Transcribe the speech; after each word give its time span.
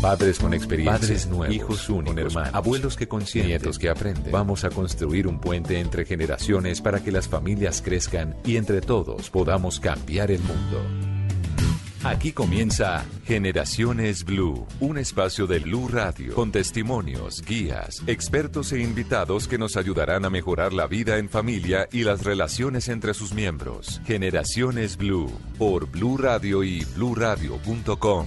Padres 0.00 0.38
con 0.38 0.54
experiencia, 0.54 0.98
padres 1.00 1.26
nuevos, 1.26 1.54
hijos 1.54 1.88
únicos, 1.88 2.34
hermanos, 2.34 2.54
abuelos 2.54 2.96
que 2.96 3.08
consienten, 3.08 3.48
nietos 3.48 3.78
que 3.78 3.88
aprenden. 3.88 4.30
Vamos 4.30 4.64
a 4.64 4.70
construir 4.70 5.26
un 5.26 5.40
puente 5.40 5.80
entre 5.80 6.04
generaciones 6.04 6.80
para 6.80 7.02
que 7.02 7.10
las 7.10 7.28
familias 7.28 7.82
crezcan 7.82 8.36
y 8.44 8.56
entre 8.56 8.80
todos 8.80 9.30
podamos 9.30 9.80
cambiar 9.80 10.30
el 10.30 10.40
mundo. 10.40 10.80
Aquí 12.06 12.30
comienza 12.30 13.04
Generaciones 13.24 14.24
Blue, 14.24 14.64
un 14.78 14.96
espacio 14.96 15.48
de 15.48 15.58
Blue 15.58 15.88
Radio 15.88 16.34
con 16.34 16.52
testimonios, 16.52 17.42
guías, 17.42 18.00
expertos 18.06 18.70
e 18.72 18.80
invitados 18.80 19.48
que 19.48 19.58
nos 19.58 19.76
ayudarán 19.76 20.24
a 20.24 20.30
mejorar 20.30 20.72
la 20.72 20.86
vida 20.86 21.18
en 21.18 21.28
familia 21.28 21.88
y 21.90 22.04
las 22.04 22.22
relaciones 22.22 22.88
entre 22.88 23.12
sus 23.12 23.34
miembros. 23.34 24.00
Generaciones 24.06 24.96
Blue 24.96 25.32
por 25.58 25.90
Blue 25.90 26.16
Radio 26.16 26.62
y 26.62 26.84
bluradio.com, 26.94 28.26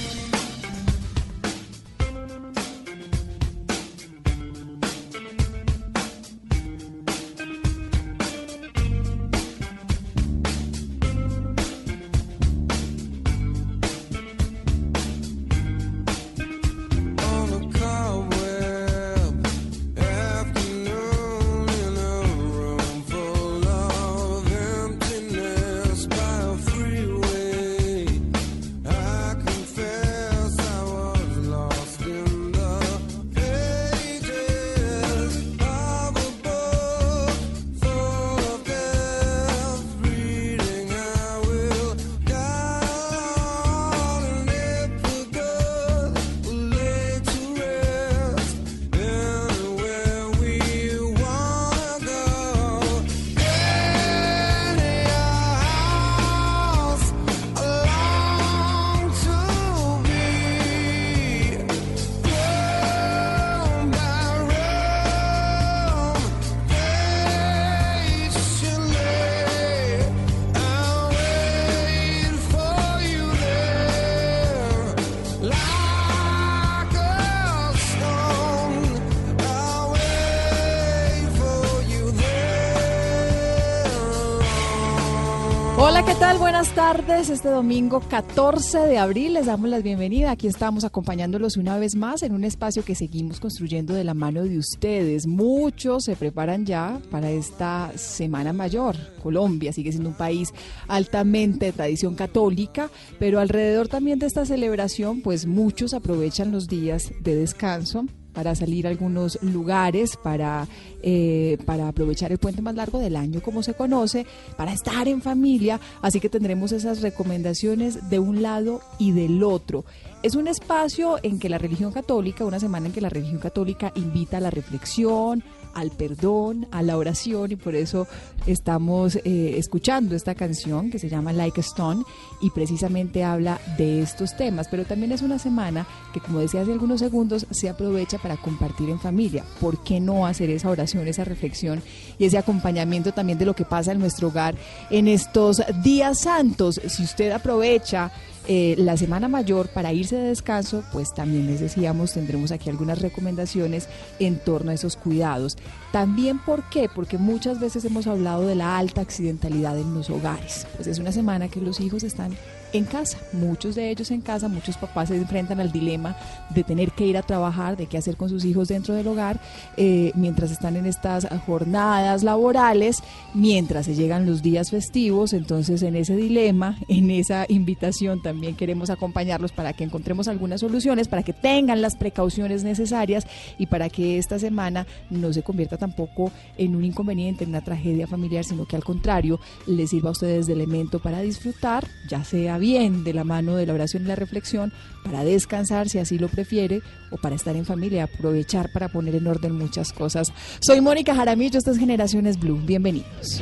Buenas 86.61 86.75
tardes. 86.75 87.29
Este 87.31 87.49
domingo 87.49 88.01
14 88.01 88.81
de 88.81 88.99
abril 88.99 89.33
les 89.33 89.47
damos 89.47 89.67
la 89.67 89.79
bienvenida. 89.79 90.29
Aquí 90.29 90.45
estamos 90.45 90.83
acompañándolos 90.83 91.57
una 91.57 91.79
vez 91.79 91.95
más 91.95 92.21
en 92.21 92.35
un 92.35 92.43
espacio 92.43 92.85
que 92.85 92.93
seguimos 92.93 93.39
construyendo 93.39 93.95
de 93.95 94.03
la 94.03 94.13
mano 94.13 94.43
de 94.43 94.59
ustedes. 94.59 95.25
Muchos 95.25 96.03
se 96.03 96.15
preparan 96.15 96.67
ya 96.67 97.01
para 97.09 97.31
esta 97.31 97.91
Semana 97.95 98.53
Mayor. 98.53 98.95
Colombia 99.23 99.73
sigue 99.73 99.91
siendo 99.91 100.09
un 100.09 100.15
país 100.15 100.53
altamente 100.87 101.65
de 101.65 101.71
tradición 101.71 102.13
católica, 102.13 102.91
pero 103.17 103.39
alrededor 103.39 103.87
también 103.87 104.19
de 104.19 104.27
esta 104.27 104.45
celebración, 104.45 105.21
pues 105.21 105.47
muchos 105.47 105.95
aprovechan 105.95 106.51
los 106.51 106.67
días 106.67 107.11
de 107.21 107.33
descanso 107.33 108.05
para 108.33 108.55
salir 108.55 108.87
a 108.87 108.89
algunos 108.89 109.41
lugares, 109.41 110.17
para, 110.17 110.67
eh, 111.01 111.57
para 111.65 111.87
aprovechar 111.87 112.31
el 112.31 112.37
puente 112.37 112.61
más 112.61 112.75
largo 112.75 112.99
del 112.99 113.15
año, 113.15 113.41
como 113.41 113.63
se 113.63 113.73
conoce, 113.73 114.25
para 114.57 114.73
estar 114.73 115.07
en 115.07 115.21
familia. 115.21 115.79
Así 116.01 116.19
que 116.19 116.29
tendremos 116.29 116.71
esas 116.71 117.01
recomendaciones 117.01 118.09
de 118.09 118.19
un 118.19 118.41
lado 118.41 118.81
y 118.99 119.11
del 119.11 119.43
otro. 119.43 119.85
Es 120.23 120.35
un 120.35 120.47
espacio 120.47 121.17
en 121.23 121.39
que 121.39 121.49
la 121.49 121.57
religión 121.57 121.91
católica, 121.91 122.45
una 122.45 122.59
semana 122.59 122.87
en 122.87 122.93
que 122.93 123.01
la 123.01 123.09
religión 123.09 123.39
católica 123.39 123.91
invita 123.95 124.37
a 124.37 124.41
la 124.41 124.51
reflexión, 124.51 125.43
al 125.73 125.91
perdón, 125.91 126.67
a 126.71 126.81
la 126.81 126.97
oración 126.97 127.51
y 127.51 127.55
por 127.55 127.75
eso 127.75 128.07
estamos 128.45 129.15
eh, 129.17 129.55
escuchando 129.57 130.15
esta 130.15 130.35
canción 130.35 130.89
que 130.89 130.99
se 130.99 131.09
llama 131.09 131.33
Like 131.33 131.59
a 131.59 131.63
Stone 131.63 132.03
y 132.41 132.49
precisamente 132.49 133.23
habla 133.23 133.59
de 133.77 134.01
estos 134.01 134.35
temas, 134.35 134.67
pero 134.69 134.85
también 134.85 135.11
es 135.11 135.21
una 135.21 135.39
semana 135.39 135.85
que 136.13 136.19
como 136.19 136.39
decía 136.39 136.61
hace 136.61 136.73
algunos 136.73 136.99
segundos 136.99 137.45
se 137.51 137.69
aprovecha 137.69 138.17
para 138.17 138.37
compartir 138.37 138.89
en 138.89 138.99
familia. 138.99 139.43
¿Por 139.59 139.83
qué 139.83 139.99
no 139.99 140.25
hacer 140.25 140.49
esa 140.49 140.69
oración, 140.69 141.07
esa 141.07 141.23
reflexión 141.23 141.81
y 142.17 142.25
ese 142.25 142.37
acompañamiento 142.37 143.13
también 143.13 143.37
de 143.37 143.45
lo 143.45 143.55
que 143.55 143.65
pasa 143.65 143.91
en 143.91 143.99
nuestro 143.99 144.29
hogar 144.29 144.55
en 144.89 145.07
estos 145.07 145.61
días 145.83 146.19
santos? 146.19 146.81
Si 146.87 147.03
usted 147.03 147.31
aprovecha 147.31 148.11
eh, 148.47 148.75
la 148.77 148.97
semana 148.97 149.27
mayor 149.27 149.67
para 149.69 149.93
irse 149.93 150.15
de 150.15 150.29
descanso, 150.29 150.83
pues 150.91 151.13
también 151.13 151.47
les 151.47 151.59
decíamos, 151.59 152.13
tendremos 152.13 152.51
aquí 152.51 152.69
algunas 152.69 153.01
recomendaciones 153.01 153.87
en 154.19 154.39
torno 154.39 154.71
a 154.71 154.73
esos 154.73 154.97
cuidados. 154.97 155.57
También, 155.91 156.39
¿por 156.39 156.67
qué? 156.69 156.89
Porque 156.93 157.17
muchas 157.17 157.59
veces 157.59 157.85
hemos 157.85 158.07
hablado 158.07 158.47
de 158.47 158.55
la 158.55 158.77
alta 158.77 159.01
accidentalidad 159.01 159.77
en 159.77 159.93
los 159.93 160.09
hogares. 160.09 160.65
Pues 160.75 160.87
es 160.87 160.99
una 160.99 161.11
semana 161.11 161.49
que 161.49 161.61
los 161.61 161.79
hijos 161.79 162.03
están 162.03 162.35
en 162.73 162.85
casa, 162.85 163.17
muchos 163.33 163.75
de 163.75 163.89
ellos 163.89 164.11
en 164.11 164.21
casa, 164.21 164.47
muchos 164.47 164.77
papás 164.77 165.09
se 165.09 165.15
enfrentan 165.15 165.59
al 165.59 165.71
dilema 165.71 166.15
de 166.49 166.63
tener 166.63 166.91
que 166.91 167.05
ir 167.05 167.17
a 167.17 167.21
trabajar, 167.21 167.77
de 167.77 167.87
qué 167.87 167.97
hacer 167.97 168.17
con 168.17 168.29
sus 168.29 168.45
hijos 168.45 168.67
dentro 168.67 168.93
del 168.93 169.07
hogar, 169.07 169.39
eh, 169.77 170.11
mientras 170.15 170.51
están 170.51 170.75
en 170.75 170.85
estas 170.85 171.27
jornadas 171.45 172.23
laborales, 172.23 173.03
mientras 173.33 173.85
se 173.85 173.95
llegan 173.95 174.25
los 174.25 174.41
días 174.41 174.71
festivos, 174.71 175.33
entonces 175.33 175.81
en 175.83 175.95
ese 175.95 176.15
dilema, 176.15 176.77
en 176.87 177.11
esa 177.11 177.45
invitación 177.49 178.21
también 178.21 178.55
queremos 178.55 178.89
acompañarlos 178.89 179.51
para 179.51 179.73
que 179.73 179.83
encontremos 179.83 180.27
algunas 180.27 180.61
soluciones, 180.61 181.07
para 181.07 181.23
que 181.23 181.33
tengan 181.33 181.81
las 181.81 181.95
precauciones 181.95 182.63
necesarias 182.63 183.25
y 183.57 183.67
para 183.67 183.89
que 183.89 184.17
esta 184.17 184.39
semana 184.39 184.87
no 185.09 185.33
se 185.33 185.43
convierta 185.43 185.77
tampoco 185.77 186.31
en 186.57 186.75
un 186.75 186.85
inconveniente, 186.85 187.43
en 187.43 187.49
una 187.49 187.61
tragedia 187.61 188.07
familiar, 188.07 188.43
sino 188.43 188.65
que 188.65 188.75
al 188.75 188.83
contrario 188.83 189.39
les 189.67 189.89
sirva 189.89 190.09
a 190.09 190.13
ustedes 190.13 190.47
de 190.47 190.53
elemento 190.53 190.99
para 190.99 191.21
disfrutar, 191.21 191.87
ya 192.07 192.23
sea 192.23 192.57
bien 192.61 193.03
de 193.03 193.13
la 193.13 193.25
mano 193.25 193.57
de 193.57 193.65
la 193.65 193.73
oración 193.73 194.03
y 194.03 194.05
la 194.05 194.15
reflexión, 194.15 194.71
para 195.03 195.25
descansar 195.25 195.89
si 195.89 195.99
así 195.99 196.17
lo 196.17 196.29
prefiere, 196.29 196.81
o 197.09 197.17
para 197.17 197.35
estar 197.35 197.57
en 197.57 197.65
familia, 197.65 198.05
aprovechar 198.05 198.71
para 198.71 198.87
poner 198.87 199.15
en 199.15 199.27
orden 199.27 199.57
muchas 199.57 199.91
cosas. 199.91 200.31
Soy 200.61 200.79
Mónica 200.79 201.13
Jaramillo, 201.13 201.57
estas 201.57 201.77
Generaciones 201.77 202.39
Blue. 202.39 202.61
Bienvenidos. 202.63 203.41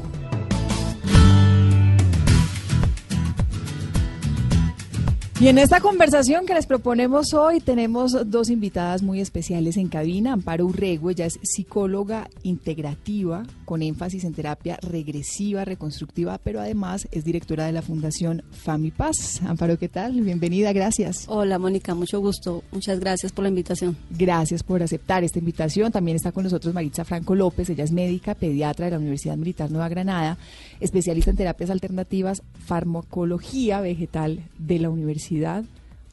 Y 5.41 5.47
en 5.47 5.57
esta 5.57 5.81
conversación 5.81 6.45
que 6.45 6.53
les 6.53 6.67
proponemos 6.67 7.33
hoy 7.33 7.61
tenemos 7.61 8.29
dos 8.29 8.51
invitadas 8.51 9.01
muy 9.01 9.21
especiales 9.21 9.75
en 9.75 9.87
cabina. 9.87 10.33
Amparo 10.33 10.67
Urrego, 10.67 11.09
ella 11.09 11.25
es 11.25 11.39
psicóloga 11.41 12.29
integrativa 12.43 13.41
con 13.65 13.81
énfasis 13.81 14.23
en 14.23 14.35
terapia 14.35 14.77
regresiva, 14.83 15.65
reconstructiva, 15.65 16.37
pero 16.37 16.61
además 16.61 17.07
es 17.11 17.23
directora 17.23 17.65
de 17.65 17.71
la 17.71 17.81
Fundación 17.81 18.43
Famipaz. 18.51 19.41
Amparo, 19.41 19.79
¿qué 19.79 19.89
tal? 19.89 20.21
Bienvenida, 20.21 20.73
gracias. 20.73 21.25
Hola 21.27 21.57
Mónica, 21.57 21.95
mucho 21.95 22.19
gusto. 22.19 22.63
Muchas 22.71 22.99
gracias 22.99 23.31
por 23.31 23.41
la 23.41 23.49
invitación. 23.49 23.97
Gracias 24.11 24.61
por 24.61 24.83
aceptar 24.83 25.23
esta 25.23 25.39
invitación. 25.39 25.91
También 25.91 26.17
está 26.17 26.31
con 26.31 26.43
nosotros 26.43 26.71
Maritza 26.71 27.03
Franco 27.03 27.33
López, 27.33 27.67
ella 27.71 27.83
es 27.83 27.91
médica, 27.91 28.35
pediatra 28.35 28.85
de 28.85 28.91
la 28.91 28.99
Universidad 28.99 29.37
Militar 29.37 29.71
Nueva 29.71 29.89
Granada, 29.89 30.37
especialista 30.81 31.31
en 31.31 31.37
terapias 31.37 31.69
alternativas, 31.69 32.43
farmacología 32.65 33.79
vegetal 33.79 34.43
de 34.57 34.79
la 34.79 34.89
Universidad 34.89 35.63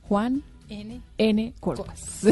Juan 0.02 0.42
N. 0.68 1.00
N. 1.16 1.54
Corpas. 1.60 2.26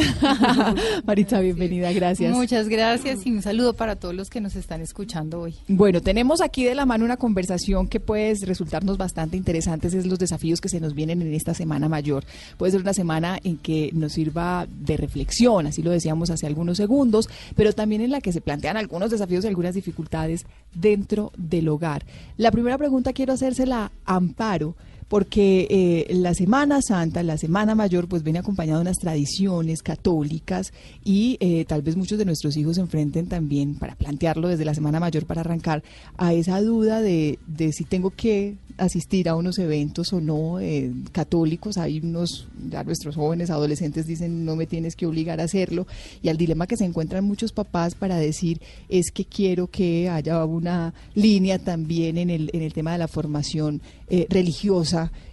Maritza, 1.04 1.40
bienvenida, 1.40 1.92
gracias. 1.92 2.34
Muchas 2.34 2.68
gracias 2.68 3.26
y 3.26 3.32
un 3.32 3.42
saludo 3.42 3.72
para 3.72 3.96
todos 3.96 4.14
los 4.14 4.28
que 4.28 4.40
nos 4.40 4.56
están 4.56 4.80
escuchando 4.80 5.40
hoy. 5.40 5.54
Bueno, 5.68 6.00
tenemos 6.02 6.40
aquí 6.40 6.64
de 6.64 6.74
la 6.74 6.86
mano 6.86 7.04
una 7.04 7.16
conversación 7.16 7.88
que 7.88 8.00
puede 8.00 8.34
resultarnos 8.44 8.98
bastante 8.98 9.36
interesante, 9.36 9.88
es 9.88 10.06
los 10.06 10.18
desafíos 10.18 10.60
que 10.60 10.68
se 10.68 10.80
nos 10.80 10.94
vienen 10.94 11.22
en 11.22 11.32
esta 11.32 11.54
semana 11.54 11.88
mayor. 11.88 12.24
Puede 12.58 12.72
ser 12.72 12.82
una 12.82 12.92
semana 12.92 13.38
en 13.42 13.56
que 13.56 13.90
nos 13.92 14.12
sirva 14.12 14.66
de 14.68 14.96
reflexión, 14.96 15.66
así 15.66 15.82
lo 15.82 15.90
decíamos 15.90 16.30
hace 16.30 16.46
algunos 16.46 16.76
segundos, 16.76 17.28
pero 17.54 17.72
también 17.72 18.02
en 18.02 18.10
la 18.10 18.20
que 18.20 18.32
se 18.32 18.40
plantean 18.40 18.76
algunos 18.76 19.10
desafíos 19.10 19.44
y 19.44 19.48
algunas 19.48 19.74
dificultades 19.74 20.46
dentro 20.74 21.32
del 21.36 21.68
hogar. 21.68 22.04
La 22.36 22.50
primera 22.50 22.76
pregunta 22.76 23.12
quiero 23.12 23.32
hacérsela 23.32 23.90
a 24.04 24.16
Amparo 24.16 24.74
porque 25.08 25.67
eh, 25.70 26.14
la 26.14 26.35
Semana 26.35 26.81
Santa, 26.82 27.23
la 27.23 27.38
Semana 27.38 27.75
Mayor, 27.75 28.08
pues 28.08 28.23
viene 28.23 28.41
acompañada 28.41 28.79
de 28.79 28.82
unas 28.82 28.99
tradiciones 28.99 29.82
católicas 29.82 30.73
y 31.05 31.37
eh, 31.41 31.64
tal 31.64 31.82
vez 31.82 31.97
muchos 31.97 32.19
de 32.19 32.25
nuestros 32.25 32.56
hijos 32.56 32.76
se 32.76 32.81
enfrenten 32.81 33.26
también, 33.26 33.76
para 33.76 33.94
plantearlo 33.94 34.49
desde 34.49 34.64
la 34.64 34.75
Semana 34.75 34.99
Mayor, 34.99 35.26
para 35.26 35.43
arrancar, 35.43 35.82
a 36.17 36.32
esa 36.32 36.61
duda 36.61 37.00
de, 37.00 37.38
de 37.47 37.73
si 37.73 37.85
tengo 37.85 38.11
que 38.11 38.56
asistir 38.79 39.29
a 39.29 39.37
unos 39.37 39.58
eventos 39.58 40.12
o 40.12 40.20
no 40.20 40.61
eh, 40.61 40.93
católicos. 41.12 41.79
Hay 41.79 42.00
unos, 42.00 42.49
ya 42.70 42.85
nuestros 42.85 43.17
jóvenes 43.17 43.50
adolescentes 43.50 44.06
dicen 44.06 44.44
no 44.44 44.56
me 44.56 44.67
tienes 44.67 44.97
que 44.97 45.06
obligar 45.06 45.41
a 45.41 45.44
hacerlo 45.44 45.87
y 46.23 46.29
al 46.29 46.37
dilema 46.37 46.67
que 46.67 46.76
se 46.76 46.85
encuentran 46.85 47.25
muchos 47.25 47.53
papás 47.53 47.94
para 47.94 48.17
decir 48.17 48.61
es 48.88 49.11
que 49.11 49.25
quiero 49.25 49.69
que 49.69 50.08
haya 50.08 50.44
una 50.44 50.94
línea 51.14 51.58
también 51.58 52.19
en 52.19 52.31
el, 52.31 52.50
en 52.53 52.62
el 52.62 52.73
tema 52.73 52.93
de 52.93 52.99
la 52.99 53.08
formación 53.08 53.81
eh, 54.08 54.26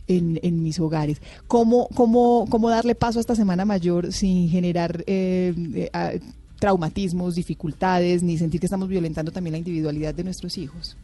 en, 0.07 0.63
mis 0.63 0.80
hogares. 0.80 1.21
¿Cómo, 1.48 1.88
cómo, 1.95 2.45
¿Cómo 2.50 2.69
darle 2.69 2.95
paso 2.95 3.19
a 3.19 3.21
esta 3.21 3.36
Semana 3.36 3.65
Mayor 3.65 4.12
sin 4.12 4.50
generar... 4.50 5.04
Eh, 5.07 5.89
eh, 5.94 6.19
traumatismos, 6.63 7.36
dificultades, 7.36 8.24
ni 8.24 8.38
sentir 8.38 8.62
que 8.62 8.68
estamos 8.68 8.88
violentando 8.88 9.33
también 9.33 9.51
la 9.51 9.57
individualidad 9.57 10.15
de 10.15 10.24
nuestros 10.24 10.57
hijos. 10.57 10.95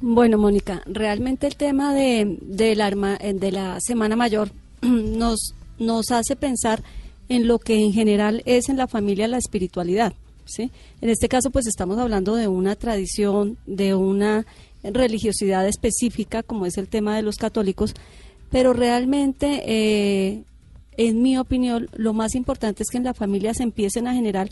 Bueno, 0.00 0.38
Mónica, 0.38 0.82
realmente 0.86 1.46
el 1.46 1.54
tema 1.54 1.94
de, 1.94 2.36
de, 2.42 2.74
la, 2.74 2.90
de 2.90 3.52
la 3.52 3.78
Semana 3.80 4.16
Mayor 4.16 4.50
nos, 4.82 5.54
nos 5.78 6.10
hace 6.10 6.34
pensar 6.34 6.82
en 7.28 7.46
lo 7.46 7.60
que 7.60 7.76
en 7.76 7.92
general 7.92 8.42
es 8.44 8.68
en 8.68 8.76
la 8.76 8.88
familia 8.88 9.28
la 9.28 9.38
espiritualidad. 9.38 10.14
¿sí? 10.46 10.72
En 11.00 11.10
este 11.10 11.28
caso, 11.28 11.50
pues 11.50 11.68
estamos 11.68 11.98
hablando 11.98 12.34
de 12.34 12.48
una 12.48 12.74
tradición, 12.74 13.56
de 13.66 13.94
una 13.94 14.46
religiosidad 14.92 15.66
específica, 15.66 16.42
como 16.42 16.66
es 16.66 16.78
el 16.78 16.88
tema 16.88 17.16
de 17.16 17.22
los 17.22 17.36
católicos, 17.36 17.94
pero 18.50 18.72
realmente, 18.72 19.62
eh, 19.66 20.42
en 20.96 21.22
mi 21.22 21.36
opinión, 21.38 21.88
lo 21.94 22.12
más 22.12 22.34
importante 22.34 22.82
es 22.82 22.90
que 22.90 22.98
en 22.98 23.04
la 23.04 23.14
familia 23.14 23.54
se 23.54 23.62
empiecen 23.62 24.06
a 24.06 24.14
generar 24.14 24.50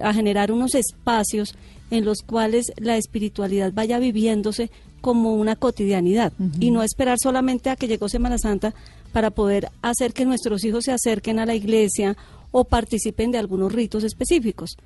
a 0.00 0.14
generar 0.14 0.52
unos 0.52 0.74
espacios 0.74 1.54
en 1.90 2.04
los 2.04 2.22
cuales 2.22 2.72
la 2.76 2.96
espiritualidad 2.96 3.72
vaya 3.72 3.98
viviéndose 3.98 4.70
como 5.00 5.34
una 5.34 5.56
cotidianidad 5.56 6.32
uh 6.38 6.44
-huh. 6.44 6.56
y 6.60 6.70
no 6.70 6.82
esperar 6.82 7.18
solamente 7.18 7.68
a 7.70 7.76
que 7.76 7.88
llegó 7.88 8.08
Semana 8.08 8.38
Santa 8.38 8.74
para 9.12 9.30
poder 9.30 9.70
hacer 9.82 10.12
que 10.12 10.24
nuestros 10.24 10.64
hijos 10.64 10.84
se 10.84 10.92
acerquen 10.92 11.38
a 11.38 11.46
la 11.46 11.54
iglesia 11.54 12.16
o 12.50 12.64
participen 12.64 13.32
de 13.32 13.38
algunos 13.38 13.72
ritos 13.72 14.04
específicos. 14.04 14.76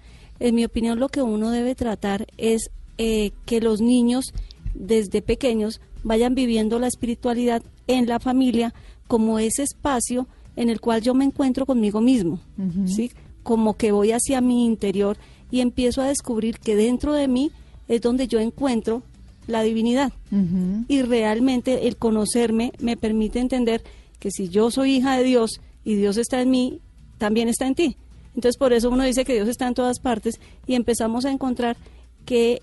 En 0.40 0.54
mi 0.54 0.64
opinión, 0.64 0.98
lo 0.98 1.08
que 1.08 1.22
uno 1.22 1.50
debe 1.50 1.74
tratar 1.74 2.26
es 2.38 2.70
eh, 2.98 3.32
que 3.44 3.60
los 3.60 3.80
niños 3.80 4.32
desde 4.78 5.22
pequeños 5.22 5.80
vayan 6.04 6.34
viviendo 6.34 6.78
la 6.78 6.86
espiritualidad 6.86 7.62
en 7.86 8.06
la 8.06 8.20
familia 8.20 8.74
como 9.08 9.38
ese 9.38 9.62
espacio 9.62 10.26
en 10.56 10.70
el 10.70 10.80
cual 10.80 11.02
yo 11.02 11.14
me 11.14 11.24
encuentro 11.24 11.66
conmigo 11.66 12.00
mismo, 12.00 12.40
uh 12.58 12.62
-huh. 12.62 12.86
¿sí? 12.88 13.10
como 13.42 13.74
que 13.74 13.92
voy 13.92 14.10
hacia 14.10 14.40
mi 14.40 14.64
interior 14.66 15.16
y 15.50 15.60
empiezo 15.60 16.02
a 16.02 16.08
descubrir 16.08 16.58
que 16.58 16.74
dentro 16.74 17.12
de 17.12 17.28
mí 17.28 17.52
es 17.86 18.00
donde 18.00 18.26
yo 18.26 18.40
encuentro 18.40 19.02
la 19.46 19.62
divinidad. 19.62 20.12
Uh 20.32 20.36
-huh. 20.36 20.84
Y 20.88 21.02
realmente 21.02 21.86
el 21.86 21.96
conocerme 21.96 22.72
me 22.80 22.96
permite 22.96 23.38
entender 23.38 23.82
que 24.18 24.30
si 24.32 24.48
yo 24.48 24.70
soy 24.70 24.96
hija 24.96 25.16
de 25.16 25.22
Dios 25.22 25.60
y 25.84 25.94
Dios 25.94 26.16
está 26.16 26.40
en 26.40 26.50
mí, 26.50 26.80
también 27.18 27.48
está 27.48 27.66
en 27.66 27.76
ti. 27.76 27.96
Entonces 28.34 28.56
por 28.58 28.72
eso 28.72 28.90
uno 28.90 29.04
dice 29.04 29.24
que 29.24 29.34
Dios 29.34 29.48
está 29.48 29.68
en 29.68 29.74
todas 29.74 30.00
partes 30.00 30.40
y 30.66 30.74
empezamos 30.74 31.24
a 31.24 31.30
encontrar 31.30 31.76
que 32.24 32.60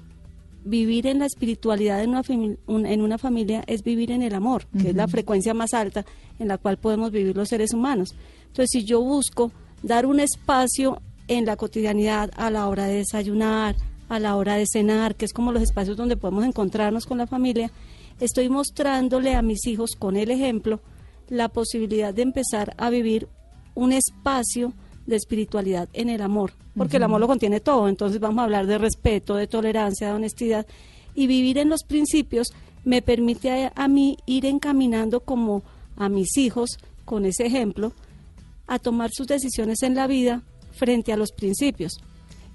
vivir 0.66 1.08
en 1.08 1.20
la 1.20 1.26
espiritualidad 1.26 2.02
en 2.04 2.12
una, 2.68 2.90
en 2.90 3.02
una 3.02 3.18
familia 3.18 3.64
es 3.68 3.84
vivir 3.84 4.12
en 4.12 4.22
el 4.22 4.34
amor, 4.34 4.66
que 4.68 4.78
uh 4.78 4.82
-huh. 4.82 4.90
es 4.90 4.96
la 4.96 5.08
frecuencia 5.08 5.54
más 5.54 5.74
alta 5.74 6.06
en 6.40 6.48
la 6.48 6.58
cual 6.58 6.78
podemos 6.78 7.12
vivir 7.12 7.36
los 7.36 7.50
seres 7.50 7.74
humanos. 7.74 8.16
Entonces 8.48 8.70
si 8.72 8.84
yo 8.84 9.02
busco 9.02 9.52
dar 9.82 10.06
un 10.06 10.20
espacio 10.20 11.02
en 11.28 11.46
la 11.46 11.56
cotidianidad 11.56 12.32
a 12.36 12.50
la 12.50 12.68
hora 12.68 12.86
de 12.86 12.98
desayunar, 12.98 13.76
a 14.10 14.20
la 14.20 14.36
hora 14.36 14.56
de 14.56 14.66
cenar, 14.66 15.16
que 15.16 15.26
es 15.26 15.34
como 15.34 15.52
los 15.52 15.64
espacios 15.64 15.98
donde 15.98 16.18
podemos 16.18 16.46
encontrarnos 16.46 17.06
con 17.06 17.18
la 17.18 17.28
familia, 17.28 17.72
estoy 18.20 18.50
mostrándole 18.50 19.36
a 19.36 19.42
mis 19.42 19.66
hijos 19.68 19.96
con 19.98 20.16
el 20.16 20.32
ejemplo 20.32 20.80
la 21.30 21.50
posibilidad 21.50 22.14
de 22.14 22.22
empezar 22.22 22.74
a 22.78 22.90
vivir 22.90 23.28
un 23.76 23.92
espacio 23.92 24.74
de 25.06 25.16
espiritualidad 25.16 25.90
en 25.94 26.10
el 26.10 26.22
amor, 26.22 26.54
porque 26.76 26.92
uh 26.92 26.94
-huh. 26.94 26.98
el 26.98 27.04
amor 27.04 27.20
lo 27.22 27.28
contiene 27.28 27.60
todo, 27.60 27.88
entonces 27.90 28.20
vamos 28.20 28.40
a 28.40 28.44
hablar 28.46 28.66
de 28.68 28.78
respeto, 28.78 29.36
de 29.36 29.48
tolerancia, 29.48 30.08
de 30.08 30.14
honestidad, 30.14 30.66
y 31.16 31.28
vivir 31.28 31.58
en 31.58 31.70
los 31.70 31.84
principios 31.84 32.54
me 32.86 33.02
permite 33.02 33.52
a, 33.52 33.72
a 33.76 33.88
mí 33.88 34.18
ir 34.26 34.46
encaminando 34.46 35.20
como 35.22 35.64
a 35.96 36.10
mis 36.10 36.38
hijos 36.38 36.78
con 37.06 37.26
ese 37.26 37.46
ejemplo 37.46 37.94
a 38.68 38.80
tomar 38.80 39.12
sus 39.12 39.28
decisiones 39.28 39.84
en 39.84 39.96
la 39.96 40.08
vida 40.08 40.42
frente 40.72 41.14
a 41.14 41.18
los 41.18 41.32
principios 41.32 42.00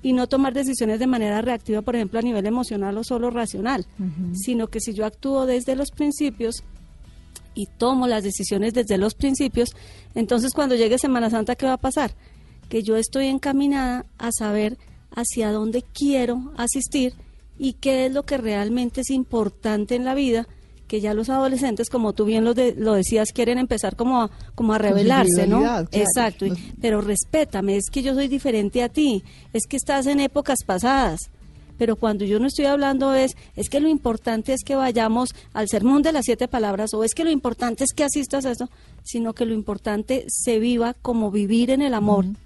y 0.02 0.12
no 0.12 0.26
tomar 0.26 0.52
decisiones 0.54 0.98
de 1.00 1.06
manera 1.06 1.42
reactiva, 1.42 1.82
por 1.82 1.96
ejemplo, 1.96 2.18
a 2.18 2.23
nivel 2.23 2.46
emocional 2.46 2.96
o 2.99 3.04
solo 3.04 3.30
racional, 3.30 3.87
uh 3.99 4.02
-huh. 4.02 4.34
sino 4.34 4.68
que 4.68 4.80
si 4.80 4.94
yo 4.94 5.04
actúo 5.04 5.44
desde 5.46 5.75
los 5.75 5.90
principios 5.90 6.62
y 7.54 7.66
tomo 7.66 8.06
las 8.06 8.23
decisiones 8.23 8.75
desde 8.75 8.99
los 8.99 9.14
principios, 9.14 9.70
entonces 10.14 10.52
cuando 10.54 10.76
llegue 10.76 10.99
Semana 10.99 11.30
Santa, 11.30 11.56
¿qué 11.56 11.66
va 11.66 11.75
a 11.75 11.78
pasar? 11.78 12.12
Que 12.68 12.82
yo 12.82 12.96
estoy 12.96 13.26
encaminada 13.26 14.06
a 14.18 14.30
saber 14.32 14.78
hacia 15.10 15.52
dónde 15.52 15.82
quiero 15.82 16.52
asistir 16.56 17.14
y 17.58 17.75
qué 17.75 18.06
es 18.06 18.12
lo 18.12 18.25
que 18.25 18.38
realmente 18.38 19.00
es 19.00 19.10
importante 19.10 19.94
en 19.94 20.04
la 20.04 20.14
vida 20.14 20.46
que 20.88 21.00
ya 21.00 21.14
los 21.14 21.28
adolescentes, 21.28 21.90
como 21.90 22.14
tú 22.14 22.25
bien 22.25 22.44
lo, 22.44 22.54
de, 22.54 22.75
lo 22.75 22.94
decías, 22.94 23.32
quieren 23.32 23.58
empezar 23.58 23.94
como 23.94 24.22
a, 24.22 24.30
como 24.54 24.72
a 24.72 24.78
rebelarse, 24.78 25.46
¿no? 25.46 25.60
Claro. 25.60 25.88
Exacto, 25.92 26.46
y, 26.46 26.52
pero 26.80 27.02
respétame, 27.02 27.76
es 27.76 27.90
que 27.90 28.02
yo 28.02 28.14
soy 28.14 28.26
diferente 28.26 28.82
a 28.82 28.88
ti, 28.88 29.22
es 29.52 29.66
que 29.68 29.76
estás 29.76 30.06
en 30.06 30.18
épocas 30.18 30.60
pasadas. 30.64 31.30
Pero 31.76 31.94
cuando 31.94 32.25
yo 32.25 32.40
no 32.40 32.48
estoy 32.48 32.64
hablando 32.64 33.14
es, 33.14 33.37
es 33.54 33.68
que 33.68 33.78
lo 33.78 33.88
importante 33.88 34.52
es 34.52 34.64
que 34.64 34.75
vayamos 34.75 35.32
al 35.52 35.68
sermón 35.68 36.02
de 36.02 36.10
las 36.10 36.25
siete 36.25 36.48
palabras 36.48 36.92
o 36.92 37.04
es 37.04 37.14
que 37.14 37.22
lo 37.22 37.30
importante 37.30 37.84
es 37.84 37.92
que 37.92 38.02
asistas 38.02 38.46
a 38.46 38.50
eso, 38.50 38.68
sino 39.04 39.32
que 39.32 39.46
lo 39.46 39.54
importante 39.54 40.25
se 40.26 40.58
viva 40.58 40.94
como 40.94 41.30
vivir 41.30 41.70
en 41.70 41.82
el 41.82 41.94
amor. 41.94 42.25
Uh 42.25 42.28
-huh. 42.30 42.37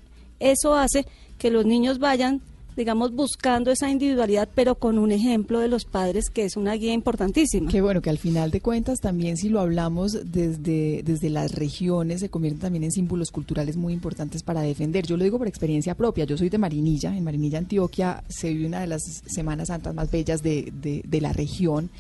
Eso 0.43 0.75
hace 0.75 1.07
que 1.39 1.51
los 1.51 1.65
niños 1.65 1.99
vayan 1.99 2.43
digamos, 2.77 3.13
buscando 3.13 3.71
esa 3.71 3.91
individualidad, 3.91 4.49
pero 4.55 4.77
con 4.77 4.99
un 4.99 5.13
ejemplo 5.13 5.61
de 5.61 5.69
los 5.69 5.85
padres 5.85 6.31
que 6.31 6.45
es 6.45 6.57
una 6.57 6.75
guía 6.75 6.93
importantísima. 6.93 7.71
Qué 7.71 7.83
bueno, 7.83 8.01
que 8.01 8.11
al 8.11 8.19
final 8.19 8.51
de 8.51 8.61
cuentas 8.61 9.01
también 9.01 9.37
si 9.37 9.49
lo 9.49 9.61
hablamos 9.61 10.33
desde, 10.33 11.03
desde 11.03 11.31
las 11.31 11.55
regiones 11.55 12.21
se 12.21 12.31
convierten 12.31 12.61
también 12.61 12.85
en 12.85 12.93
símbolos 12.93 13.31
culturales 13.31 13.77
muy 13.77 13.93
importantes 13.93 14.43
para 14.43 14.63
defender. 14.63 15.07
Yo 15.07 15.17
lo 15.17 15.25
digo 15.25 15.39
por 15.39 15.49
experiencia 15.49 15.95
propia, 15.95 16.25
yo 16.25 16.37
soy 16.39 16.49
de 16.49 16.59
Marinilla, 16.59 17.17
en 17.17 17.25
Marinilla, 17.25 17.59
Antioquia, 17.59 18.25
se 18.29 18.49
vive 18.53 18.67
una 18.67 18.81
de 18.81 18.87
las 18.87 19.03
Semanas 19.27 19.69
Santas 19.69 19.95
más 19.95 20.11
bellas 20.11 20.43
de, 20.43 20.73
de, 20.81 21.03
de 21.07 21.21
la 21.21 21.33
región, 21.33 21.91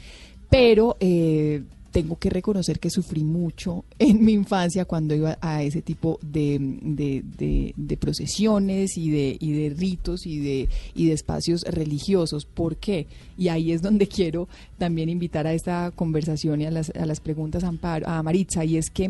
pero... 0.48 0.96
Eh, 1.00 1.62
tengo 1.92 2.18
que 2.18 2.30
reconocer 2.30 2.80
que 2.80 2.90
sufrí 2.90 3.22
mucho 3.22 3.84
en 3.98 4.24
mi 4.24 4.32
infancia 4.32 4.86
cuando 4.86 5.14
iba 5.14 5.38
a 5.40 5.62
ese 5.62 5.82
tipo 5.82 6.18
de, 6.22 6.58
de, 6.58 7.96
procesiones 7.98 8.96
y 8.96 9.10
de, 9.10 9.36
y 9.38 9.52
de 9.52 9.70
ritos 9.74 10.26
y 10.26 10.40
de, 10.40 10.68
y 10.94 11.06
de 11.06 11.12
espacios 11.12 11.62
religiosos. 11.62 12.46
¿Por 12.46 12.76
qué? 12.76 13.06
Y 13.36 13.48
ahí 13.48 13.72
es 13.72 13.82
donde 13.82 14.08
quiero 14.08 14.48
también 14.82 15.08
invitar 15.08 15.46
a 15.46 15.52
esta 15.54 15.92
conversación 15.94 16.60
y 16.60 16.66
a 16.66 16.72
las, 16.72 16.90
a 16.90 17.06
las 17.06 17.20
preguntas 17.20 17.62
a, 17.62 17.68
Amparo- 17.68 18.08
a 18.08 18.20
Maritza, 18.22 18.64
y 18.64 18.76
es 18.76 18.90
que 18.90 19.04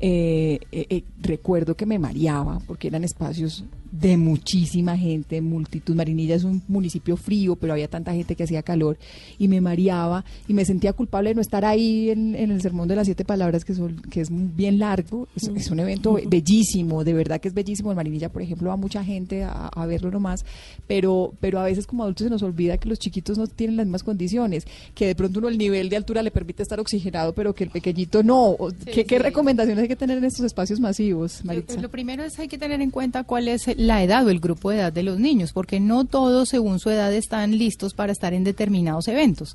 eh, 0.00 0.58
eh, 0.70 0.86
eh, 0.90 1.02
recuerdo 1.22 1.74
que 1.78 1.86
me 1.86 1.98
mareaba 1.98 2.60
porque 2.66 2.88
eran 2.88 3.04
espacios 3.04 3.64
de 3.90 4.16
muchísima 4.16 4.98
gente, 4.98 5.40
multitud. 5.40 5.94
Marinilla 5.94 6.34
es 6.34 6.42
un 6.42 6.60
municipio 6.66 7.16
frío, 7.16 7.54
pero 7.54 7.72
había 7.74 7.86
tanta 7.88 8.12
gente 8.12 8.34
que 8.34 8.42
hacía 8.42 8.62
calor 8.62 8.98
y 9.38 9.46
me 9.46 9.60
mareaba 9.60 10.24
y 10.48 10.52
me 10.52 10.64
sentía 10.64 10.92
culpable 10.92 11.30
de 11.30 11.36
no 11.36 11.40
estar 11.40 11.64
ahí 11.64 12.10
en, 12.10 12.34
en 12.34 12.50
el 12.50 12.60
sermón 12.60 12.88
de 12.88 12.96
las 12.96 13.06
siete 13.06 13.24
palabras, 13.24 13.64
que, 13.64 13.72
son, 13.72 14.02
que 14.10 14.20
es 14.20 14.28
bien 14.30 14.80
largo. 14.80 15.28
Es, 15.36 15.48
es 15.54 15.70
un 15.70 15.78
evento 15.78 16.18
bellísimo, 16.28 17.04
de 17.04 17.14
verdad 17.14 17.40
que 17.40 17.48
es 17.48 17.54
bellísimo. 17.54 17.92
En 17.92 17.96
Marinilla, 17.96 18.30
por 18.30 18.42
ejemplo, 18.42 18.68
va 18.68 18.76
mucha 18.76 19.04
gente 19.04 19.44
a, 19.44 19.68
a 19.68 19.86
verlo 19.86 20.10
nomás, 20.10 20.44
pero, 20.88 21.32
pero 21.40 21.60
a 21.60 21.64
veces 21.64 21.86
como 21.86 22.02
adultos 22.02 22.24
se 22.24 22.30
nos 22.30 22.42
olvida 22.42 22.78
que 22.78 22.88
los 22.88 22.98
chiquitos 22.98 23.38
no 23.38 23.46
tienen 23.46 23.76
las 23.76 23.86
mismas 23.86 24.02
condiciones, 24.02 24.66
que 24.96 25.13
de 25.14 25.16
pronto 25.16 25.38
uno 25.38 25.48
el 25.48 25.56
nivel 25.58 25.88
de 25.88 25.96
altura 25.96 26.22
le 26.22 26.30
permite 26.32 26.62
estar 26.64 26.80
oxigenado, 26.80 27.32
pero 27.34 27.54
que 27.54 27.62
el 27.64 27.70
pequeñito 27.70 28.22
no. 28.24 28.50
O- 28.50 28.72
¿Qué, 28.84 29.04
qué 29.04 29.16
sí. 29.16 29.22
recomendaciones 29.22 29.82
hay 29.82 29.88
que 29.88 29.94
tener 29.96 30.18
en 30.18 30.24
estos 30.24 30.44
espacios 30.44 30.80
masivos, 30.80 31.38
Lo, 31.40 31.46
Maritza? 31.46 31.80
lo 31.80 31.88
primero 31.88 32.24
es 32.24 32.38
hay 32.40 32.48
que 32.48 32.58
tener 32.58 32.80
en 32.80 32.90
cuenta 32.90 33.22
cuál 33.24 33.46
es 33.48 33.62
la 33.76 34.02
edad 34.02 34.26
o 34.26 34.30
el 34.30 34.40
grupo 34.40 34.70
de 34.70 34.78
edad 34.78 34.92
de 34.92 35.04
los 35.04 35.18
niños, 35.20 35.52
porque 35.52 35.78
no 35.78 36.04
todos 36.04 36.48
según 36.48 36.80
su 36.80 36.90
edad 36.90 37.12
están 37.14 37.56
listos 37.56 37.94
para 37.94 38.12
estar 38.12 38.34
en 38.34 38.42
determinados 38.44 39.06
eventos. 39.08 39.54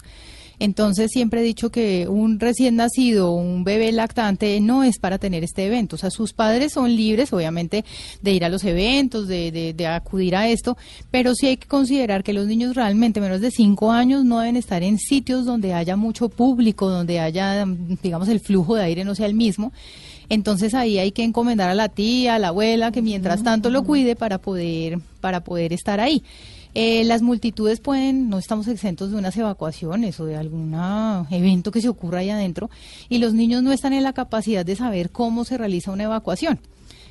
Entonces 0.59 1.09
siempre 1.11 1.39
he 1.39 1.43
dicho 1.43 1.71
que 1.71 2.07
un 2.07 2.39
recién 2.39 2.75
nacido, 2.75 3.31
un 3.31 3.63
bebé 3.63 3.91
lactante 3.93 4.59
no 4.59 4.83
es 4.83 4.99
para 4.99 5.17
tener 5.17 5.43
este 5.43 5.65
evento. 5.67 5.95
O 5.95 5.99
sea, 5.99 6.09
sus 6.11 6.33
padres 6.33 6.73
son 6.73 6.93
libres, 6.95 7.31
obviamente, 7.31 7.85
de 8.21 8.33
ir 8.33 8.43
a 8.43 8.49
los 8.49 8.63
eventos, 8.65 9.27
de, 9.27 9.51
de- 9.51 9.73
de 9.73 9.87
acudir 9.87 10.35
a 10.35 10.49
esto, 10.49 10.77
pero 11.11 11.33
sí 11.33 11.47
hay 11.47 11.57
que 11.57 11.67
considerar 11.67 12.23
que 12.23 12.33
los 12.33 12.45
niños 12.47 12.75
realmente 12.75 13.21
menos 13.21 13.39
de 13.41 13.51
5 13.51 13.91
años 13.91 14.25
no 14.25 14.39
deben 14.39 14.57
estar 14.57 14.83
en 14.83 14.97
sitios 14.99 15.45
donde 15.45 15.73
haya 15.73 15.95
mucho 15.95 16.27
público, 16.29 16.89
donde 16.89 17.19
haya, 17.19 17.65
digamos, 18.03 18.27
el 18.27 18.39
flujo 18.41 18.75
de 18.75 18.83
aire 18.83 19.05
no 19.05 19.15
sea 19.15 19.27
el 19.27 19.33
mismo. 19.35 19.71
Entonces 20.27 20.73
ahí 20.75 20.99
hay 20.99 21.11
que 21.11 21.23
encomendar 21.23 21.69
a 21.69 21.73
la 21.73 21.89
tía, 21.89 22.35
a 22.35 22.39
la 22.39 22.49
abuela, 22.49 22.91
que 22.91 23.01
mientras 23.01 23.43
tanto 23.43 23.69
lo 23.71 23.83
cuide 23.83 24.15
para 24.15 24.37
poder, 24.37 24.99
para 25.21 25.43
poder 25.43 25.73
estar 25.73 25.99
ahí. 25.99 26.21
Eh, 26.75 27.03
las 27.03 27.21
multitudes 27.21 27.79
pueden, 27.79 28.29
no 28.29 28.38
estamos 28.38 28.67
exentos 28.67 29.11
de 29.11 29.17
unas 29.17 29.35
evacuaciones 29.35 30.19
o 30.19 30.25
de 30.25 30.35
algún 30.35 30.75
evento 31.31 31.71
que 31.71 31.81
se 31.81 31.89
ocurra 31.89 32.19
ahí 32.19 32.29
adentro, 32.29 32.69
y 33.09 33.17
los 33.17 33.33
niños 33.33 33.63
no 33.63 33.71
están 33.71 33.93
en 33.93 34.03
la 34.03 34.13
capacidad 34.13 34.65
de 34.65 34.75
saber 34.75 35.09
cómo 35.09 35.45
se 35.45 35.57
realiza 35.57 35.91
una 35.91 36.03
evacuación. 36.03 36.59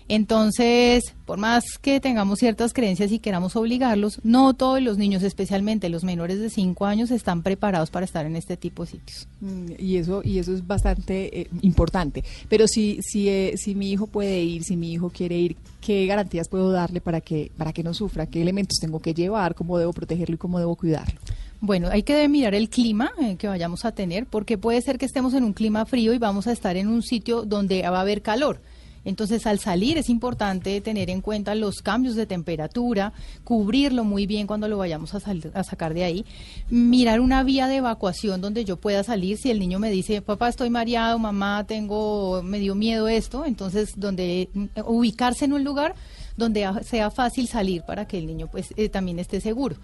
Entonces, 0.09 1.15
por 1.27 1.39
más 1.39 1.79
que 1.81 2.01
tengamos 2.01 2.39
ciertas 2.39 2.73
creencias 2.73 3.13
y 3.13 3.19
queramos 3.19 3.57
obligarlos, 3.57 4.21
no 4.25 4.55
todos 4.55 4.81
los 4.81 4.97
niños, 4.97 5.23
especialmente 5.23 5.91
los 5.91 6.03
menores 6.03 6.41
de 6.41 6.49
5 6.49 6.87
años, 6.87 7.11
están 7.11 7.43
preparados 7.43 7.91
para 7.91 8.07
estar 8.07 8.25
en 8.25 8.35
este 8.35 8.57
tipo 8.57 8.85
de 8.85 8.93
sitios. 8.93 9.29
Mm, 9.41 9.73
Y 9.79 9.97
eso, 9.97 10.23
y 10.25 10.39
eso 10.39 10.55
es 10.55 10.67
bastante 10.67 11.41
eh, 11.43 11.49
importante. 11.61 12.25
Pero 12.49 12.67
si, 12.67 13.01
si, 13.03 13.29
eh, 13.29 13.55
si 13.57 13.75
mi 13.75 13.93
hijo 13.93 14.07
puede 14.07 14.43
ir, 14.43 14.65
si 14.65 14.77
mi 14.77 14.93
hijo 14.93 15.11
quiere 15.11 15.37
ir, 15.39 15.57
¿qué 15.81 16.07
garantías 16.07 16.49
puedo 16.49 16.71
darle 16.73 17.01
para 17.01 17.21
que, 17.21 17.53
para 17.57 17.73
que 17.73 17.83
no 17.83 17.93
sufra? 17.93 18.27
¿Qué 18.27 18.41
elementos 18.41 18.79
tengo 18.81 19.01
que 19.01 19.13
llevar? 19.13 19.55
¿Cómo 19.55 19.79
debo 19.79 19.93
protegerlo 19.93 20.37
y 20.37 20.39
cómo 20.39 20.59
debo 20.59 20.75
cuidarlo? 20.75 21.21
Bueno, 21.61 21.89
hay 21.91 22.05
que 22.05 22.29
mirar 22.29 22.55
el 22.55 22.71
clima 22.71 23.11
eh, 23.21 23.37
que 23.37 23.49
vayamos 23.49 23.85
a 23.85 23.93
tener, 23.93 24.27
porque 24.27 24.59
puede 24.59 24.81
ser 24.81 24.97
que 24.97 25.07
estemos 25.07 25.35
en 25.35 25.43
un 25.43 25.53
clima 25.53 25.85
frío 25.87 26.15
y 26.15 26.19
vamos 26.19 26.47
a 26.47 26.53
estar 26.53 26.77
en 26.77 26.89
un 26.89 27.03
sitio 27.03 27.43
donde 27.43 27.83
va 27.83 27.99
a 27.99 28.03
haber 28.03 28.23
calor. 28.23 28.61
Entonces, 29.05 29.47
al 29.47 29.59
salir 29.59 29.99
es 29.99 30.09
importante 30.09 30.81
tener 30.81 31.11
en 31.11 31.21
cuenta 31.21 31.55
los 31.55 31.77
cambios 31.77 32.15
de 32.15 32.27
temperatura, 32.27 33.13
cubrirlo 33.45 34.05
muy 34.05 34.27
bien 34.27 34.47
cuando 34.47 34.69
lo 34.69 34.79
vayamos 34.79 35.15
a, 35.15 35.21
a 35.55 35.65
sacar 35.65 35.95
de 35.95 36.05
ahí, 36.05 36.25
mirar 36.71 37.21
una 37.21 37.43
vía 37.43 37.69
de 37.69 37.77
evacuación 37.77 38.41
donde 38.41 38.65
yo 38.65 38.77
pueda 38.77 39.03
salir. 39.05 39.39
Si 39.39 39.51
el 39.51 39.59
niño 39.59 39.79
me 39.79 39.91
dice, 39.91 40.23
papá, 40.23 40.49
estoy 40.49 40.71
mareado, 40.71 41.19
mamá, 41.19 41.65
tengo, 41.67 42.43
me 42.43 42.59
dio 42.59 42.75
miedo 42.75 43.09
esto, 43.09 43.45
entonces, 43.45 43.93
donde 43.97 44.49
ubicarse 44.85 45.45
en 45.45 45.53
un 45.53 45.65
lugar 45.65 45.95
donde 46.39 46.67
sea 46.85 47.11
fácil 47.11 47.49
salir 47.49 47.83
para 47.83 48.07
que 48.07 48.17
el 48.17 48.27
niño 48.27 48.47
pues 48.47 48.73
eh, 48.77 48.89
también 48.89 49.19
esté 49.19 49.41
seguro. 49.41 49.77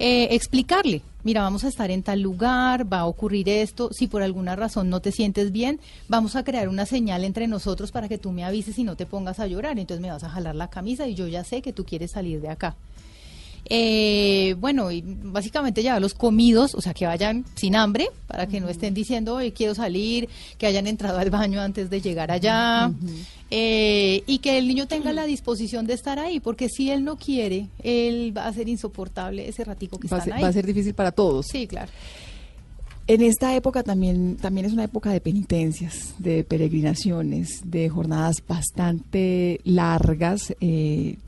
Eh, 0.00 0.34
explicarle, 0.34 1.02
mira, 1.22 1.42
vamos 1.42 1.62
a 1.62 1.68
estar 1.68 1.90
en 1.92 2.02
tal 2.02 2.20
lugar, 2.20 2.92
va 2.92 3.00
a 3.00 3.06
ocurrir 3.06 3.48
esto, 3.48 3.90
si 3.92 4.08
por 4.08 4.22
alguna 4.22 4.56
razón 4.56 4.90
no 4.90 4.98
te 5.00 5.12
sientes 5.12 5.52
bien, 5.52 5.78
vamos 6.08 6.34
a 6.34 6.42
crear 6.42 6.68
una 6.68 6.84
señal 6.84 7.22
entre 7.22 7.46
nosotros 7.46 7.92
para 7.92 8.08
que 8.08 8.18
tú 8.18 8.32
me 8.32 8.44
avises 8.44 8.76
y 8.78 8.82
no 8.82 8.96
te 8.96 9.06
pongas 9.06 9.38
a 9.38 9.46
llorar, 9.46 9.78
entonces 9.78 10.02
me 10.02 10.10
vas 10.10 10.24
a 10.24 10.30
jalar 10.30 10.56
la 10.56 10.68
camisa 10.68 11.06
y 11.06 11.14
yo 11.14 11.28
ya 11.28 11.44
sé 11.44 11.62
que 11.62 11.72
tú 11.72 11.84
quieres 11.84 12.10
salir 12.10 12.40
de 12.40 12.48
acá. 12.48 12.74
Eh, 13.66 14.54
bueno, 14.58 14.90
y 14.90 15.02
básicamente 15.06 15.82
llevarlos 15.82 16.14
comidos, 16.14 16.74
o 16.74 16.80
sea, 16.80 16.92
que 16.92 17.06
vayan 17.06 17.44
sin 17.54 17.76
hambre, 17.76 18.08
para 18.26 18.46
que 18.46 18.60
no 18.60 18.68
estén 18.68 18.92
diciendo, 18.92 19.36
hoy 19.36 19.52
quiero 19.52 19.74
salir, 19.74 20.28
que 20.58 20.66
hayan 20.66 20.86
entrado 20.86 21.18
al 21.18 21.30
baño 21.30 21.60
antes 21.60 21.88
de 21.88 22.00
llegar 22.00 22.30
allá, 22.30 22.92
eh, 23.50 24.22
y 24.26 24.38
que 24.38 24.58
el 24.58 24.68
niño 24.68 24.86
tenga 24.86 25.12
la 25.12 25.24
disposición 25.24 25.86
de 25.86 25.94
estar 25.94 26.18
ahí, 26.18 26.40
porque 26.40 26.68
si 26.68 26.90
él 26.90 27.04
no 27.04 27.16
quiere, 27.16 27.68
él 27.82 28.36
va 28.36 28.46
a 28.46 28.52
ser 28.52 28.68
insoportable 28.68 29.48
ese 29.48 29.64
ratico 29.64 29.98
que 29.98 30.08
Va 30.08 30.18
a, 30.18 30.20
están 30.20 30.24
ser, 30.24 30.34
ahí. 30.34 30.42
va 30.42 30.48
a 30.48 30.52
ser 30.52 30.66
difícil 30.66 30.94
para 30.94 31.12
todos. 31.12 31.46
Sí, 31.46 31.66
claro. 31.66 31.90
En 33.06 33.20
esta 33.20 33.54
época 33.54 33.82
también, 33.82 34.36
también 34.36 34.64
es 34.66 34.72
una 34.72 34.84
época 34.84 35.10
de 35.10 35.20
penitencias, 35.20 36.14
de 36.18 36.42
peregrinaciones, 36.42 37.60
de 37.64 37.90
jornadas 37.90 38.42
bastante 38.48 39.60
largas 39.64 40.54
eh, 40.60 41.18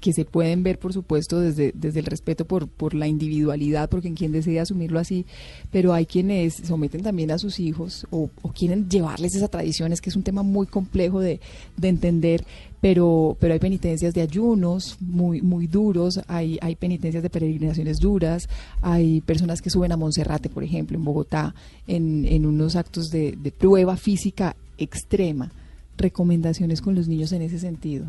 que 0.00 0.12
se 0.12 0.24
pueden 0.24 0.62
ver, 0.62 0.78
por 0.78 0.92
supuesto, 0.92 1.40
desde, 1.40 1.72
desde 1.74 2.00
el 2.00 2.06
respeto 2.06 2.44
por, 2.44 2.68
por 2.68 2.94
la 2.94 3.06
individualidad, 3.06 3.90
porque 3.90 4.08
en 4.08 4.14
quien 4.14 4.32
decide 4.32 4.60
asumirlo 4.60 4.98
así, 4.98 5.26
pero 5.70 5.92
hay 5.92 6.06
quienes 6.06 6.54
someten 6.54 7.02
también 7.02 7.30
a 7.30 7.38
sus 7.38 7.60
hijos 7.60 8.06
o, 8.10 8.30
o 8.42 8.52
quieren 8.52 8.88
llevarles 8.88 9.34
esa 9.34 9.48
tradición, 9.48 9.92
es 9.92 10.00
que 10.00 10.10
es 10.10 10.16
un 10.16 10.22
tema 10.22 10.42
muy 10.42 10.66
complejo 10.66 11.20
de, 11.20 11.40
de 11.76 11.88
entender, 11.88 12.44
pero, 12.80 13.36
pero 13.38 13.52
hay 13.52 13.60
penitencias 13.60 14.14
de 14.14 14.22
ayunos 14.22 14.96
muy, 15.00 15.42
muy 15.42 15.66
duros, 15.66 16.20
hay, 16.26 16.58
hay 16.62 16.76
penitencias 16.76 17.22
de 17.22 17.28
peregrinaciones 17.30 17.98
duras, 17.98 18.48
hay 18.80 19.20
personas 19.20 19.60
que 19.60 19.70
suben 19.70 19.92
a 19.92 19.96
Monserrate, 19.96 20.48
por 20.48 20.64
ejemplo, 20.64 20.96
en 20.96 21.04
Bogotá, 21.04 21.54
en, 21.86 22.24
en 22.24 22.46
unos 22.46 22.76
actos 22.76 23.10
de, 23.10 23.32
de 23.32 23.52
prueba 23.52 23.96
física 23.96 24.56
extrema. 24.78 25.52
Recomendaciones 25.98 26.80
con 26.80 26.94
los 26.94 27.08
niños 27.08 27.32
en 27.32 27.42
ese 27.42 27.58
sentido. 27.58 28.06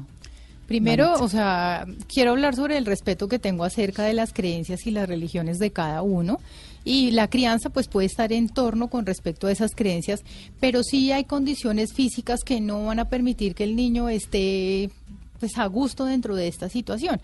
Primero, 0.71 1.15
o 1.19 1.27
sea, 1.27 1.85
quiero 2.07 2.31
hablar 2.31 2.55
sobre 2.55 2.77
el 2.77 2.85
respeto 2.85 3.27
que 3.27 3.39
tengo 3.39 3.65
acerca 3.65 4.03
de 4.03 4.13
las 4.13 4.31
creencias 4.31 4.87
y 4.87 4.91
las 4.91 5.05
religiones 5.05 5.59
de 5.59 5.71
cada 5.71 6.01
uno. 6.01 6.39
Y 6.85 7.11
la 7.11 7.27
crianza 7.27 7.69
pues 7.69 7.89
puede 7.89 8.07
estar 8.07 8.31
en 8.31 8.47
torno 8.47 8.87
con 8.87 9.05
respecto 9.05 9.47
a 9.47 9.51
esas 9.51 9.75
creencias, 9.75 10.21
pero 10.61 10.81
sí 10.81 11.11
hay 11.11 11.25
condiciones 11.25 11.91
físicas 11.93 12.39
que 12.45 12.61
no 12.61 12.85
van 12.85 12.99
a 12.99 13.09
permitir 13.09 13.53
que 13.53 13.65
el 13.65 13.75
niño 13.75 14.07
esté 14.07 14.89
pues 15.41 15.57
a 15.57 15.65
gusto 15.65 16.05
dentro 16.05 16.37
de 16.37 16.47
esta 16.47 16.69
situación. 16.69 17.19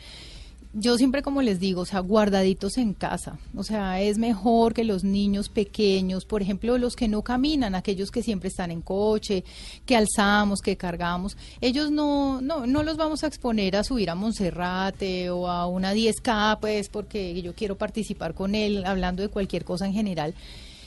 Yo 0.80 0.96
siempre 0.96 1.24
como 1.24 1.42
les 1.42 1.60
digo, 1.60 1.82
o 1.82 1.86
sea, 1.86 2.02
guardaditos 2.02 2.78
en 2.78 2.94
casa. 2.94 3.40
O 3.56 3.64
sea, 3.64 4.00
es 4.00 4.20
mejor 4.20 4.76
que 4.76 4.84
los 4.84 5.04
niños 5.04 5.50
pequeños, 5.50 6.24
por 6.24 6.44
ejemplo, 6.44 6.78
los 6.78 6.96
que 6.96 7.08
no 7.08 7.24
caminan, 7.24 7.74
aquellos 7.74 8.12
que 8.12 8.22
siempre 8.22 8.50
están 8.50 8.70
en 8.70 8.82
coche, 8.82 9.44
que 9.88 9.96
alzamos, 9.96 10.62
que 10.62 10.78
cargamos, 10.78 11.36
ellos 11.62 11.90
no 11.90 12.42
no 12.42 12.68
no 12.68 12.84
los 12.84 12.96
vamos 12.96 13.24
a 13.24 13.28
exponer 13.28 13.76
a 13.76 13.84
subir 13.84 14.12
a 14.12 14.16
Monserrate 14.16 15.32
o 15.32 15.50
a 15.50 15.66
una 15.66 15.96
10K, 15.96 16.60
pues 16.60 16.90
porque 16.90 17.42
yo 17.42 17.56
quiero 17.56 17.76
participar 17.76 18.36
con 18.36 18.54
él 18.54 18.86
hablando 18.86 19.24
de 19.24 19.30
cualquier 19.30 19.66
cosa 19.66 19.88
en 19.88 19.94
general. 19.94 20.36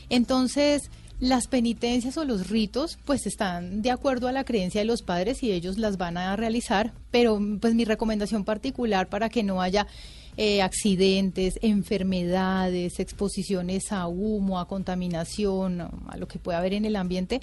Entonces, 0.09 0.83
las 1.21 1.47
penitencias 1.47 2.17
o 2.17 2.25
los 2.25 2.49
ritos 2.49 2.99
pues 3.05 3.27
están 3.27 3.83
de 3.83 3.91
acuerdo 3.91 4.27
a 4.27 4.33
la 4.33 4.45
creencia 4.45 4.81
de 4.81 4.87
los 4.87 5.03
padres 5.03 5.43
y 5.43 5.53
ellos 5.53 5.79
las 5.79 5.99
van 5.99 6.17
a 6.17 6.35
realizar, 6.35 6.93
pero 7.11 7.39
pues 7.61 7.75
mi 7.75 7.85
recomendación 7.85 8.45
particular 8.45 9.09
para 9.09 9.29
que 9.29 9.43
no 9.43 9.61
haya 9.61 9.87
eh, 10.37 10.63
accidentes, 10.63 11.59
enfermedades, 11.61 12.99
exposiciones 13.01 13.93
a 13.93 14.07
humo, 14.07 14.59
a 14.59 14.67
contaminación, 14.67 15.83
a 16.09 16.17
lo 16.17 16.27
que 16.27 16.39
pueda 16.39 16.59
haber 16.59 16.73
en 16.73 16.87
el 16.87 16.97
ambiente, 16.97 17.43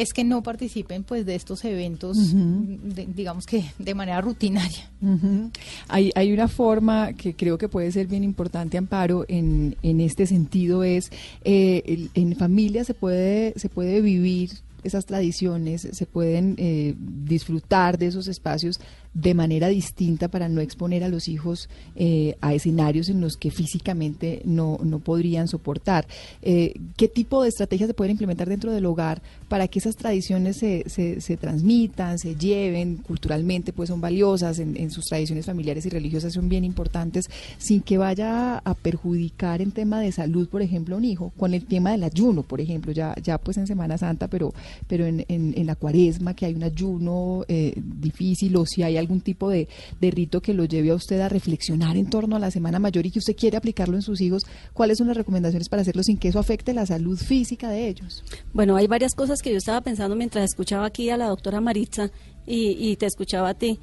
es 0.00 0.12
que 0.12 0.24
no 0.24 0.42
participen 0.42 1.02
pues 1.04 1.26
de 1.26 1.34
estos 1.34 1.64
eventos, 1.64 2.16
de- 2.34 3.06
digamos 3.14 3.46
que 3.46 3.64
de 3.78 3.94
manera 3.94 4.20
rutinaria. 4.20 4.88
Ujú. 5.02 5.50
hay, 5.88 6.10
hay 6.14 6.32
una 6.32 6.48
forma 6.48 7.12
que 7.12 7.34
creo 7.34 7.58
que 7.58 7.68
puede 7.68 7.90
ser 7.92 8.06
bien 8.06 8.24
importante, 8.24 8.78
Amparo, 8.78 9.24
en, 9.28 9.76
en 9.82 10.00
este 10.00 10.26
sentido 10.26 10.84
es, 10.84 11.10
eh, 11.44 11.82
el- 11.86 12.10
en 12.14 12.36
familia 12.36 12.84
se 12.84 12.94
puede, 12.94 13.54
se 13.56 13.68
puede 13.68 14.00
vivir 14.00 14.50
esas 14.84 15.06
tradiciones, 15.06 15.88
se 15.90 16.06
pueden 16.06 16.54
eh, 16.58 16.94
disfrutar 16.98 17.98
de 17.98 18.06
esos 18.06 18.28
espacios 18.28 18.80
de 19.14 19.34
manera 19.34 19.68
distinta 19.68 20.28
para 20.28 20.48
no 20.48 20.60
exponer 20.60 21.02
a 21.02 21.08
los 21.08 21.28
hijos 21.28 21.68
eh, 21.96 22.36
a 22.40 22.54
escenarios 22.54 23.08
en 23.08 23.20
los 23.20 23.36
que 23.36 23.50
físicamente 23.50 24.42
no, 24.44 24.78
no 24.84 25.00
podrían 25.00 25.48
soportar. 25.48 26.06
Eh, 26.42 26.74
¿Qué 26.96 27.08
tipo 27.08 27.42
de 27.42 27.48
estrategias 27.48 27.88
se 27.88 27.94
pueden 27.94 28.12
implementar 28.12 28.48
dentro 28.48 28.70
del 28.70 28.86
hogar 28.86 29.20
para 29.48 29.66
que 29.66 29.78
esas 29.80 29.96
tradiciones 29.96 30.58
se, 30.58 30.88
se, 30.88 31.36
transmitan, 31.36 32.18
se 32.18 32.36
lleven 32.36 32.96
culturalmente, 32.98 33.72
pues 33.72 33.88
son 33.88 34.00
valiosas 34.00 34.58
en, 34.58 34.76
en 34.76 34.90
sus 34.90 35.06
tradiciones 35.06 35.46
familiares 35.46 35.86
y 35.86 35.88
religiosas, 35.88 36.32
son 36.32 36.48
bien 36.48 36.64
importantes, 36.64 37.28
sin 37.56 37.80
que 37.80 37.98
vaya 37.98 38.58
a 38.58 38.74
perjudicar 38.74 39.62
en 39.62 39.72
tema 39.72 40.00
de 40.00 40.12
salud, 40.12 40.48
por 40.48 40.62
ejemplo, 40.62 40.94
a 40.94 40.98
un 40.98 41.04
hijo, 41.04 41.32
con 41.36 41.54
el 41.54 41.64
tema 41.64 41.92
del 41.92 42.04
ayuno, 42.04 42.42
por 42.42 42.60
ejemplo, 42.60 42.92
ya, 42.92 43.14
ya 43.22 43.38
pues 43.38 43.56
en 43.56 43.66
Semana 43.66 43.98
Santa, 43.98 44.28
pero, 44.28 44.52
pero 44.86 45.06
en, 45.06 45.24
en, 45.28 45.54
en 45.56 45.66
la 45.66 45.74
cuaresma, 45.74 46.34
que 46.34 46.46
hay 46.46 46.54
un 46.54 46.62
ayuno 46.62 47.44
eh, 47.48 47.72
difícil, 47.76 48.56
o 48.56 48.66
si 48.66 48.82
hay 48.82 48.96
algún 48.96 49.20
tipo 49.20 49.50
de, 49.50 49.68
de 50.00 50.10
rito 50.10 50.40
que 50.40 50.54
lo 50.54 50.64
lleve 50.64 50.90
a 50.90 50.94
usted 50.94 51.20
a 51.20 51.28
reflexionar 51.28 51.96
en 51.96 52.10
torno 52.10 52.36
a 52.36 52.38
la 52.38 52.50
Semana 52.50 52.78
Mayor 52.78 53.06
y 53.06 53.10
que 53.10 53.18
usted 53.18 53.36
quiere 53.36 53.56
aplicarlo 53.56 53.96
en 53.96 54.02
sus 54.02 54.20
hijos, 54.20 54.44
¿cuáles 54.72 54.98
son 54.98 55.08
las 55.08 55.16
recomendaciones 55.16 55.68
para 55.68 55.82
hacerlo 55.82 56.02
sin 56.02 56.18
que 56.18 56.28
eso 56.28 56.38
afecte 56.38 56.72
la 56.74 56.86
salud 56.86 57.18
física 57.18 57.70
de 57.70 57.88
ellos? 57.88 58.22
Bueno, 58.52 58.76
hay 58.76 58.86
varias 58.86 59.14
cosas 59.14 59.42
que 59.42 59.50
yo 59.50 59.56
estaba 59.56 59.80
pensando 59.80 60.16
mientras 60.16 60.44
escuchaba 60.44 60.86
aquí 60.86 61.10
a 61.10 61.16
la 61.16 61.26
doctora 61.26 61.60
Maritza 61.60 62.10
y, 62.46 62.76
y 62.78 62.96
te 62.96 63.06
escuchaba 63.06 63.50
a 63.50 63.54
ti. 63.54 63.78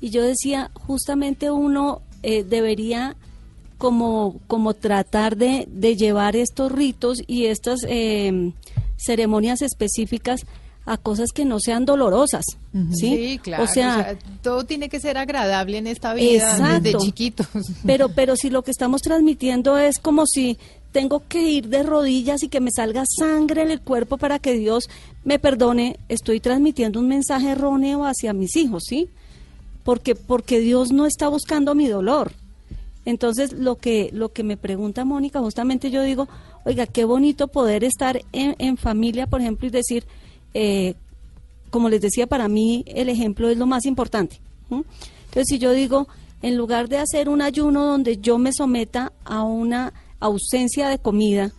Y 0.00 0.10
yo 0.10 0.22
decía, 0.22 0.70
justamente 0.74 1.50
uno 1.50 2.02
eh, 2.22 2.44
debería 2.44 3.16
como, 3.78 4.40
como 4.46 4.74
tratar 4.74 5.36
de, 5.36 5.66
de 5.70 5.96
llevar 5.96 6.36
estos 6.36 6.70
ritos 6.70 7.22
y 7.26 7.46
estas 7.46 7.80
eh, 7.88 8.52
ceremonias 8.98 9.62
específicas 9.62 10.44
a 10.88 10.96
cosas 10.96 11.32
que 11.32 11.44
no 11.44 11.60
sean 11.60 11.84
dolorosas, 11.84 12.44
¿sí? 12.94 13.38
claro. 13.42 13.64
O 13.64 13.66
sea, 13.66 14.16
todo 14.42 14.64
tiene 14.64 14.88
que 14.88 15.00
ser 15.00 15.18
agradable 15.18 15.76
en 15.76 15.86
esta 15.86 16.14
vida 16.14 16.32
Exacto. 16.32 16.80
desde 16.80 16.98
chiquitos. 16.98 17.46
pero, 17.86 18.08
pero 18.08 18.36
si 18.36 18.48
lo 18.48 18.62
que 18.62 18.70
estamos 18.70 19.02
transmitiendo 19.02 19.76
es 19.76 19.98
como 19.98 20.24
si 20.26 20.56
tengo 20.92 21.22
que 21.28 21.42
ir 21.42 21.68
de 21.68 21.82
rodillas 21.82 22.42
y 22.42 22.48
que 22.48 22.60
me 22.60 22.70
salga 22.70 23.04
sangre 23.06 23.62
en 23.62 23.70
el 23.70 23.82
cuerpo 23.82 24.16
para 24.16 24.38
que 24.38 24.54
Dios 24.54 24.88
me 25.24 25.38
perdone, 25.38 25.98
estoy 26.08 26.40
transmitiendo 26.40 27.00
un 27.00 27.08
mensaje 27.08 27.50
erróneo 27.50 28.06
hacia 28.06 28.32
mis 28.32 28.56
hijos, 28.56 28.84
¿sí? 28.86 29.10
Porque, 29.84 30.14
porque 30.14 30.58
Dios 30.60 30.90
no 30.90 31.04
está 31.04 31.28
buscando 31.28 31.74
mi 31.74 31.86
dolor. 31.86 32.32
Entonces, 33.04 33.52
lo 33.52 33.76
que, 33.76 34.10
lo 34.12 34.32
que 34.32 34.42
me 34.42 34.56
pregunta 34.56 35.04
Mónica, 35.04 35.40
justamente 35.40 35.90
yo 35.90 36.02
digo, 36.02 36.28
oiga, 36.68 36.86
qué 36.86 37.06
bonito 37.06 37.48
poder 37.48 37.82
estar 37.82 38.20
en, 38.32 38.76
familia, 38.76 39.26
por 39.26 39.40
ejemplo, 39.40 39.66
y 39.66 39.70
decir, 39.70 40.04
eh, 40.52 40.94
como 41.70 41.88
les 41.88 42.02
decía, 42.02 42.26
para 42.26 42.46
mí 42.46 42.84
el 42.86 43.08
ejemplo 43.08 43.48
es 43.48 43.56
lo 43.56 43.64
más 43.64 43.86
importante. 43.86 44.38
Entonces, 44.70 45.46
si 45.46 45.58
yo 45.58 45.72
digo, 45.72 46.08
en 46.42 46.58
lugar 46.58 46.90
de 46.90 46.98
hacer 46.98 47.30
un 47.30 47.40
ayuno 47.40 47.86
donde 47.86 48.18
yo 48.18 48.36
me 48.36 48.52
someta 48.52 49.12
a 49.24 49.44
una 49.44 49.94
ausencia 50.20 50.90
de 50.90 50.98
comida 50.98 51.52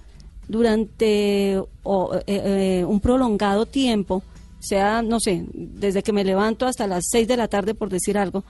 durante 0.48 1.60
o, 1.82 2.14
eh, 2.14 2.22
eh, 2.28 2.86
un 2.88 3.00
prolongado 3.00 3.66
tiempo, 3.66 4.22
sea, 4.60 5.02
no 5.02 5.20
sé, 5.20 5.44
desde 5.54 6.04
que 6.04 6.14
me 6.14 6.24
levanto 6.24 6.68
hasta 6.68 6.86
las 6.86 7.06
6 7.10 7.28
de 7.28 7.38
la 7.38 7.48
tarde, 7.48 7.74
por 7.74 7.90
decir 7.90 8.16
algo, 8.16 8.44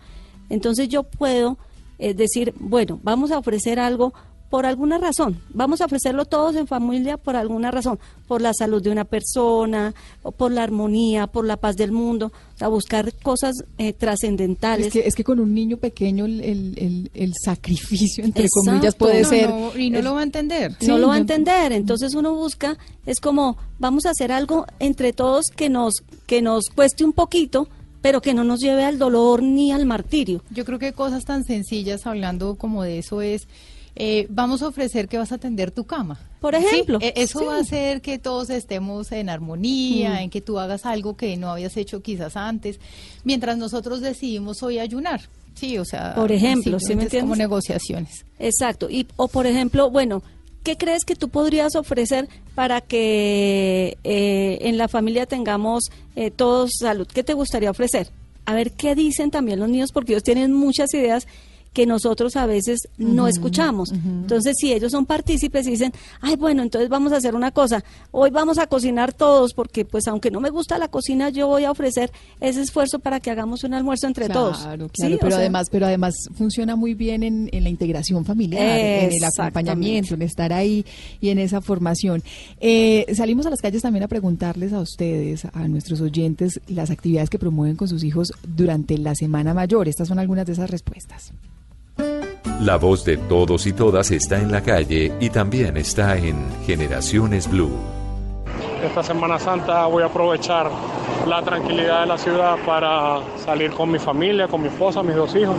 entonces 0.49 0.89
yo 0.89 1.03
puedo 1.03 1.57
decir, 1.99 2.53
bueno, 2.57 2.97
vamos 3.03 3.29
a 3.31 3.37
ofrecer 3.37 3.77
algo 3.77 4.13
por 4.49 4.65
alguna 4.65 4.97
razón, 4.97 5.39
vamos 5.53 5.79
a 5.81 5.85
ofrecerlo 5.85 6.25
todos 6.25 6.55
en 6.55 6.65
familia 6.65 7.17
por 7.17 7.35
alguna 7.35 7.69
razón, 7.69 7.99
por 8.27 8.41
la 8.41 8.53
salud 8.53 8.81
de 8.81 8.89
una 8.89 9.05
persona, 9.05 9.93
o 10.23 10.31
por 10.31 10.51
la 10.51 10.63
armonía, 10.63 11.27
por 11.27 11.45
la 11.45 11.57
paz 11.57 11.75
del 11.75 11.91
mundo, 11.91 12.31
o 12.55 12.57
sea, 12.57 12.67
buscar 12.67 13.13
cosas 13.21 13.53
eh, 13.77 13.93
trascendentales. 13.93 14.87
Es 14.87 14.93
que, 14.93 15.07
es 15.07 15.15
que 15.15 15.23
con 15.23 15.39
un 15.39 15.53
niño 15.53 15.77
pequeño 15.77 16.25
el, 16.25 16.41
el, 16.41 16.73
el- 16.77 17.11
el 17.13 17.33
sacrificio, 17.39 18.23
entre 18.23 18.45
Exacto. 18.45 18.71
comillas, 18.71 18.95
puede 18.95 19.21
No, 19.21 19.29
ser... 19.29 19.49
no, 19.49 19.77
y 19.77 19.89
no 19.91 19.99
es- 19.99 20.03
lo 20.03 20.13
va 20.15 20.21
a 20.21 20.23
entender. 20.23 20.75
no 20.87 20.97
lo 20.97 21.07
va 21.09 21.15
a 21.15 21.17
entender. 21.19 21.71
Entonces 21.71 22.15
uno 22.15 22.33
busca, 22.33 22.77
es 23.05 23.19
como, 23.19 23.57
vamos 23.77 24.05
a 24.05 24.11
hacer 24.11 24.31
algo 24.31 24.65
entre 24.79 25.13
todos 25.13 25.45
que 25.55 25.69
nos, 25.69 25.93
que 26.25 26.41
nos 26.41 26.69
cueste 26.69 27.03
un 27.05 27.13
poquito, 27.13 27.67
pero 28.01 28.21
que 28.21 28.33
no 28.33 28.43
nos 28.43 28.61
lleve 28.61 28.83
al 28.85 28.97
dolor 28.97 29.43
ni 29.43 29.71
al 29.71 29.85
martirio. 29.85 30.41
Yo 30.49 30.65
creo 30.65 30.79
que 30.79 30.93
cosas 30.93 31.25
tan 31.25 31.43
sencillas, 31.43 32.07
hablando 32.07 32.55
como 32.55 32.81
de 32.83 32.99
eso, 32.99 33.21
es 33.21 33.47
eh, 33.99 34.25
vamos 34.29 34.61
a 34.63 34.67
ofrecer 34.69 35.07
que 35.07 35.17
vas 35.17 35.31
a 35.31 35.35
atender 35.35 35.71
tu 35.71 35.83
cama. 35.83 36.17
Por 36.39 36.55
ejemplo. 36.55 36.99
Sí, 36.99 37.05
e- 37.07 37.13
eso 37.17 37.39
Sí. 37.39 37.45
va 37.45 37.57
a 37.57 37.59
hacer 37.59 38.01
que 38.01 38.17
todos 38.17 38.49
estemos 38.49 39.11
en 39.11 39.29
armonía, 39.29 40.11
Mm. 40.13 40.17
en 40.23 40.29
que 40.29 40.41
tú 40.41 40.57
hagas 40.57 40.85
algo 40.85 41.15
que 41.17 41.35
no 41.37 41.49
habías 41.51 41.75
hecho 41.77 42.01
quizás 42.01 42.35
antes, 42.37 42.79
mientras 43.25 43.57
nosotros 43.57 44.01
decidimos 44.01 44.63
hoy 44.63 44.79
ayunar. 44.79 45.21
Sí, 45.53 45.77
o 45.77 45.83
sea, 45.83 46.15
Por 46.15 46.31
ejemplo, 46.31 46.79
¿sí 46.79 46.85
me 46.85 47.03
simplemente 47.03 47.17
es 47.17 47.23
como 47.23 47.35
negociaciones. 47.35 48.25
Exacto. 48.39 48.89
Y, 48.89 49.05
o 49.17 49.27
por 49.27 49.45
ejemplo, 49.45 49.89
bueno, 49.89 50.23
¿qué 50.63 50.77
crees 50.77 51.03
que 51.03 51.15
tú 51.17 51.27
podrías 51.27 51.75
ofrecer 51.75 52.29
para 52.55 52.79
que 52.79 53.97
eh, 54.05 54.59
en 54.61 54.77
la 54.77 54.87
familia 54.87 55.25
tengamos 55.25 55.83
eh, 56.15 56.31
todos 56.31 56.71
salud? 56.79 57.07
¿Qué 57.13 57.23
te 57.23 57.33
gustaría 57.33 57.69
ofrecer? 57.71 58.09
A 58.45 58.53
ver 58.53 58.71
qué 58.71 58.95
dicen 58.95 59.29
también 59.31 59.59
los 59.59 59.67
niños, 59.69 59.91
porque 59.91 60.13
ellos 60.13 60.23
tienen 60.23 60.53
muchas 60.53 60.93
ideas 60.93 61.27
que 61.73 61.85
nosotros 61.85 62.35
a 62.35 62.45
veces 62.45 62.89
no 62.97 63.27
escuchamos. 63.27 63.91
Entonces, 63.91 64.55
si 64.59 64.73
ellos 64.73 64.91
son 64.91 65.05
partícipes 65.05 65.67
y 65.67 65.71
dicen, 65.71 65.93
ay, 66.21 66.35
bueno, 66.35 66.63
entonces 66.63 66.89
vamos 66.89 67.11
a 67.13 67.17
hacer 67.17 67.35
una 67.35 67.51
cosa, 67.51 67.83
hoy 68.11 68.31
vamos 68.31 68.57
a 68.57 68.67
cocinar 68.67 69.13
todos, 69.13 69.53
porque 69.53 69.85
pues 69.85 70.07
aunque 70.07 70.31
no 70.31 70.39
me 70.39 70.49
gusta 70.49 70.77
la 70.77 70.87
cocina, 70.87 71.29
yo 71.29 71.47
voy 71.47 71.65
a 71.65 71.71
ofrecer 71.71 72.11
ese 72.39 72.61
esfuerzo 72.61 72.99
para 72.99 73.19
que 73.19 73.31
hagamos 73.31 73.63
un 73.63 73.73
almuerzo 73.73 74.07
entre 74.07 74.29
todos. 74.29 74.59
Claro, 74.59 74.89
Sí, 74.93 75.13
o 75.13 75.17
pero 75.19 75.31
sea, 75.31 75.39
además, 75.39 75.67
pero 75.71 75.85
además 75.85 76.15
funciona 76.35 76.75
muy 76.75 76.93
bien 76.93 77.23
en, 77.23 77.49
en 77.51 77.63
la 77.63 77.69
integración 77.69 78.25
familiar, 78.25 78.61
en 78.79 79.13
el 79.13 79.23
acompañamiento, 79.23 80.15
en 80.15 80.21
estar 80.23 80.51
ahí 80.53 80.85
y 81.21 81.29
en 81.29 81.39
esa 81.39 81.61
formación. 81.61 82.23
Eh, 82.59 83.05
salimos 83.15 83.45
a 83.45 83.49
las 83.49 83.61
calles 83.61 83.81
también 83.81 84.03
a 84.03 84.07
preguntarles 84.07 84.73
a 84.73 84.79
ustedes, 84.79 85.45
a 85.45 85.67
nuestros 85.67 86.01
oyentes, 86.01 86.59
las 86.67 86.89
actividades 86.89 87.29
que 87.29 87.39
promueven 87.39 87.75
con 87.75 87.87
sus 87.87 88.03
hijos 88.03 88.31
durante 88.47 88.97
la 88.97 89.15
Semana 89.15 89.53
Mayor. 89.53 89.87
Estas 89.87 90.07
son 90.07 90.19
algunas 90.19 90.45
de 90.45 90.53
esas 90.53 90.69
respuestas. 90.69 91.31
La 92.61 92.75
voz 92.75 93.05
de 93.05 93.15
todos 93.15 93.65
y 93.67 93.73
todas 93.73 94.11
está 94.11 94.37
en 94.37 94.51
la 94.51 94.61
calle 94.61 95.13
y 95.21 95.29
también 95.29 95.77
está 95.77 96.17
en 96.17 96.45
Generaciones 96.65 97.49
Blue. 97.49 97.71
Esta 98.83 99.01
Semana 99.01 99.39
Santa 99.39 99.85
voy 99.85 100.03
a 100.03 100.07
aprovechar 100.07 100.69
la 101.25 101.41
tranquilidad 101.41 102.01
de 102.01 102.07
la 102.07 102.17
ciudad 102.17 102.57
para 102.65 103.19
salir 103.45 103.71
con 103.71 103.89
mi 103.89 103.97
familia, 103.97 104.47
con 104.47 104.61
mi 104.61 104.67
esposa, 104.67 105.01
mis 105.03 105.15
dos 105.15 105.33
hijos. 105.35 105.55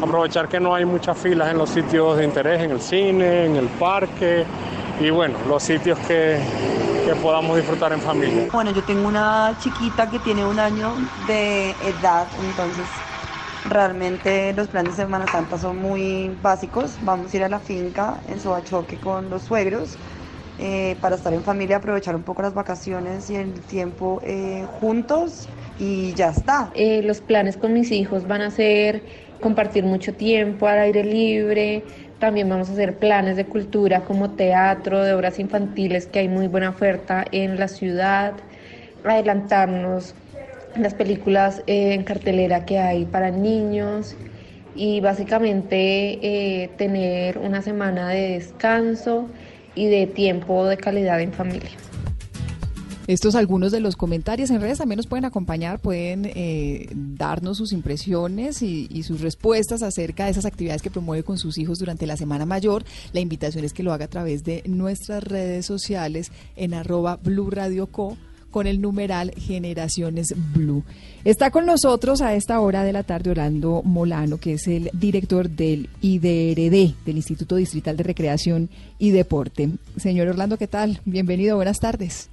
Aprovechar 0.00 0.48
que 0.48 0.60
no 0.60 0.74
hay 0.74 0.84
muchas 0.84 1.18
filas 1.18 1.50
en 1.50 1.58
los 1.58 1.70
sitios 1.70 2.16
de 2.16 2.24
interés, 2.24 2.62
en 2.62 2.70
el 2.70 2.80
cine, 2.80 3.46
en 3.46 3.56
el 3.56 3.66
parque 3.66 4.44
y 5.00 5.10
bueno, 5.10 5.36
los 5.48 5.62
sitios 5.62 5.98
que, 6.00 6.38
que 7.04 7.14
podamos 7.16 7.56
disfrutar 7.56 7.92
en 7.92 8.00
familia. 8.00 8.48
Bueno, 8.52 8.70
yo 8.72 8.82
tengo 8.82 9.08
una 9.08 9.56
chiquita 9.60 10.08
que 10.08 10.18
tiene 10.20 10.44
un 10.44 10.58
año 10.58 10.92
de 11.26 11.70
edad, 11.70 12.26
entonces 12.48 12.86
realmente 13.68 14.52
los 14.54 14.68
planes 14.68 14.96
de 14.96 15.04
Semana 15.04 15.26
Santa 15.26 15.58
son 15.58 15.78
muy 15.78 16.36
básicos. 16.42 16.98
Vamos 17.02 17.32
a 17.32 17.36
ir 17.36 17.44
a 17.44 17.48
la 17.48 17.60
finca 17.60 18.20
en 18.28 18.40
Sobachoque 18.40 18.96
con 18.96 19.30
los 19.30 19.42
suegros 19.42 19.96
eh, 20.58 20.96
para 21.00 21.16
estar 21.16 21.32
en 21.32 21.42
familia, 21.42 21.76
aprovechar 21.76 22.14
un 22.14 22.22
poco 22.22 22.42
las 22.42 22.54
vacaciones 22.54 23.30
y 23.30 23.36
el 23.36 23.52
tiempo 23.52 24.20
eh, 24.24 24.66
juntos 24.80 25.48
y 25.78 26.12
ya 26.14 26.30
está. 26.30 26.70
Eh, 26.74 27.02
los 27.02 27.20
planes 27.20 27.56
con 27.56 27.72
mis 27.72 27.90
hijos 27.90 28.26
van 28.26 28.42
a 28.42 28.50
ser 28.50 29.02
compartir 29.40 29.84
mucho 29.84 30.14
tiempo 30.14 30.66
al 30.66 30.78
aire 30.78 31.04
libre. 31.04 31.84
También 32.18 32.48
vamos 32.48 32.68
a 32.68 32.72
hacer 32.72 32.98
planes 32.98 33.36
de 33.36 33.46
cultura 33.46 34.04
como 34.04 34.30
teatro, 34.30 35.02
de 35.02 35.12
obras 35.14 35.38
infantiles, 35.40 36.06
que 36.06 36.20
hay 36.20 36.28
muy 36.28 36.46
buena 36.46 36.70
oferta 36.70 37.24
en 37.32 37.58
la 37.58 37.66
ciudad. 37.66 38.34
Adelantarnos 39.04 40.14
las 40.76 40.94
películas 40.94 41.62
eh, 41.66 41.94
en 41.94 42.04
cartelera 42.04 42.64
que 42.64 42.78
hay 42.78 43.04
para 43.04 43.30
niños 43.30 44.14
y 44.74 45.00
básicamente 45.00 46.18
eh, 46.22 46.70
tener 46.78 47.38
una 47.38 47.62
semana 47.62 48.08
de 48.08 48.32
descanso 48.32 49.28
y 49.74 49.86
de 49.86 50.06
tiempo 50.06 50.66
de 50.66 50.76
calidad 50.76 51.20
en 51.20 51.32
familia. 51.32 51.70
Estos 53.08 53.34
algunos 53.34 53.72
de 53.72 53.80
los 53.80 53.96
comentarios 53.96 54.50
en 54.50 54.60
redes 54.60 54.78
también 54.78 54.96
nos 54.96 55.08
pueden 55.08 55.24
acompañar, 55.24 55.80
pueden 55.80 56.24
eh, 56.24 56.88
darnos 56.94 57.58
sus 57.58 57.72
impresiones 57.72 58.62
y, 58.62 58.86
y 58.90 59.02
sus 59.02 59.20
respuestas 59.20 59.82
acerca 59.82 60.26
de 60.26 60.30
esas 60.30 60.46
actividades 60.46 60.82
que 60.82 60.90
promueve 60.90 61.24
con 61.24 61.36
sus 61.36 61.58
hijos 61.58 61.80
durante 61.80 62.06
la 62.06 62.16
Semana 62.16 62.46
Mayor. 62.46 62.84
La 63.12 63.18
invitación 63.18 63.64
es 63.64 63.72
que 63.72 63.82
lo 63.82 63.92
haga 63.92 64.04
a 64.04 64.08
través 64.08 64.44
de 64.44 64.62
nuestras 64.66 65.24
redes 65.24 65.66
sociales 65.66 66.30
en 66.54 66.74
arroba 66.74 67.16
Blue 67.16 67.50
Radio 67.50 67.88
Co 67.88 68.16
con 68.52 68.68
el 68.68 68.80
numeral 68.80 69.32
Generaciones 69.36 70.32
Blue. 70.54 70.84
Está 71.24 71.50
con 71.50 71.66
nosotros 71.66 72.20
a 72.20 72.36
esta 72.36 72.60
hora 72.60 72.84
de 72.84 72.92
la 72.92 73.02
tarde 73.02 73.30
Orlando 73.30 73.82
Molano, 73.84 74.38
que 74.38 74.52
es 74.52 74.68
el 74.68 74.90
director 74.92 75.50
del 75.50 75.88
IDRD, 76.00 76.94
del 77.04 77.16
Instituto 77.16 77.56
Distrital 77.56 77.96
de 77.96 78.04
Recreación 78.04 78.70
y 79.00 79.10
Deporte. 79.10 79.70
Señor 79.96 80.28
Orlando, 80.28 80.58
¿qué 80.58 80.68
tal? 80.68 81.00
Bienvenido, 81.04 81.56
buenas 81.56 81.80
tardes. 81.80 82.31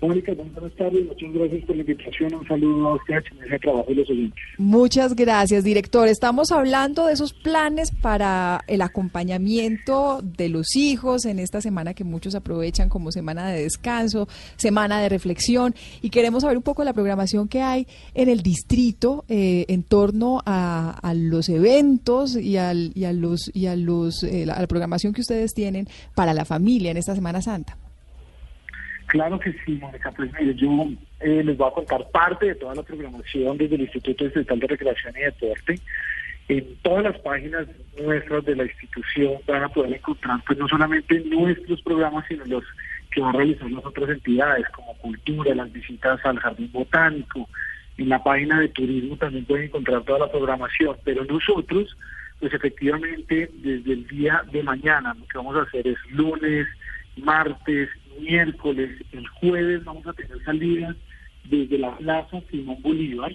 Mónica, 0.00 0.32
buenas 0.34 0.76
tardes, 0.76 1.06
muchas 1.06 1.32
gracias 1.32 1.64
por 1.64 1.76
la 1.76 1.82
invitación, 1.82 2.34
un 2.34 2.46
saludo 2.46 2.88
a 2.88 2.94
usted, 2.94 3.22
en 3.32 3.46
ese 3.46 3.58
trabajo 3.58 3.86
de 3.88 3.94
los 3.96 4.10
oyentes. 4.10 4.42
Muchas 4.58 5.14
gracias, 5.14 5.64
director. 5.64 6.08
Estamos 6.08 6.52
hablando 6.52 7.06
de 7.06 7.12
esos 7.12 7.32
planes 7.32 7.90
para 7.90 8.60
el 8.66 8.80
acompañamiento 8.82 10.20
de 10.22 10.48
los 10.48 10.76
hijos 10.76 11.24
en 11.24 11.38
esta 11.38 11.60
semana 11.60 11.94
que 11.94 12.04
muchos 12.04 12.34
aprovechan 12.34 12.88
como 12.88 13.12
semana 13.12 13.48
de 13.50 13.62
descanso, 13.62 14.28
semana 14.56 15.00
de 15.00 15.08
reflexión, 15.08 15.74
y 16.00 16.10
queremos 16.10 16.42
saber 16.42 16.56
un 16.56 16.62
poco 16.62 16.84
la 16.84 16.92
programación 16.92 17.48
que 17.48 17.62
hay 17.62 17.86
en 18.14 18.28
el 18.28 18.42
distrito 18.42 19.24
eh, 19.28 19.64
en 19.68 19.82
torno 19.82 20.42
a, 20.46 21.12
los 21.14 21.48
eventos 21.48 22.36
y, 22.36 22.56
al, 22.56 22.92
y 22.94 23.04
a 23.04 23.12
los 23.12 23.50
y 23.54 23.66
a 23.66 23.76
los 23.76 24.22
eh, 24.22 24.44
a 24.44 24.60
la 24.60 24.66
programación 24.66 25.12
que 25.12 25.20
ustedes 25.20 25.52
tienen 25.52 25.86
para 26.14 26.32
la 26.32 26.44
familia 26.44 26.90
en 26.90 26.96
esta 26.96 27.14
Semana 27.14 27.42
Santa. 27.42 27.76
Claro 29.12 29.38
que 29.38 29.52
sí, 29.66 29.72
Mónica. 29.72 30.10
Pues 30.10 30.32
mire, 30.40 30.54
yo 30.54 30.70
eh, 31.20 31.42
les 31.44 31.54
voy 31.58 31.68
a 31.68 31.74
contar 31.74 32.10
parte 32.12 32.46
de 32.46 32.54
toda 32.54 32.74
la 32.74 32.82
programación 32.82 33.58
desde 33.58 33.74
el 33.74 33.82
Instituto 33.82 34.24
Distrital 34.24 34.58
de 34.58 34.66
Recreación 34.68 35.14
y 35.18 35.20
Deporte. 35.20 35.74
En 36.48 36.76
todas 36.80 37.04
las 37.04 37.18
páginas 37.18 37.66
nuestras 38.00 38.42
de 38.46 38.56
la 38.56 38.64
institución 38.64 39.34
van 39.46 39.64
a 39.64 39.68
poder 39.68 39.92
encontrar 39.92 40.40
pues 40.46 40.58
no 40.58 40.66
solamente 40.66 41.20
nuestros 41.26 41.82
programas, 41.82 42.24
sino 42.26 42.46
los 42.46 42.64
que 43.10 43.20
van 43.20 43.34
a 43.34 43.38
realizar 43.40 43.70
las 43.70 43.84
otras 43.84 44.08
entidades, 44.08 44.66
como 44.70 44.96
cultura, 44.96 45.54
las 45.54 45.70
visitas 45.70 46.18
al 46.24 46.38
jardín 46.38 46.70
botánico. 46.72 47.46
En 47.98 48.08
la 48.08 48.24
página 48.24 48.60
de 48.60 48.70
turismo 48.70 49.18
también 49.18 49.44
pueden 49.44 49.66
encontrar 49.66 50.04
toda 50.04 50.20
la 50.20 50.32
programación, 50.32 50.96
pero 51.04 51.22
nosotros, 51.26 51.98
pues 52.40 52.54
efectivamente, 52.54 53.50
desde 53.56 53.92
el 53.92 54.06
día 54.06 54.42
de 54.50 54.62
mañana, 54.62 55.12
lo 55.12 55.26
que 55.26 55.36
vamos 55.36 55.56
a 55.56 55.68
hacer 55.68 55.86
es 55.86 55.98
lunes, 56.12 56.66
martes, 57.18 57.90
miércoles, 58.20 58.90
el 59.12 59.26
jueves 59.28 59.84
vamos 59.84 60.06
a 60.06 60.12
tener 60.12 60.42
salidas 60.44 60.96
desde 61.44 61.78
la 61.78 61.96
Plaza 61.96 62.40
Simón 62.50 62.76
Bolívar 62.80 63.32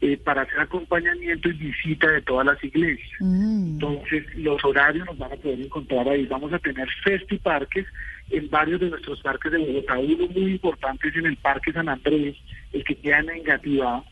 eh, 0.00 0.16
para 0.16 0.42
hacer 0.42 0.60
acompañamiento 0.60 1.48
y 1.48 1.52
visita 1.54 2.10
de 2.10 2.22
todas 2.22 2.46
las 2.46 2.62
iglesias. 2.62 3.20
Entonces, 3.20 4.24
los 4.36 4.64
horarios 4.64 5.06
nos 5.06 5.18
van 5.18 5.32
a 5.32 5.36
poder 5.36 5.60
encontrar 5.60 6.08
ahí. 6.08 6.24
Vamos 6.26 6.52
a 6.52 6.58
tener 6.60 6.88
festiparques 7.02 7.86
en 8.30 8.48
varios 8.48 8.80
de 8.80 8.90
nuestros 8.90 9.20
parques 9.20 9.50
de 9.50 9.58
Bogotá. 9.58 9.98
Uno 9.98 10.28
muy 10.28 10.52
importante 10.52 11.08
es 11.08 11.16
en 11.16 11.26
el 11.26 11.36
Parque 11.36 11.72
San 11.72 11.88
Andrés, 11.88 12.36
el 12.72 12.84
que 12.84 12.94
queda 12.94 13.18
en 13.18 13.30
Engativá. 13.30 14.04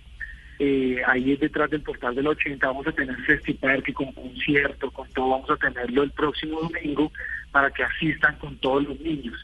Eh, 0.58 1.02
ahí 1.06 1.32
es 1.32 1.40
detrás 1.40 1.70
del 1.70 1.82
portal 1.82 2.14
del 2.14 2.26
80, 2.26 2.66
vamos 2.66 2.86
a 2.86 2.92
tener 2.92 3.14
festiparque 3.26 3.92
con 3.92 4.10
concierto, 4.12 4.90
con 4.90 5.06
todo, 5.10 5.28
vamos 5.28 5.50
a 5.50 5.56
tenerlo 5.56 6.02
el 6.02 6.10
próximo 6.12 6.62
domingo 6.62 7.12
para 7.52 7.70
que 7.70 7.84
asistan 7.84 8.36
con 8.38 8.56
todos 8.56 8.84
los 8.84 8.98
niños. 9.00 9.34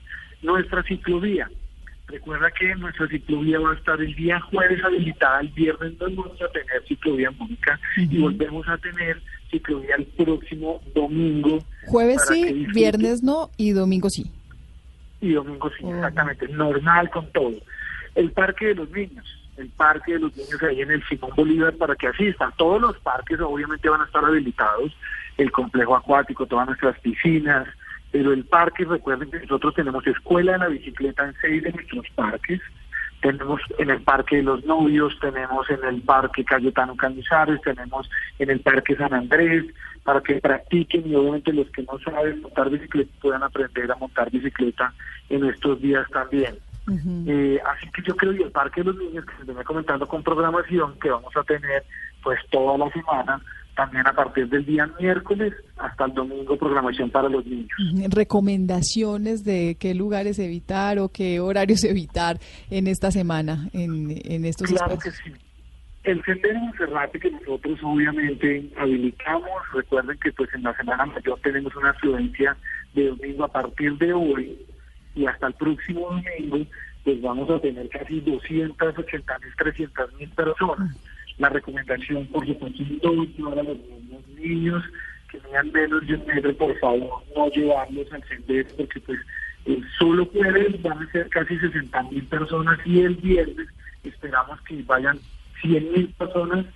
Nuestra 0.42 0.82
ciclovía, 0.82 1.48
recuerda 2.08 2.50
que 2.50 2.74
nuestra 2.74 3.06
ciclovía 3.08 3.60
va 3.60 3.72
a 3.72 3.74
estar 3.74 4.00
el 4.00 4.14
día 4.14 4.40
jueves 4.40 4.82
habilitada, 4.84 5.40
el 5.40 5.48
viernes 5.48 5.92
no 5.98 6.22
vamos 6.22 6.42
a 6.42 6.48
tener 6.48 6.82
ciclovía 6.86 7.30
mónica 7.30 7.78
y 7.96 8.18
volvemos 8.18 8.68
a 8.68 8.76
tener 8.78 9.22
ciclovía 9.50 9.96
el 9.96 10.06
próximo 10.06 10.80
domingo. 10.94 11.58
Jueves 11.86 12.22
sí, 12.28 12.66
viernes 12.74 13.22
no 13.22 13.50
y 13.56 13.70
domingo 13.70 14.10
sí. 14.10 14.30
y 15.20 15.32
domingo 15.32 15.70
sí, 15.78 15.86
exactamente, 15.86 16.48
normal 16.48 17.08
con 17.10 17.30
todo. 17.32 17.54
El 18.14 18.30
Parque 18.32 18.66
de 18.66 18.74
los 18.74 18.90
Niños, 18.90 19.24
el 19.56 19.68
Parque 19.68 20.14
de 20.14 20.18
los 20.18 20.36
Niños 20.36 20.62
ahí 20.62 20.80
en 20.80 20.90
el 20.90 21.02
Simón 21.08 21.30
Bolívar 21.36 21.74
para 21.74 21.94
que 21.94 22.08
asistan. 22.08 22.52
Todos 22.56 22.80
los 22.80 22.98
parques 22.98 23.40
obviamente 23.40 23.88
van 23.88 24.00
a 24.00 24.04
estar 24.04 24.24
habilitados, 24.24 24.92
el 25.38 25.50
complejo 25.50 25.96
acuático, 25.96 26.46
todas 26.46 26.66
nuestras 26.66 26.98
piscinas, 27.00 27.68
pero 28.12 28.32
el 28.32 28.44
parque, 28.44 28.84
recuerden 28.84 29.30
que 29.30 29.40
nosotros 29.40 29.74
tenemos 29.74 30.06
escuela 30.06 30.52
de 30.52 30.58
la 30.58 30.68
bicicleta 30.68 31.24
en 31.24 31.34
seis 31.40 31.62
de 31.64 31.72
nuestros 31.72 32.06
parques, 32.14 32.60
tenemos 33.22 33.60
en 33.78 33.88
el 33.88 34.02
Parque 34.02 34.36
de 34.36 34.42
los 34.42 34.64
Novios, 34.64 35.16
tenemos 35.20 35.70
en 35.70 35.82
el 35.84 36.02
Parque 36.02 36.44
Cayetano 36.44 36.96
Canizares, 36.96 37.60
tenemos 37.62 38.10
en 38.38 38.50
el 38.50 38.60
Parque 38.60 38.96
San 38.96 39.14
Andrés, 39.14 39.64
para 40.02 40.20
que 40.20 40.40
practiquen 40.40 41.08
y 41.08 41.14
obviamente 41.14 41.52
los 41.52 41.70
que 41.70 41.82
no 41.84 41.98
saben 42.00 42.42
montar 42.42 42.68
bicicleta 42.68 43.12
puedan 43.20 43.42
aprender 43.44 43.90
a 43.90 43.96
montar 43.96 44.30
bicicleta 44.30 44.92
en 45.30 45.44
estos 45.44 45.80
días 45.80 46.06
también. 46.10 46.56
Eh, 47.28 47.60
así 47.64 47.88
que 47.92 48.02
yo 48.02 48.16
creo 48.16 48.34
que 48.34 48.42
el 48.42 48.50
Parque 48.50 48.82
de 48.82 48.88
los 48.88 48.96
Niños, 48.96 49.24
que 49.24 49.36
se 49.36 49.44
venía 49.44 49.62
comentando 49.62 50.08
con 50.08 50.24
programación, 50.24 50.98
que 50.98 51.10
vamos 51.10 51.34
a 51.36 51.44
tener 51.44 51.84
pues 52.24 52.40
toda 52.50 52.76
la 52.76 52.90
semana, 52.90 53.40
también 53.76 54.06
a 54.06 54.12
partir 54.12 54.48
del 54.48 54.64
día 54.66 54.86
miércoles 55.00 55.54
hasta 55.78 56.04
el 56.04 56.14
domingo, 56.14 56.56
programación 56.56 57.10
para 57.10 57.28
los 57.28 57.44
niños. 57.46 57.70
Recomendaciones 58.08 59.44
de 59.44 59.76
qué 59.78 59.94
lugares 59.94 60.38
evitar 60.38 60.98
o 60.98 61.08
qué 61.08 61.40
horarios 61.40 61.84
evitar 61.84 62.38
en 62.70 62.86
esta 62.86 63.10
semana, 63.10 63.68
en, 63.72 64.10
en 64.24 64.44
estos 64.44 64.70
Claro 64.70 64.98
que 64.98 65.08
espacios. 65.08 65.16
sí. 65.24 65.32
El 66.04 66.20
sendero 66.24 66.58
Monserrate 66.58 67.20
que 67.20 67.30
nosotros 67.30 67.78
obviamente 67.84 68.68
habilitamos, 68.76 69.50
recuerden 69.72 70.18
que 70.18 70.32
pues 70.32 70.52
en 70.52 70.64
la 70.64 70.76
semana 70.76 71.06
mayor 71.06 71.38
tenemos 71.44 71.74
una 71.76 71.90
afluencia 71.90 72.56
de 72.92 73.06
domingo 73.06 73.44
a 73.44 73.48
partir 73.48 73.96
de 73.98 74.12
hoy 74.12 74.58
y 75.14 75.26
hasta 75.26 75.46
el 75.46 75.54
próximo 75.54 76.08
domingo, 76.10 76.66
pues 77.04 77.22
vamos 77.22 77.48
a 77.50 77.60
tener 77.60 77.88
casi 77.88 78.20
280 78.20 79.38
mil, 79.38 79.54
300 79.56 80.14
mil 80.14 80.28
personas. 80.30 80.96
La 81.38 81.48
recomendación, 81.48 82.26
por 82.26 82.46
supuesto, 82.46 82.82
es 82.82 83.02
no 83.02 83.24
llevar 83.24 83.58
a 83.58 83.62
los 83.62 83.78
niños, 84.38 84.84
que 85.30 85.38
tengan 85.38 85.72
menos 85.72 86.06
de 86.06 86.14
un 86.14 86.26
metro, 86.26 86.54
por 86.56 86.78
favor, 86.78 87.22
no 87.34 87.48
llevarlos 87.50 88.12
al 88.12 88.22
sendero, 88.28 88.68
porque 88.76 89.00
pues 89.00 89.18
el 89.64 89.84
solo 89.98 90.26
jueves 90.26 90.80
van 90.82 90.98
a 90.98 91.12
ser 91.12 91.28
casi 91.30 91.58
60 91.58 92.02
mil 92.04 92.24
personas 92.24 92.78
y 92.84 93.00
el 93.00 93.14
viernes 93.16 93.68
esperamos 94.04 94.60
que 94.62 94.82
vayan 94.82 95.18
100 95.62 95.92
mil 95.92 96.08
personas 96.18 96.66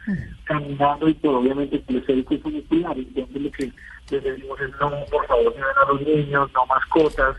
caminando 0.45 1.09
y 1.09 1.15
por 1.15 1.35
obviamente 1.35 1.83
servicio 1.87 2.41
funicular. 2.41 2.97
Entonces 2.97 3.43
lo 3.43 3.51
que 3.51 3.73
les 4.11 4.23
decimos 4.23 4.61
es 4.61 4.71
no, 4.81 4.91
por 5.11 5.27
favor, 5.27 5.53
lleven 5.53 5.77
a 5.83 5.93
los 5.93 6.01
niños, 6.03 6.51
no 6.55 6.67
mascotas. 6.67 7.37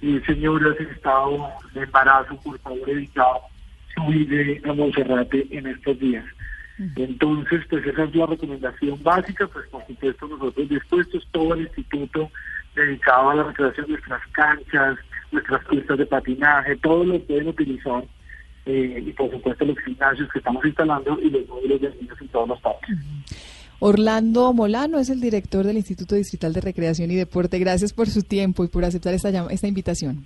Y 0.00 0.20
señoras 0.20 0.76
en 0.78 0.86
estado 0.86 1.50
de 1.74 1.82
embarazo, 1.82 2.40
por 2.42 2.58
favor, 2.60 2.88
evitar 2.88 3.40
subir 3.94 4.62
a 4.64 4.72
Monserrate 4.72 5.46
en 5.50 5.66
estos 5.66 5.98
días. 5.98 6.24
Entonces, 6.96 7.62
pues 7.68 7.84
esa 7.86 8.04
es 8.04 8.14
la 8.14 8.26
recomendación 8.26 9.02
básica, 9.02 9.46
pues 9.48 9.66
por 9.68 9.84
supuesto 9.86 10.28
nosotros 10.28 10.68
dispuestos, 10.68 11.26
todo 11.32 11.54
el 11.54 11.62
instituto 11.62 12.30
dedicado 12.74 13.30
a 13.30 13.34
la 13.34 13.42
recreación, 13.44 13.86
nuestras 13.88 14.20
canchas, 14.32 14.98
nuestras 15.32 15.64
pistas 15.66 15.98
de 15.98 16.06
patinaje, 16.06 16.76
todo 16.76 17.04
lo 17.04 17.18
pueden 17.20 17.48
utilizar 17.48 18.04
eh, 18.66 19.02
y 19.04 19.12
por 19.12 19.30
supuesto 19.30 19.64
los 19.64 19.78
gimnasios 19.80 20.30
que 20.30 20.38
estamos 20.38 20.64
instalando 20.64 21.18
y 21.20 21.30
los 21.30 21.48
módulos 21.48 21.80
de 21.80 21.90
niños 22.00 22.20
en 22.20 22.28
todos 22.28 22.48
los 22.48 22.60
parques. 22.60 22.96
Orlando 23.80 24.52
Molano 24.52 24.98
es 24.98 25.08
el 25.08 25.20
director 25.20 25.64
del 25.64 25.76
Instituto 25.76 26.14
Distrital 26.16 26.52
de 26.52 26.60
Recreación 26.60 27.10
y 27.10 27.14
Deporte. 27.16 27.58
Gracias 27.58 27.92
por 27.92 28.08
su 28.08 28.22
tiempo 28.22 28.64
y 28.64 28.68
por 28.68 28.84
aceptar 28.84 29.14
esta, 29.14 29.30
llam- 29.30 29.48
esta 29.50 29.68
invitación. 29.68 30.24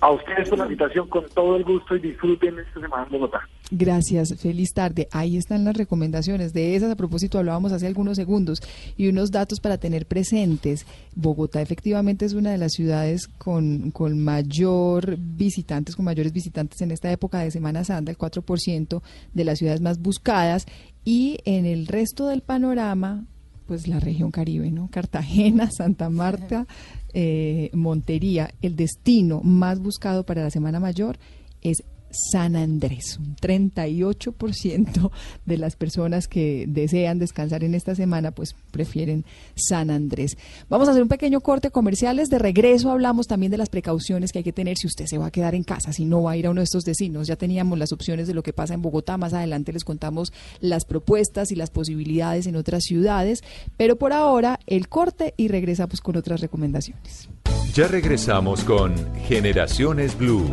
A 0.00 0.10
ustedes 0.10 0.48
por 0.48 0.58
la 0.58 0.64
invitación, 0.64 1.08
con 1.08 1.24
todo 1.34 1.56
el 1.56 1.64
gusto 1.64 1.96
y 1.96 2.00
disfruten 2.00 2.58
esta 2.58 2.80
semana 2.80 3.04
en 3.04 3.10
Bogotá. 3.12 3.40
Gracias, 3.70 4.34
feliz 4.36 4.72
tarde. 4.72 5.08
Ahí 5.12 5.36
están 5.36 5.64
las 5.64 5.76
recomendaciones. 5.76 6.54
De 6.54 6.74
esas, 6.74 6.90
a 6.90 6.96
propósito, 6.96 7.38
hablábamos 7.38 7.72
hace 7.72 7.86
algunos 7.86 8.16
segundos 8.16 8.62
y 8.96 9.08
unos 9.08 9.30
datos 9.30 9.60
para 9.60 9.76
tener 9.76 10.06
presentes. 10.06 10.86
Bogotá 11.14 11.60
efectivamente 11.60 12.24
es 12.24 12.32
una 12.32 12.50
de 12.50 12.58
las 12.58 12.72
ciudades 12.72 13.26
con, 13.26 13.90
con 13.90 14.18
mayor 14.18 15.18
visitantes, 15.18 15.96
con 15.96 16.06
mayores 16.06 16.32
visitantes 16.32 16.80
en 16.80 16.92
esta 16.92 17.12
época 17.12 17.40
de 17.40 17.50
Semana 17.50 17.84
Santa, 17.84 18.10
el 18.10 18.16
4% 18.16 19.02
de 19.34 19.44
las 19.44 19.58
ciudades 19.58 19.82
más 19.82 20.00
buscadas. 20.00 20.64
Y 21.04 21.38
en 21.44 21.66
el 21.66 21.86
resto 21.86 22.28
del 22.28 22.40
panorama, 22.40 23.26
pues 23.66 23.86
la 23.86 24.00
región 24.00 24.30
Caribe, 24.30 24.70
¿no? 24.70 24.88
Cartagena, 24.90 25.70
Santa 25.76 26.08
Marta, 26.08 26.66
eh, 27.12 27.68
Montería, 27.74 28.54
el 28.62 28.76
destino 28.76 29.42
más 29.42 29.78
buscado 29.78 30.24
para 30.24 30.42
la 30.42 30.50
Semana 30.50 30.80
Mayor 30.80 31.18
es 31.60 31.82
San 32.10 32.56
Andrés. 32.56 33.18
Un 33.18 33.36
38% 33.36 35.10
de 35.46 35.58
las 35.58 35.76
personas 35.76 36.28
que 36.28 36.66
desean 36.68 37.18
descansar 37.18 37.64
en 37.64 37.74
esta 37.74 37.94
semana, 37.94 38.30
pues 38.30 38.54
prefieren 38.70 39.24
San 39.54 39.90
Andrés. 39.90 40.36
Vamos 40.68 40.88
a 40.88 40.92
hacer 40.92 41.02
un 41.02 41.08
pequeño 41.08 41.40
corte 41.40 41.70
comerciales. 41.70 42.28
De 42.28 42.38
regreso 42.38 42.90
hablamos 42.90 43.26
también 43.26 43.50
de 43.50 43.58
las 43.58 43.68
precauciones 43.68 44.32
que 44.32 44.38
hay 44.38 44.44
que 44.44 44.52
tener 44.52 44.76
si 44.78 44.86
usted 44.86 45.06
se 45.06 45.18
va 45.18 45.26
a 45.26 45.30
quedar 45.30 45.54
en 45.54 45.64
casa, 45.64 45.92
si 45.92 46.04
no 46.04 46.22
va 46.22 46.32
a 46.32 46.36
ir 46.36 46.46
a 46.46 46.50
uno 46.50 46.60
de 46.60 46.64
estos 46.64 46.84
destinos. 46.84 47.26
Ya 47.26 47.36
teníamos 47.36 47.78
las 47.78 47.92
opciones 47.92 48.26
de 48.26 48.34
lo 48.34 48.42
que 48.42 48.52
pasa 48.52 48.74
en 48.74 48.82
Bogotá. 48.82 49.16
Más 49.16 49.34
adelante 49.34 49.72
les 49.72 49.84
contamos 49.84 50.32
las 50.60 50.84
propuestas 50.84 51.52
y 51.52 51.56
las 51.56 51.70
posibilidades 51.70 52.46
en 52.46 52.56
otras 52.56 52.84
ciudades. 52.84 53.42
Pero 53.76 53.96
por 53.96 54.12
ahora, 54.12 54.60
el 54.66 54.88
corte 54.88 55.34
y 55.36 55.48
regresamos 55.48 56.00
con 56.00 56.16
otras 56.16 56.40
recomendaciones. 56.40 57.28
Ya 57.74 57.86
regresamos 57.86 58.64
con 58.64 58.94
Generaciones 59.26 60.16
Blue. 60.16 60.52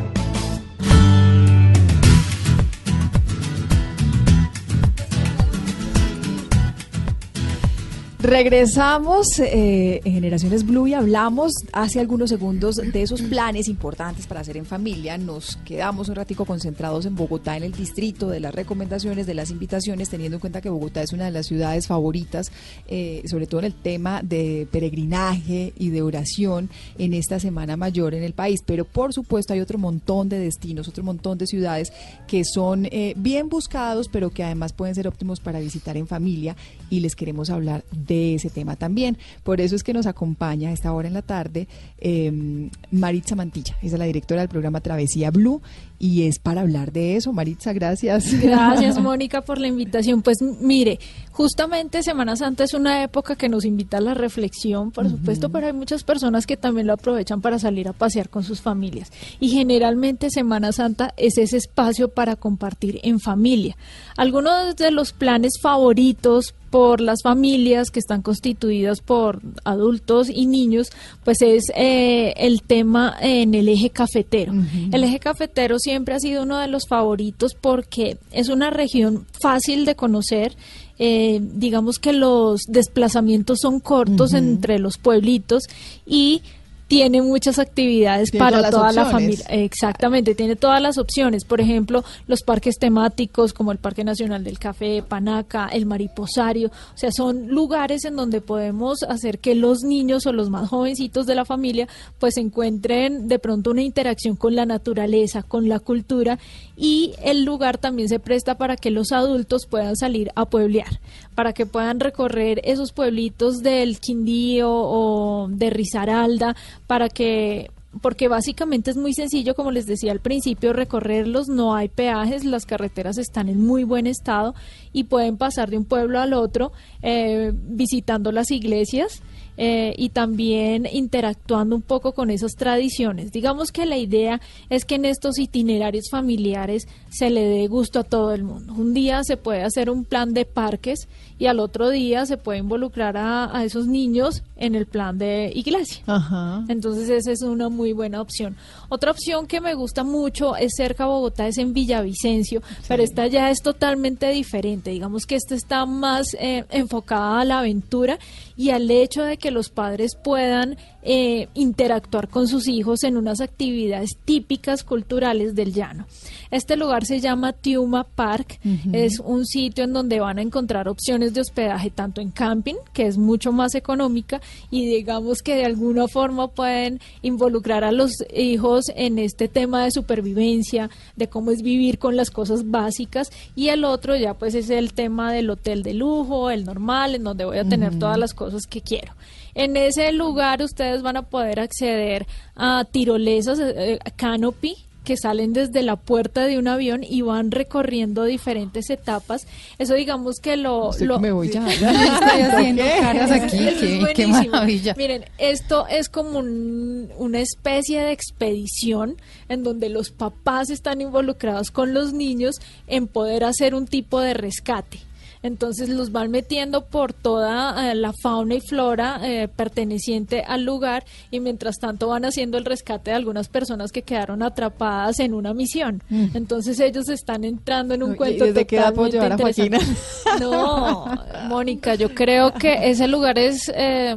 Regresamos 8.21 9.39
eh, 9.39 9.99
en 10.05 10.13
Generaciones 10.13 10.63
Blue 10.63 10.85
y 10.85 10.93
hablamos 10.93 11.53
hace 11.73 11.99
algunos 11.99 12.29
segundos 12.29 12.75
de 12.75 13.01
esos 13.01 13.19
planes 13.23 13.67
importantes 13.67 14.27
para 14.27 14.41
hacer 14.41 14.57
en 14.57 14.67
familia. 14.67 15.17
Nos 15.17 15.55
quedamos 15.65 16.07
un 16.07 16.13
ratico 16.13 16.45
concentrados 16.45 17.07
en 17.07 17.15
Bogotá, 17.15 17.57
en 17.57 17.63
el 17.63 17.71
distrito, 17.71 18.29
de 18.29 18.39
las 18.39 18.53
recomendaciones, 18.53 19.25
de 19.25 19.33
las 19.33 19.49
invitaciones, 19.49 20.09
teniendo 20.09 20.35
en 20.35 20.39
cuenta 20.39 20.61
que 20.61 20.69
Bogotá 20.69 21.01
es 21.01 21.13
una 21.13 21.25
de 21.25 21.31
las 21.31 21.47
ciudades 21.47 21.87
favoritas, 21.87 22.51
eh, 22.87 23.23
sobre 23.25 23.47
todo 23.47 23.61
en 23.61 23.65
el 23.65 23.73
tema 23.73 24.21
de 24.21 24.67
peregrinaje 24.71 25.73
y 25.75 25.89
de 25.89 26.03
oración 26.03 26.69
en 26.99 27.15
esta 27.15 27.39
Semana 27.39 27.75
Mayor 27.75 28.13
en 28.13 28.21
el 28.21 28.33
país. 28.33 28.61
Pero 28.63 28.85
por 28.85 29.13
supuesto 29.13 29.53
hay 29.53 29.61
otro 29.61 29.79
montón 29.79 30.29
de 30.29 30.37
destinos, 30.37 30.87
otro 30.87 31.03
montón 31.03 31.39
de 31.39 31.47
ciudades 31.47 31.91
que 32.27 32.43
son 32.45 32.85
eh, 32.91 33.15
bien 33.17 33.49
buscados, 33.49 34.09
pero 34.09 34.29
que 34.29 34.43
además 34.43 34.73
pueden 34.73 34.93
ser 34.93 35.07
óptimos 35.07 35.39
para 35.39 35.59
visitar 35.59 35.97
en 35.97 36.05
familia 36.05 36.55
y 36.91 36.99
les 36.99 37.15
queremos 37.15 37.49
hablar 37.49 37.83
ese 38.11 38.49
tema 38.49 38.75
también. 38.75 39.17
Por 39.43 39.61
eso 39.61 39.75
es 39.75 39.83
que 39.83 39.93
nos 39.93 40.05
acompaña 40.05 40.69
a 40.69 40.73
esta 40.73 40.93
hora 40.93 41.07
en 41.07 41.13
la 41.13 41.21
tarde 41.21 41.67
eh, 41.99 42.69
Maritza 42.91 43.35
Mantilla, 43.35 43.77
es 43.81 43.93
la 43.93 44.05
directora 44.05 44.41
del 44.41 44.49
programa 44.49 44.81
Travesía 44.81 45.31
Blue 45.31 45.61
y 46.01 46.23
es 46.23 46.39
para 46.39 46.61
hablar 46.61 46.91
de 46.91 47.15
eso. 47.15 47.31
Maritza, 47.31 47.73
gracias. 47.73 48.33
Gracias, 48.41 48.97
Mónica, 49.01 49.41
por 49.41 49.59
la 49.59 49.67
invitación. 49.67 50.23
Pues 50.23 50.39
mire, 50.41 50.99
justamente 51.31 52.01
Semana 52.01 52.35
Santa 52.35 52.63
es 52.63 52.73
una 52.73 53.03
época 53.03 53.35
que 53.35 53.49
nos 53.49 53.65
invita 53.65 53.97
a 53.97 54.01
la 54.01 54.15
reflexión, 54.15 54.89
por 54.89 55.07
supuesto, 55.07 55.49
pero 55.49 55.67
hay 55.67 55.73
muchas 55.73 56.03
personas 56.03 56.47
que 56.47 56.57
también 56.57 56.87
lo 56.87 56.93
aprovechan 56.93 57.41
para 57.41 57.59
salir 57.59 57.87
a 57.87 57.93
pasear 57.93 58.29
con 58.29 58.43
sus 58.43 58.61
familias. 58.61 59.11
Y 59.39 59.49
generalmente 59.49 60.31
Semana 60.31 60.71
Santa 60.71 61.13
es 61.17 61.37
ese 61.37 61.57
espacio 61.57 62.07
para 62.07 62.35
compartir 62.35 62.99
en 63.03 63.19
familia. 63.19 63.77
Algunos 64.17 64.75
de 64.77 64.89
los 64.89 65.13
planes 65.13 65.53
favoritos 65.61 66.55
por 66.71 67.01
las 67.01 67.21
familias 67.21 67.91
que 67.91 67.99
están 67.99 68.21
constituidas 68.21 69.01
por 69.01 69.41
adultos 69.65 70.29
y 70.33 70.45
niños, 70.45 70.89
pues 71.25 71.41
es 71.41 71.65
eh, 71.75 72.33
el 72.37 72.61
tema 72.61 73.13
en 73.21 73.53
el 73.53 73.67
eje 73.67 73.89
cafetero. 73.89 74.53
El 74.91 75.03
eje 75.03 75.19
cafetero 75.19 75.77
siempre 75.79 75.90
ha 75.93 76.19
sido 76.19 76.43
uno 76.43 76.57
de 76.57 76.67
los 76.67 76.87
favoritos 76.87 77.55
porque 77.59 78.17
es 78.31 78.49
una 78.49 78.69
región 78.69 79.25
fácil 79.41 79.85
de 79.85 79.95
conocer. 79.95 80.55
eh, 81.03 81.39
digamos 81.41 81.97
que 81.97 82.13
los 82.13 82.61
desplazamientos 82.67 83.59
son 83.61 83.79
cortos 83.79 84.33
entre 84.33 84.77
los 84.77 84.99
pueblitos 84.99 85.63
y 86.05 86.43
tiene 86.91 87.21
muchas 87.21 87.57
actividades 87.57 88.31
Tiene 88.31 88.45
para 88.45 88.69
toda 88.69 88.91
la 88.91 89.05
familia. 89.05 89.45
Exactamente, 89.47 90.35
tiene 90.35 90.57
todas 90.57 90.81
las 90.81 90.97
opciones. 90.97 91.45
Por 91.45 91.61
ejemplo, 91.61 92.03
los 92.27 92.41
parques 92.41 92.77
temáticos 92.79 93.53
como 93.53 93.71
el 93.71 93.77
Parque 93.77 94.03
Nacional 94.03 94.43
del 94.43 94.59
Café, 94.59 95.01
Panaca, 95.01 95.69
el 95.69 95.85
Mariposario. 95.85 96.67
O 96.67 96.97
sea, 96.97 97.13
son 97.13 97.47
lugares 97.47 98.03
en 98.03 98.17
donde 98.17 98.41
podemos 98.41 99.03
hacer 99.03 99.39
que 99.39 99.55
los 99.55 99.83
niños 99.83 100.25
o 100.25 100.33
los 100.33 100.49
más 100.49 100.67
jovencitos 100.67 101.25
de 101.25 101.35
la 101.35 101.45
familia 101.45 101.87
pues 102.19 102.35
encuentren 102.35 103.29
de 103.29 103.39
pronto 103.39 103.71
una 103.71 103.83
interacción 103.83 104.35
con 104.35 104.57
la 104.57 104.65
naturaleza, 104.65 105.43
con 105.43 105.69
la 105.69 105.79
cultura 105.79 106.39
y 106.75 107.13
el 107.23 107.45
lugar 107.45 107.77
también 107.77 108.09
se 108.09 108.19
presta 108.19 108.57
para 108.57 108.75
que 108.75 108.91
los 108.91 109.13
adultos 109.13 109.65
puedan 109.65 109.95
salir 109.95 110.31
a 110.35 110.45
pueblear, 110.45 110.99
para 111.35 111.53
que 111.53 111.65
puedan 111.65 111.99
recorrer 111.99 112.59
esos 112.65 112.91
pueblitos 112.91 113.59
del 113.59 113.99
Quindío 113.99 114.69
o 114.71 115.47
de 115.47 115.69
Risaralda, 115.69 116.55
para 116.87 117.09
que 117.09 117.69
porque 118.01 118.29
básicamente 118.29 118.89
es 118.89 118.97
muy 118.97 119.13
sencillo, 119.13 119.53
como 119.53 119.71
les 119.71 119.85
decía 119.85 120.13
al 120.13 120.21
principio, 120.21 120.71
recorrerlos, 120.71 121.49
no 121.49 121.75
hay 121.75 121.89
peajes, 121.89 122.45
las 122.45 122.65
carreteras 122.65 123.17
están 123.17 123.49
en 123.49 123.65
muy 123.65 123.83
buen 123.83 124.07
estado 124.07 124.55
y 124.93 125.05
pueden 125.05 125.35
pasar 125.35 125.69
de 125.69 125.77
un 125.77 125.83
pueblo 125.83 126.19
al 126.19 126.33
otro 126.33 126.71
eh, 127.01 127.51
visitando 127.53 128.31
las 128.31 128.49
iglesias 128.51 129.21
eh, 129.57 129.93
y 129.97 130.09
también 130.09 130.87
interactuando 130.91 131.75
un 131.75 131.81
poco 131.81 132.13
con 132.13 132.31
esas 132.31 132.53
tradiciones. 132.53 133.33
Digamos 133.33 133.71
que 133.71 133.85
la 133.85 133.97
idea 133.97 134.39
es 134.69 134.85
que 134.85 134.95
en 134.95 135.03
estos 135.03 135.37
itinerarios 135.37 136.05
familiares 136.09 136.87
se 137.09 137.29
le 137.29 137.43
dé 137.43 137.67
gusto 137.67 137.99
a 137.99 138.03
todo 138.03 138.33
el 138.33 138.43
mundo. 138.43 138.73
Un 138.73 138.93
día 138.93 139.23
se 139.23 139.35
puede 139.35 139.63
hacer 139.63 139.89
un 139.89 140.05
plan 140.05 140.33
de 140.33 140.45
parques 140.45 141.09
y 141.41 141.47
al 141.47 141.59
otro 141.59 141.89
día 141.89 142.27
se 142.27 142.37
puede 142.37 142.59
involucrar 142.59 143.17
a, 143.17 143.57
a 143.57 143.63
esos 143.63 143.87
niños 143.87 144.43
en 144.57 144.75
el 144.75 144.85
plan 144.85 145.17
de 145.17 145.51
iglesia. 145.55 146.03
Ajá. 146.05 146.63
Entonces 146.67 147.09
esa 147.09 147.31
es 147.31 147.41
una 147.41 147.67
muy 147.67 147.93
buena 147.93 148.21
opción. 148.21 148.55
Otra 148.89 149.09
opción 149.09 149.47
que 149.47 149.59
me 149.59 149.73
gusta 149.73 150.03
mucho 150.03 150.55
es 150.55 150.73
cerca 150.77 151.05
a 151.05 151.07
Bogotá, 151.07 151.47
es 151.47 151.57
en 151.57 151.73
Villavicencio, 151.73 152.61
pero 152.87 153.01
esta 153.01 153.25
ya 153.25 153.49
es 153.49 153.63
totalmente 153.63 154.29
diferente. 154.29 154.91
Digamos 154.91 155.25
que 155.25 155.35
esta 155.35 155.55
está 155.55 155.87
más 155.87 156.27
eh, 156.39 156.63
enfocada 156.69 157.41
a 157.41 157.45
la 157.45 157.57
aventura 157.57 158.19
y 158.55 158.69
al 158.69 158.91
hecho 158.91 159.23
de 159.23 159.37
que 159.37 159.49
los 159.49 159.69
padres 159.69 160.11
puedan 160.23 160.77
eh, 161.01 161.47
interactuar 161.55 162.27
con 162.27 162.47
sus 162.47 162.67
hijos 162.67 163.03
en 163.03 163.17
unas 163.17 163.41
actividades 163.41 164.11
típicas 164.23 164.83
culturales 164.83 165.55
del 165.55 165.73
llano. 165.73 166.05
Este 166.51 166.75
lugar 166.75 167.05
se 167.05 167.19
llama 167.19 167.53
Tiuma 167.53 168.03
Park, 168.03 168.59
es 168.91 169.19
un 169.19 169.47
sitio 169.47 169.85
en 169.85 169.93
donde 169.93 170.19
van 170.19 170.37
a 170.37 170.41
encontrar 170.41 170.89
opciones 170.89 171.30
de 171.33 171.41
hospedaje 171.41 171.89
tanto 171.89 172.21
en 172.21 172.31
camping, 172.31 172.75
que 172.93 173.07
es 173.07 173.17
mucho 173.17 173.51
más 173.51 173.75
económica, 173.75 174.41
y 174.69 174.85
digamos 174.85 175.41
que 175.41 175.55
de 175.55 175.65
alguna 175.65 176.07
forma 176.07 176.47
pueden 176.47 176.99
involucrar 177.21 177.83
a 177.83 177.91
los 177.91 178.11
hijos 178.33 178.85
en 178.95 179.19
este 179.19 179.47
tema 179.47 179.83
de 179.83 179.91
supervivencia, 179.91 180.89
de 181.15 181.27
cómo 181.27 181.51
es 181.51 181.61
vivir 181.61 181.99
con 181.99 182.15
las 182.15 182.31
cosas 182.31 182.69
básicas, 182.69 183.31
y 183.55 183.69
el 183.69 183.83
otro 183.83 184.15
ya 184.15 184.33
pues 184.33 184.55
es 184.55 184.69
el 184.69 184.93
tema 184.93 185.33
del 185.33 185.49
hotel 185.49 185.83
de 185.83 185.93
lujo, 185.93 186.49
el 186.49 186.65
normal, 186.65 187.15
en 187.15 187.23
donde 187.23 187.45
voy 187.45 187.57
a 187.57 187.65
tener 187.65 187.97
todas 187.99 188.17
las 188.17 188.33
cosas 188.33 188.67
que 188.67 188.81
quiero. 188.81 189.13
En 189.53 189.75
ese 189.75 190.11
lugar 190.13 190.61
ustedes 190.61 191.01
van 191.01 191.17
a 191.17 191.23
poder 191.23 191.59
acceder 191.59 192.25
a 192.55 192.85
tirolesas, 192.89 193.59
eh, 193.59 193.93
eh, 193.93 193.99
canopy, 194.15 194.77
que 195.03 195.17
salen 195.17 195.53
desde 195.53 195.81
la 195.81 195.95
puerta 195.95 196.45
de 196.45 196.57
un 196.59 196.67
avión 196.67 197.03
y 197.03 197.21
van 197.21 197.49
recorriendo 197.51 198.23
diferentes 198.25 198.89
etapas. 198.89 199.47
Eso 199.79 199.95
digamos 199.95 200.35
que 200.39 200.57
lo... 200.57 200.91
Lo 200.99 201.15
que 201.15 201.21
me 201.21 201.31
voy 201.31 201.49
ya. 201.49 201.67
Estoy 201.71 201.87
haciendo 202.41 202.83
caras 202.99 203.31
aquí, 203.31 203.67
Eso 203.67 203.85
es 204.07 204.13
qué, 204.13 204.27
maravilla. 204.27 204.93
Miren, 204.95 205.25
esto 205.39 205.87
es 205.87 206.07
como 206.09 206.39
un- 206.39 207.09
una 207.17 207.39
especie 207.39 208.01
de 208.01 208.11
expedición 208.11 209.15
en 209.49 209.63
donde 209.63 209.89
los 209.89 210.11
papás 210.11 210.69
están 210.69 211.01
involucrados 211.01 211.71
con 211.71 211.93
los 211.93 212.13
niños 212.13 212.55
en 212.87 213.07
poder 213.07 213.43
hacer 213.43 213.73
un 213.75 213.87
tipo 213.87 214.19
de 214.19 214.33
rescate. 214.35 214.99
Entonces 215.43 215.89
los 215.89 216.11
van 216.11 216.29
metiendo 216.29 216.85
por 216.85 217.13
toda 217.13 217.91
eh, 217.91 217.95
la 217.95 218.13
fauna 218.13 218.55
y 218.55 218.61
flora 218.61 219.19
eh, 219.23 219.47
perteneciente 219.47 220.43
al 220.45 220.63
lugar 220.63 221.03
y 221.31 221.39
mientras 221.39 221.77
tanto 221.79 222.09
van 222.09 222.25
haciendo 222.25 222.57
el 222.57 222.65
rescate 222.65 223.11
de 223.11 223.15
algunas 223.15 223.47
personas 223.49 223.91
que 223.91 224.03
quedaron 224.03 224.43
atrapadas 224.43 225.19
en 225.19 225.33
una 225.33 225.53
misión. 225.53 226.03
Mm. 226.09 226.27
Entonces 226.35 226.79
ellos 226.79 227.09
están 227.09 227.43
entrando 227.43 227.95
en 227.95 228.03
un 228.03 228.09
Uy, 228.11 228.15
¿y 228.15 228.17
cuento 228.17 228.45
desde 228.45 228.67
qué 228.67 228.77
edad 228.77 228.93
puedo 228.93 229.09
totalmente 229.09 229.75
a. 229.75 229.79
No, 230.39 231.05
Mónica, 231.47 231.95
yo 231.95 232.13
creo 232.13 232.53
que 232.53 232.89
ese 232.89 233.07
lugar 233.07 233.39
es 233.39 233.71
eh, 233.75 234.15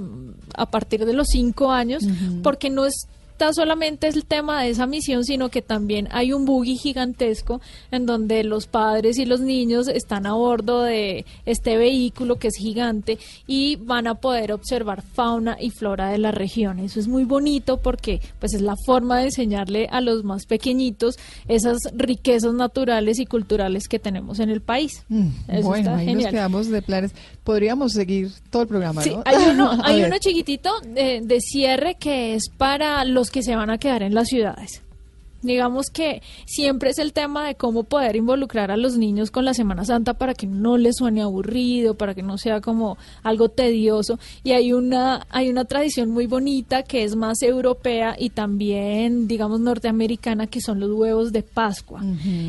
a 0.56 0.70
partir 0.70 1.04
de 1.04 1.12
los 1.12 1.28
cinco 1.28 1.70
años, 1.70 2.04
porque 2.42 2.70
no 2.70 2.86
está 3.34 3.52
solamente 3.52 4.06
el 4.06 4.24
tema 4.24 4.62
de 4.62 4.70
esa 4.70 4.86
misión, 4.86 5.24
sino 5.24 5.48
que 5.48 5.60
también 5.60 6.06
hay 6.12 6.32
un 6.32 6.44
buggy 6.44 6.76
gigantesco 6.76 7.60
en 7.90 8.06
donde 8.06 8.44
los 8.44 8.68
padres 8.68 9.18
y 9.18 9.24
los 9.24 9.40
niños 9.40 9.88
están 9.88 10.24
a 10.26 10.34
bordo 10.34 10.82
de 10.82 11.24
este 11.44 11.76
vehículo 11.76 12.36
que 12.36 12.46
es 12.48 12.54
gigante 12.56 13.18
y 13.48 13.74
van 13.74 14.06
a 14.06 14.14
poder 14.14 14.52
observar 14.52 15.02
fauna 15.02 15.56
y 15.60 15.70
flora 15.70 16.10
de 16.10 16.18
la 16.18 16.30
región. 16.30 16.78
Eso 16.78 17.00
es 17.00 17.08
muy 17.08 17.24
bonito 17.24 17.78
porque 17.78 18.20
pues 18.38 18.54
es 18.54 18.60
la 18.60 18.76
forma 18.86 19.18
de 19.18 19.24
enseñarle 19.24 19.88
a 19.90 20.00
los 20.00 20.22
más 20.22 20.46
pequeñitos 20.46 21.18
esas 21.48 21.78
riquezas 21.92 22.54
naturales 22.54 23.18
y 23.18 23.26
culturales 23.26 23.88
que 23.88 23.98
tenemos 23.98 24.38
en 24.38 24.48
el 24.50 24.60
país. 24.62 25.02
Mm, 25.08 25.28
Eso 25.48 25.62
bueno, 25.66 25.90
está 25.90 25.96
ahí 25.96 26.14
nos 26.14 26.26
quedamos 26.26 26.68
de 26.68 26.82
planes. 26.82 27.12
Podríamos 27.42 27.92
seguir 27.94 28.30
todo 28.50 28.62
el 28.62 28.68
programa, 28.68 29.02
Sí, 29.02 29.10
¿no? 29.10 29.22
hay 29.26 29.36
uno, 29.50 29.72
hay 29.82 30.04
uno 30.04 30.18
chiquitito 30.20 30.70
de, 30.82 31.20
de 31.20 31.40
cierre 31.40 31.96
que 31.96 32.34
es 32.36 32.48
para 32.48 33.04
los 33.04 33.23
que 33.30 33.42
se 33.42 33.56
van 33.56 33.70
a 33.70 33.78
quedar 33.78 34.02
en 34.02 34.14
las 34.14 34.28
ciudades. 34.28 34.82
Digamos 35.44 35.90
que 35.90 36.22
siempre 36.46 36.88
es 36.88 36.98
el 36.98 37.12
tema 37.12 37.46
de 37.46 37.54
cómo 37.54 37.84
poder 37.84 38.16
involucrar 38.16 38.70
a 38.70 38.78
los 38.78 38.96
niños 38.96 39.30
con 39.30 39.44
la 39.44 39.52
Semana 39.52 39.84
Santa 39.84 40.14
para 40.14 40.32
que 40.32 40.46
no 40.46 40.78
les 40.78 40.96
suene 40.96 41.20
aburrido, 41.20 41.94
para 41.94 42.14
que 42.14 42.22
no 42.22 42.38
sea 42.38 42.62
como 42.62 42.96
algo 43.22 43.50
tedioso. 43.50 44.18
Y 44.42 44.52
hay 44.52 44.72
una, 44.72 45.26
hay 45.28 45.50
una 45.50 45.66
tradición 45.66 46.10
muy 46.10 46.26
bonita 46.26 46.82
que 46.82 47.04
es 47.04 47.14
más 47.14 47.42
europea 47.42 48.16
y 48.18 48.30
también, 48.30 49.28
digamos, 49.28 49.60
norteamericana, 49.60 50.46
que 50.46 50.62
son 50.62 50.80
los 50.80 50.90
huevos 50.92 51.30
de 51.30 51.42
Pascua. 51.42 52.02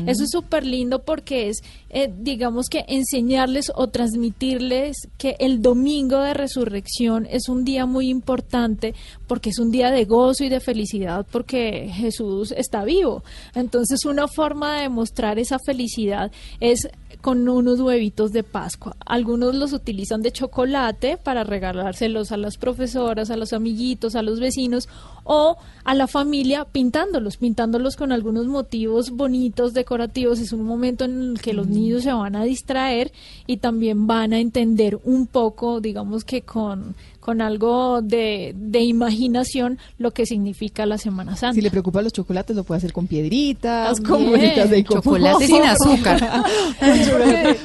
Eso 0.06 0.24
es 0.24 0.30
súper 0.30 0.64
lindo 0.64 1.02
porque 1.02 1.50
es, 1.50 1.62
eh, 1.90 2.10
digamos 2.18 2.68
que 2.70 2.86
enseñarles 2.88 3.70
o 3.74 3.88
transmitirles 3.88 4.96
que 5.18 5.36
el 5.38 5.60
domingo 5.60 6.20
de 6.20 6.32
resurrección 6.32 7.26
es 7.30 7.50
un 7.50 7.64
día 7.64 7.84
muy 7.84 8.08
importante 8.08 8.94
porque 9.26 9.50
es 9.50 9.58
un 9.58 9.70
día 9.70 9.90
de 9.90 10.04
gozo 10.04 10.44
y 10.44 10.48
de 10.48 10.60
felicidad 10.60 11.26
porque 11.30 11.90
Jesús 11.92 12.52
está 12.52 12.84
vivo. 12.84 13.22
Entonces, 13.54 14.04
una 14.04 14.28
forma 14.28 14.80
de 14.80 14.88
mostrar 14.88 15.38
esa 15.38 15.58
felicidad 15.58 16.30
es 16.60 16.88
con 17.20 17.48
unos 17.48 17.80
huevitos 17.80 18.32
de 18.32 18.42
Pascua. 18.44 18.96
Algunos 19.04 19.54
los 19.54 19.72
utilizan 19.72 20.22
de 20.22 20.30
chocolate 20.30 21.16
para 21.16 21.44
regalárselos 21.44 22.30
a 22.30 22.36
las 22.36 22.56
profesoras, 22.56 23.30
a 23.30 23.36
los 23.36 23.52
amiguitos, 23.52 24.14
a 24.14 24.22
los 24.22 24.38
vecinos 24.38 24.88
o 25.24 25.56
a 25.84 25.94
la 25.94 26.06
familia 26.06 26.64
pintándolos, 26.64 27.36
pintándolos 27.36 27.96
con 27.96 28.12
algunos 28.12 28.46
motivos 28.46 29.10
bonitos, 29.10 29.74
decorativos. 29.74 30.38
Es 30.38 30.52
un 30.52 30.64
momento 30.64 31.04
en 31.04 31.30
el 31.30 31.40
que 31.40 31.52
los 31.52 31.66
niños 31.66 32.04
se 32.04 32.12
van 32.12 32.36
a 32.36 32.44
distraer 32.44 33.12
y 33.46 33.56
también 33.56 34.06
van 34.06 34.32
a 34.32 34.38
entender 34.38 35.00
un 35.02 35.26
poco, 35.26 35.80
digamos 35.80 36.24
que 36.24 36.42
con 36.42 36.94
con 37.26 37.40
algo 37.40 38.02
de, 38.02 38.54
de 38.56 38.80
imaginación 38.82 39.78
lo 39.98 40.12
que 40.12 40.26
significa 40.26 40.86
la 40.86 40.96
Semana 40.96 41.34
Santa. 41.34 41.54
Si 41.54 41.60
le 41.60 41.72
preocupan 41.72 42.04
los 42.04 42.12
chocolates, 42.12 42.54
lo 42.54 42.62
puede 42.62 42.78
hacer 42.78 42.92
con 42.92 43.08
piedritas, 43.08 44.00
con 44.00 44.26
bolitas 44.26 44.70
de 44.70 44.84
Chocolate 44.84 45.44
sin 45.48 45.62
azúcar. 45.64 46.44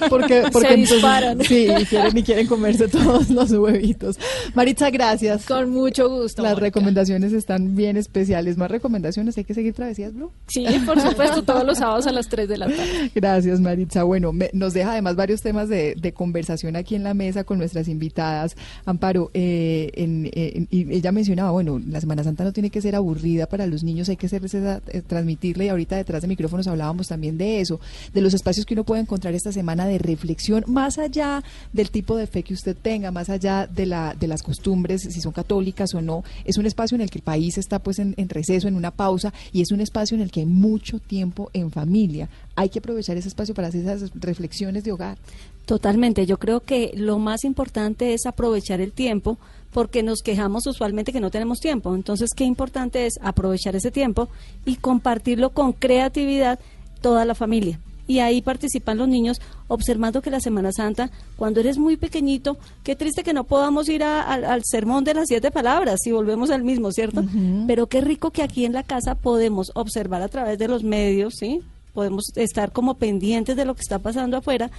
porque, 0.10 0.44
porque 0.52 0.68
Se 0.68 0.74
entonces- 0.74 0.78
disparan. 0.94 1.42
Sí, 1.44 1.68
y 1.80 1.86
quieren, 1.86 2.18
y 2.18 2.24
quieren 2.24 2.48
comerse 2.48 2.88
todos 2.88 3.30
los 3.30 3.52
huevitos. 3.52 4.18
Maritza, 4.56 4.90
gracias. 4.90 5.46
Con 5.46 5.70
mucho 5.70 6.10
gusto. 6.10 6.42
Las 6.42 6.54
Mónica. 6.54 6.66
recomendaciones 6.66 7.34
están 7.34 7.76
bien 7.76 7.98
especiales. 7.98 8.58
Más 8.58 8.72
recomendaciones, 8.72 9.38
hay 9.38 9.44
que 9.44 9.54
seguir 9.54 9.76
Travesías 9.76 10.12
Blue. 10.16 10.32
Sí, 10.48 10.66
por 10.88 11.00
supuesto, 11.00 11.44
todos 11.46 11.64
los 11.66 11.78
sábados 11.78 12.08
a 12.08 12.12
las 12.12 12.28
3 12.30 12.50
de 12.50 12.58
la 12.58 12.66
tarde. 12.66 13.12
Gracias, 13.14 13.60
Maritza. 13.60 14.02
Bueno, 14.06 14.34
me- 14.34 14.50
nos 14.54 14.74
deja 14.74 14.94
además 14.94 15.16
varios 15.16 15.42
temas 15.42 15.70
de, 15.70 15.94
de 15.96 16.14
conversación 16.14 16.76
aquí 16.76 16.96
en 16.96 17.04
la 17.04 17.14
mesa 17.14 17.44
con 17.44 17.60
nuestras 17.60 17.88
invitadas. 17.88 18.56
Amparo, 18.86 19.30
eh, 19.36 19.50
en- 19.96 20.30
en- 20.34 20.68
y 20.72 20.94
ella 20.94 21.12
mencionaba, 21.12 21.52
bueno, 21.52 21.80
la 21.88 22.00
Semana 22.02 22.24
Santa 22.24 22.44
no 22.44 22.54
tiene 22.54 22.70
que 22.70 22.82
ser 22.82 22.96
aburrida 22.96 23.46
para 23.48 23.66
los 23.68 23.84
niños, 23.84 24.10
hay 24.10 24.18
que 24.18 24.28
ser, 24.30 24.42
eh, 24.54 25.02
transmitirla 25.06 25.66
y 25.66 25.70
ahorita 25.70 25.96
detrás 25.98 26.22
de 26.22 26.28
micrófonos 26.28 26.68
hablábamos 26.68 27.08
también 27.08 27.38
de 27.38 27.62
eso, 27.62 27.80
de 28.14 28.22
los 28.22 28.34
espacios 28.34 28.66
que 28.66 28.74
uno 28.74 28.84
puede 28.84 29.02
encontrar 29.02 29.34
esta 29.34 29.52
semana 29.52 29.86
de 29.86 29.98
reflexión, 29.98 30.64
más 30.68 30.98
allá 30.98 31.44
del 31.74 31.90
tipo 31.92 32.16
de 32.18 32.28
fe 32.28 32.44
que 32.44 32.54
usted 32.54 32.76
tenga, 32.82 33.12
más 33.12 33.30
allá 33.30 33.68
de, 33.68 33.86
la, 33.86 34.16
de 34.20 34.28
las 34.28 34.44
costumbres, 34.44 35.02
si 35.02 35.22
son 35.22 35.32
católicas 35.32 35.94
o 35.94 36.02
no. 36.02 36.24
Es 36.46 36.58
un 36.58 36.66
espacio 36.66 36.96
en 36.96 37.02
el 37.02 37.10
que 37.10 37.20
el 37.20 37.24
país 37.24 37.58
está 37.58 37.80
pues 37.80 38.00
en, 38.00 38.14
en 38.18 38.30
receso, 38.30 38.68
en 38.68 38.76
una 38.76 38.92
pausa, 38.92 39.34
y 39.52 39.62
es 39.62 39.72
un 39.72 39.82
espacio 39.82 40.16
en 40.16 40.22
el 40.22 40.32
que 40.32 40.42
hay 40.42 40.46
mucho 40.46 41.00
tiempo 41.00 41.50
en 41.54 41.72
familia. 41.72 42.30
Hay 42.56 42.70
que 42.70 42.80
aprovechar 42.80 43.18
ese 43.18 43.28
espacio 43.30 43.56
para 43.56 43.70
hacer 43.70 43.82
esas 43.82 44.12
reflexiones 44.16 44.84
de 44.84 44.92
hogar. 44.92 45.18
Totalmente, 45.66 46.26
yo 46.26 46.38
creo 46.38 46.60
que 46.62 46.92
lo 46.96 47.18
más 47.20 47.44
importante 47.44 48.14
es 48.14 48.26
aprovechar 48.26 48.82
el 48.82 48.92
tiempo 48.92 49.38
porque 49.72 50.04
nos 50.04 50.22
quejamos 50.22 50.68
usualmente 50.68 51.14
que 51.14 51.22
no 51.22 51.32
tenemos 51.32 51.60
tiempo. 51.60 51.96
Entonces, 51.96 52.32
qué 52.36 52.44
importante 52.44 53.06
es 53.06 53.14
aprovechar 53.22 53.76
ese 53.76 53.90
tiempo 53.92 54.28
y 54.66 54.76
compartirlo 54.76 55.52
con 55.52 55.72
creatividad 55.72 56.60
toda 57.02 57.24
la 57.26 57.36
familia. 57.36 57.80
Y 58.08 58.20
ahí 58.20 58.42
participan 58.42 58.98
los 58.98 59.08
niños 59.08 59.40
observando 59.70 60.22
que 60.22 60.32
la 60.32 60.42
Semana 60.42 60.74
Santa, 60.74 61.10
cuando 61.38 61.62
eres 61.62 61.78
muy 61.78 61.96
pequeñito, 61.96 62.58
qué 62.84 62.98
triste 62.98 63.24
que 63.24 63.32
no 63.32 63.46
podamos 63.46 63.88
ir 63.88 64.04
a- 64.04 64.22
al 64.24 64.62
sermón 64.66 65.06
de 65.06 65.14
las 65.14 65.28
siete 65.30 65.52
palabras 65.52 66.00
si 66.04 66.12
volvemos 66.12 66.50
al 66.50 66.64
mismo, 66.64 66.92
¿cierto? 66.92 67.24
Pero 67.68 67.88
qué 67.88 68.02
rico 68.02 68.32
que 68.32 68.42
aquí 68.44 68.66
en 68.66 68.74
la 68.74 68.84
casa 68.84 69.16
podemos 69.16 69.72
observar 69.76 70.22
a 70.22 70.28
través 70.28 70.60
de 70.60 70.68
los 70.68 70.84
medios, 70.84 71.36
¿sí? 71.40 71.62
Podemos 71.94 72.32
estar 72.36 72.72
como 72.72 72.96
pendientes 72.96 73.56
de 73.56 73.66
lo 73.66 73.76
que 73.76 73.82
está 73.82 74.00
pasando 74.00 74.38
afuera 74.38 74.72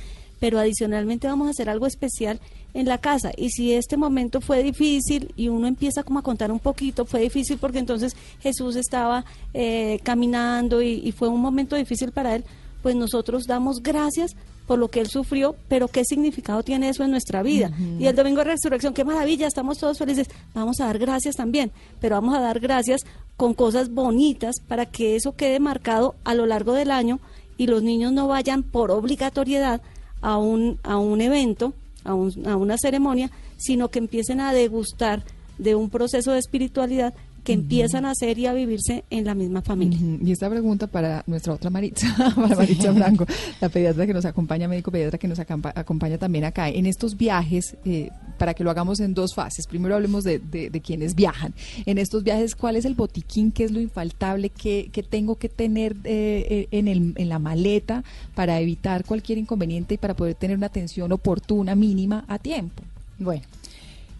pero 0.42 0.58
adicionalmente 0.58 1.28
vamos 1.28 1.46
a 1.46 1.50
hacer 1.50 1.70
algo 1.70 1.86
especial 1.86 2.40
en 2.74 2.88
la 2.88 2.98
casa. 2.98 3.30
Y 3.36 3.50
si 3.50 3.74
este 3.74 3.96
momento 3.96 4.40
fue 4.40 4.64
difícil 4.64 5.32
y 5.36 5.46
uno 5.46 5.68
empieza 5.68 6.02
como 6.02 6.18
a 6.18 6.22
contar 6.22 6.50
un 6.50 6.58
poquito, 6.58 7.04
fue 7.04 7.20
difícil 7.20 7.58
porque 7.58 7.78
entonces 7.78 8.16
Jesús 8.40 8.74
estaba 8.74 9.24
eh, 9.54 10.00
caminando 10.02 10.82
y, 10.82 10.94
y 10.94 11.12
fue 11.12 11.28
un 11.28 11.40
momento 11.40 11.76
difícil 11.76 12.10
para 12.10 12.34
él, 12.34 12.44
pues 12.82 12.96
nosotros 12.96 13.46
damos 13.46 13.84
gracias 13.84 14.34
por 14.66 14.78
lo 14.78 14.88
que 14.88 15.00
él 15.00 15.08
sufrió, 15.08 15.54
pero 15.68 15.88
qué 15.88 16.04
significado 16.04 16.62
tiene 16.62 16.88
eso 16.88 17.04
en 17.04 17.10
nuestra 17.10 17.42
vida. 17.42 17.70
Y 17.98 18.06
el 18.06 18.14
domingo 18.16 18.38
de 18.38 18.44
resurrección, 18.44 18.94
qué 18.94 19.04
maravilla, 19.04 19.46
estamos 19.46 19.78
todos 19.78 19.98
felices. 19.98 20.28
Vamos 20.54 20.80
a 20.80 20.86
dar 20.86 20.98
gracias 20.98 21.36
también, 21.36 21.72
pero 22.00 22.14
vamos 22.16 22.34
a 22.36 22.40
dar 22.40 22.60
gracias 22.60 23.02
con 23.36 23.54
cosas 23.54 23.90
bonitas 23.90 24.56
para 24.68 24.86
que 24.86 25.16
eso 25.16 25.32
quede 25.34 25.58
marcado 25.60 26.14
a 26.24 26.34
lo 26.34 26.46
largo 26.46 26.72
del 26.74 26.90
año 26.90 27.18
y 27.58 27.66
los 27.66 27.82
niños 27.82 28.12
no 28.12 28.28
vayan 28.28 28.62
por 28.62 28.90
obligatoriedad 28.90 29.80
a 30.20 30.38
un, 30.38 30.78
a 30.84 30.96
un 30.96 31.20
evento, 31.20 31.74
a, 32.04 32.14
un- 32.14 32.46
a 32.46 32.56
una 32.56 32.78
ceremonia, 32.78 33.30
sino 33.56 33.88
que 33.88 33.98
empiecen 33.98 34.40
a 34.40 34.52
degustar 34.52 35.24
de 35.58 35.74
un 35.74 35.90
proceso 35.90 36.32
de 36.32 36.38
espiritualidad 36.38 37.14
que 37.44 37.52
empiezan 37.52 38.04
a 38.06 38.10
hacer 38.12 38.38
y 38.38 38.46
a 38.46 38.52
vivirse 38.52 39.04
en 39.10 39.24
la 39.24 39.34
misma 39.34 39.62
familia. 39.62 39.98
Y 40.24 40.30
esta 40.30 40.48
pregunta 40.48 40.86
para 40.86 41.24
nuestra 41.26 41.52
otra 41.54 41.70
Maritza, 41.70 42.06
para 42.36 42.54
Maritza 42.56 42.92
Franco, 42.94 43.26
la 43.60 43.68
pediatra 43.68 44.06
que 44.06 44.14
nos 44.14 44.24
acompaña, 44.24 44.68
médico 44.68 44.90
pediatra 44.90 45.18
que 45.18 45.28
nos 45.28 45.38
acampa- 45.40 45.72
acompaña 45.74 46.18
también 46.18 46.44
acá. 46.44 46.68
En 46.68 46.86
estos 46.86 47.16
viajes, 47.16 47.76
eh, 47.84 48.10
para 48.38 48.54
que 48.54 48.62
lo 48.64 48.70
hagamos 48.70 49.00
en 49.00 49.14
dos 49.14 49.34
fases, 49.34 49.66
primero 49.66 49.94
hablemos 49.96 50.22
de, 50.24 50.38
de- 50.38 50.70
de 50.70 50.80
quienes 50.80 51.14
viajan. 51.14 51.52
En 51.86 51.98
estos 51.98 52.22
viajes, 52.22 52.54
¿cuál 52.54 52.76
es 52.76 52.84
el 52.84 52.94
botiquín? 52.94 53.50
¿Qué 53.52 53.64
es 53.64 53.70
lo 53.72 53.80
infaltable? 53.80 54.50
¿Qué, 54.50 54.88
qué 54.92 55.02
tengo 55.02 55.36
que 55.36 55.48
tener 55.48 55.96
eh, 56.04 56.46
eh, 56.48 56.68
en, 56.70 56.86
el, 56.88 57.12
en 57.16 57.28
la 57.28 57.38
maleta 57.38 58.04
para 58.34 58.60
evitar 58.60 59.04
cualquier 59.04 59.38
inconveniente 59.38 59.94
y 59.94 59.98
para 59.98 60.14
poder 60.14 60.34
tener 60.36 60.56
una 60.56 60.66
atención 60.66 61.10
oportuna, 61.12 61.74
mínima, 61.74 62.24
a 62.28 62.38
tiempo? 62.38 62.82
Bueno, 63.18 63.42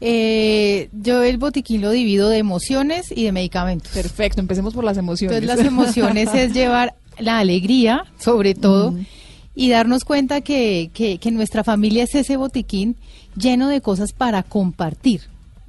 eh, 0.04 0.88
yo 0.92 1.22
el 1.22 1.38
botiquín 1.38 1.80
lo 1.80 1.90
divido 1.90 2.28
de 2.28 2.38
emociones 2.38 3.12
y 3.14 3.22
de 3.22 3.30
medicamentos. 3.30 3.92
Perfecto, 3.92 4.40
empecemos 4.40 4.74
por 4.74 4.82
las 4.82 4.96
emociones. 4.96 5.38
Entonces 5.38 5.64
las 5.64 5.64
emociones 5.64 6.34
es 6.34 6.52
llevar 6.54 6.94
la 7.20 7.38
alegría, 7.38 8.04
sobre 8.18 8.56
todo, 8.56 8.96
y 9.54 9.70
darnos 9.70 10.02
cuenta 10.02 10.40
que, 10.40 10.90
que, 10.92 11.18
que 11.18 11.30
nuestra 11.30 11.62
familia 11.62 12.02
es 12.02 12.16
ese 12.16 12.36
botiquín 12.36 12.96
lleno 13.36 13.68
de 13.68 13.80
cosas 13.80 14.12
para 14.12 14.42
compartir. 14.42 15.20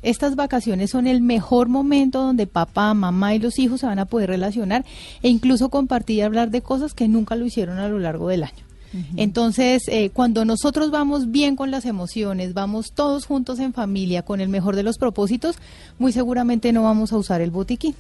Estas 0.02 0.36
vacaciones 0.36 0.90
son 0.90 1.06
el 1.06 1.22
mejor 1.22 1.70
momento 1.70 2.20
donde 2.24 2.48
papá, 2.48 2.92
mamá 2.96 3.36
y 3.36 3.40
los 3.40 3.60
hijos 3.60 3.82
se 3.82 3.86
van 3.86 4.00
a 4.00 4.06
poder 4.06 4.32
relacionar 4.32 4.84
e 5.22 5.30
incluso 5.30 5.70
compartir 5.70 6.18
y 6.18 6.22
hablar 6.22 6.50
de 6.50 6.62
cosas 6.62 6.96
que 6.96 7.08
nunca 7.08 7.36
lo 7.36 7.46
hicieron 7.46 7.78
a 7.78 7.88
lo 7.88 8.00
largo 8.00 8.30
del 8.30 8.46
año. 8.46 8.73
Entonces, 9.18 9.84
eh, 9.88 10.10
cuando 10.12 10.46
nosotros 10.46 10.92
vamos 10.92 11.32
bien 11.32 11.56
con 11.56 11.72
las 11.72 11.86
emociones, 11.86 12.54
vamos 12.54 12.92
todos 12.94 13.26
juntos 13.26 13.60
en 13.60 13.74
familia 13.74 14.22
con 14.22 14.40
el 14.42 14.50
mejor 14.50 14.76
de 14.76 14.84
los 14.84 14.98
propósitos, 14.98 15.56
muy 16.00 16.12
seguramente 16.12 16.72
no 16.74 16.84
vamos 16.84 17.12
a 17.14 17.18
usar 17.18 17.42
el 17.42 17.52
botiquín. 17.52 17.96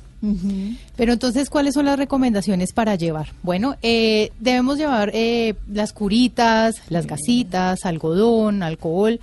Pero 0.95 1.13
entonces, 1.13 1.49
¿cuáles 1.49 1.73
son 1.73 1.85
las 1.85 1.97
recomendaciones 1.97 2.71
para 2.73 2.95
llevar? 2.95 3.33
Bueno, 3.43 3.75
eh, 3.81 4.31
debemos 4.39 4.77
llevar 4.77 5.11
eh, 5.13 5.55
las 5.71 5.91
curitas, 5.93 6.75
las 6.89 7.07
gasitas, 7.07 7.85
algodón, 7.85 8.63
alcohol 8.63 9.19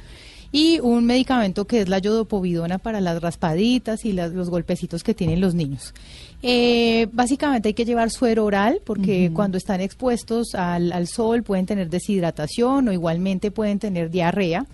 y 0.52 0.80
un 0.80 1.06
medicamento 1.06 1.64
que 1.66 1.80
es 1.80 1.88
la 1.88 2.00
yodopovidona 2.00 2.78
para 2.78 3.00
las 3.00 3.22
raspaditas 3.22 4.04
y 4.04 4.12
las- 4.12 4.32
los 4.32 4.50
golpecitos 4.50 5.02
que 5.04 5.14
tienen 5.14 5.40
los 5.40 5.54
niños. 5.54 5.94
Eh, 6.42 7.08
básicamente 7.12 7.68
hay 7.68 7.74
que 7.74 7.84
llevar 7.84 8.10
suero 8.10 8.46
oral 8.46 8.80
porque 8.84 9.30
cuando 9.34 9.58
están 9.58 9.80
expuestos 9.80 10.54
al, 10.54 10.90
al 10.92 11.06
sol 11.06 11.42
pueden 11.42 11.66
tener 11.66 11.90
deshidratación 11.90 12.88
o 12.88 12.92
igualmente 12.92 13.50
pueden 13.50 13.78
tener 13.78 14.10
diarrea. 14.10 14.66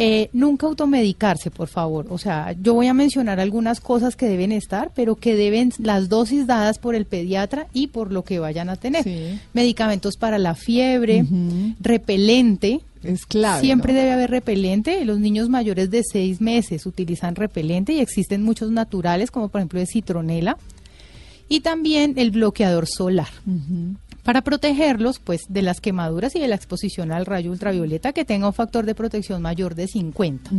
Eh, 0.00 0.30
nunca 0.32 0.68
automedicarse, 0.68 1.50
por 1.50 1.66
favor. 1.66 2.06
O 2.10 2.18
sea, 2.18 2.54
yo 2.62 2.74
voy 2.74 2.86
a 2.86 2.94
mencionar 2.94 3.40
algunas 3.40 3.80
cosas 3.80 4.14
que 4.14 4.26
deben 4.26 4.52
estar, 4.52 4.92
pero 4.94 5.16
que 5.16 5.34
deben 5.34 5.72
las 5.78 6.08
dosis 6.08 6.46
dadas 6.46 6.78
por 6.78 6.94
el 6.94 7.04
pediatra 7.04 7.66
y 7.72 7.88
por 7.88 8.12
lo 8.12 8.22
que 8.22 8.38
vayan 8.38 8.70
a 8.70 8.76
tener. 8.76 9.02
Sí. 9.02 9.40
Medicamentos 9.54 10.16
para 10.16 10.38
la 10.38 10.54
fiebre, 10.54 11.26
repelente. 11.80 12.80
Es 13.02 13.26
clave. 13.26 13.60
Siempre 13.60 13.92
¿no? 13.92 13.98
debe 13.98 14.12
haber 14.12 14.30
repelente. 14.30 15.04
Los 15.04 15.18
niños 15.18 15.48
mayores 15.48 15.90
de 15.90 16.02
seis 16.04 16.40
meses 16.40 16.86
utilizan 16.86 17.34
repelente 17.34 17.92
y 17.92 17.98
existen 17.98 18.44
muchos 18.44 18.70
naturales, 18.70 19.32
como 19.32 19.48
por 19.48 19.60
ejemplo 19.60 19.80
de 19.80 19.86
citronela. 19.86 20.56
Y 21.48 21.60
también 21.60 22.14
el 22.16 22.30
bloqueador 22.30 22.86
solar. 22.86 23.28
Para 24.22 24.42
protegerlos 24.42 25.18
pues 25.20 25.42
de 25.48 25.62
las 25.62 25.80
quemaduras 25.80 26.36
y 26.36 26.40
de 26.40 26.48
la 26.48 26.54
exposición 26.56 27.12
al 27.12 27.24
rayo 27.24 27.50
ultravioleta 27.50 28.12
que 28.12 28.24
tenga 28.26 28.46
un 28.48 28.52
factor 28.52 28.84
de 28.84 28.94
protección 28.94 29.40
mayor 29.40 29.74
de 29.74 29.86
50. 29.88 30.50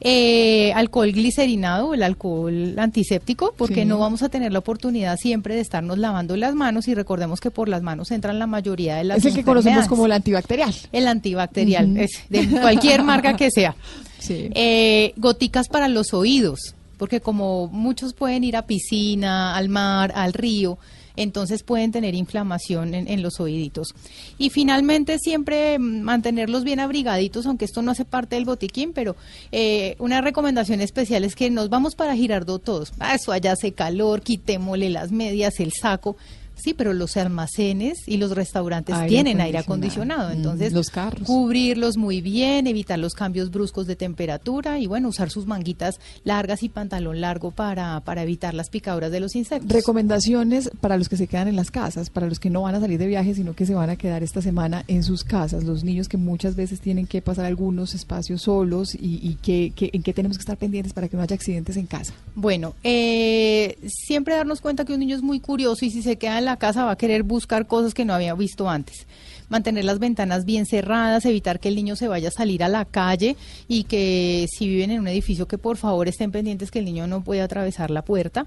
Eh, 0.00 0.72
alcohol 0.74 1.10
glicerinado, 1.12 1.92
el 1.92 2.04
alcohol 2.04 2.78
antiséptico, 2.78 3.52
porque 3.58 3.82
Sí. 3.82 3.84
no 3.84 3.98
vamos 3.98 4.22
a 4.22 4.28
tener 4.28 4.52
la 4.52 4.60
oportunidad 4.60 5.16
siempre 5.16 5.56
de 5.56 5.60
estarnos 5.60 5.98
lavando 5.98 6.36
las 6.36 6.54
manos 6.54 6.86
y 6.86 6.94
recordemos 6.94 7.40
que 7.40 7.50
por 7.50 7.68
las 7.68 7.82
manos 7.82 8.12
entran 8.12 8.38
la 8.38 8.46
mayoría 8.46 8.94
de 8.96 9.04
las 9.04 9.18
Es 9.18 9.24
el 9.26 9.34
que 9.34 9.42
conocemos 9.44 9.88
como 9.88 10.06
el 10.06 10.12
antibacterial. 10.12 10.72
El 10.92 11.08
antibacterial, 11.08 11.96
es 11.96 12.10
de 12.28 12.46
cualquier 12.60 13.02
marca 13.02 13.36
que 13.36 13.50
sea. 13.50 13.74
Sí. 14.20 14.50
Eh, 14.54 15.14
goticas 15.16 15.68
para 15.68 15.86
los 15.86 16.12
oídos, 16.12 16.74
porque 16.98 17.20
como 17.20 17.68
muchos 17.68 18.12
pueden 18.12 18.44
ir 18.44 18.56
a 18.56 18.66
piscina, 18.66 19.56
al 19.56 19.68
mar, 19.68 20.12
al 20.14 20.32
río, 20.32 20.78
entonces 21.18 21.64
pueden 21.64 21.90
tener 21.90 22.14
inflamación 22.14 22.94
en, 22.94 23.08
en 23.08 23.22
los 23.22 23.40
oíditos. 23.40 23.94
Y 24.38 24.50
finalmente 24.50 25.18
siempre 25.18 25.78
mantenerlos 25.78 26.62
bien 26.64 26.80
abrigaditos, 26.80 27.46
aunque 27.46 27.64
esto 27.64 27.82
no 27.82 27.90
hace 27.90 28.04
parte 28.04 28.36
del 28.36 28.44
botiquín, 28.44 28.92
pero 28.92 29.16
eh, 29.50 29.96
una 29.98 30.20
recomendación 30.20 30.80
especial 30.80 31.24
es 31.24 31.34
que 31.34 31.50
nos 31.50 31.70
vamos 31.70 31.96
para 31.96 32.14
Girardot 32.14 32.62
todos. 32.62 32.92
Ah, 33.00 33.14
eso 33.14 33.32
allá 33.32 33.52
hace 33.52 33.72
calor, 33.72 34.22
quitémosle 34.22 34.90
las 34.90 35.10
medias, 35.10 35.58
el 35.58 35.72
saco. 35.72 36.16
Sí, 36.62 36.74
pero 36.74 36.92
los 36.92 37.16
almacenes 37.16 38.06
y 38.06 38.16
los 38.18 38.32
restaurantes 38.32 38.94
Aire 38.94 39.08
tienen 39.08 39.40
aire 39.40 39.58
acondicionado. 39.58 40.28
Mm, 40.30 40.32
entonces 40.32 40.72
los 40.72 40.90
carros. 40.90 41.26
cubrirlos 41.26 41.96
muy 41.96 42.20
bien, 42.20 42.66
evitar 42.66 42.98
los 42.98 43.14
cambios 43.14 43.50
bruscos 43.50 43.86
de 43.86 43.96
temperatura 43.96 44.78
y 44.78 44.86
bueno, 44.86 45.08
usar 45.08 45.30
sus 45.30 45.46
manguitas 45.46 46.00
largas 46.24 46.62
y 46.62 46.68
pantalón 46.68 47.20
largo 47.20 47.50
para, 47.50 48.00
para 48.00 48.22
evitar 48.22 48.54
las 48.54 48.68
picaduras 48.70 49.10
de 49.10 49.20
los 49.20 49.36
insectos. 49.36 49.70
Recomendaciones 49.70 50.70
para 50.80 50.96
los 50.96 51.08
que 51.08 51.16
se 51.16 51.26
quedan 51.26 51.48
en 51.48 51.56
las 51.56 51.70
casas, 51.70 52.10
para 52.10 52.26
los 52.28 52.38
que 52.40 52.50
no 52.50 52.62
van 52.62 52.74
a 52.74 52.80
salir 52.80 52.98
de 52.98 53.06
viaje, 53.06 53.34
sino 53.34 53.54
que 53.54 53.66
se 53.66 53.74
van 53.74 53.90
a 53.90 53.96
quedar 53.96 54.22
esta 54.22 54.42
semana 54.42 54.84
en 54.88 55.02
sus 55.04 55.24
casas. 55.24 55.64
Los 55.64 55.84
niños 55.84 56.08
que 56.08 56.16
muchas 56.16 56.56
veces 56.56 56.80
tienen 56.80 57.06
que 57.06 57.22
pasar 57.22 57.44
algunos 57.46 57.94
espacios 57.94 58.42
solos 58.42 58.94
y, 58.94 59.20
y 59.22 59.36
que, 59.42 59.72
que- 59.74 59.90
en 59.92 60.02
qué 60.02 60.12
tenemos 60.12 60.36
que 60.38 60.42
estar 60.42 60.56
pendientes 60.56 60.92
para 60.92 61.08
que 61.08 61.16
no 61.16 61.22
haya 61.22 61.34
accidentes 61.34 61.76
en 61.76 61.86
casa. 61.86 62.12
Bueno, 62.34 62.74
eh, 62.84 63.76
siempre 63.86 64.34
darnos 64.34 64.60
cuenta 64.60 64.84
que 64.84 64.92
un 64.92 65.00
niño 65.00 65.16
es 65.16 65.22
muy 65.22 65.40
curioso 65.40 65.84
y 65.84 65.90
si 65.90 66.02
se 66.02 66.16
queda 66.16 66.38
en 66.38 66.44
la 66.48 66.56
casa 66.56 66.84
va 66.84 66.92
a 66.92 66.96
querer 66.98 67.22
buscar 67.22 67.66
cosas 67.66 67.94
que 67.94 68.04
no 68.04 68.12
había 68.14 68.34
visto 68.34 68.68
antes. 68.68 69.06
Mantener 69.48 69.84
las 69.84 69.98
ventanas 69.98 70.44
bien 70.44 70.66
cerradas, 70.66 71.24
evitar 71.24 71.58
que 71.60 71.68
el 71.68 71.74
niño 71.76 71.96
se 71.96 72.06
vaya 72.08 72.28
a 72.28 72.30
salir 72.30 72.62
a 72.62 72.68
la 72.68 72.84
calle 72.84 73.36
y 73.66 73.84
que 73.84 74.46
si 74.50 74.68
viven 74.68 74.90
en 74.90 75.00
un 75.00 75.08
edificio 75.08 75.46
que 75.48 75.56
por 75.56 75.76
favor 75.78 76.06
estén 76.08 76.30
pendientes 76.32 76.70
que 76.70 76.80
el 76.80 76.84
niño 76.84 77.06
no 77.06 77.22
pueda 77.22 77.44
atravesar 77.44 77.90
la 77.90 78.02
puerta. 78.02 78.46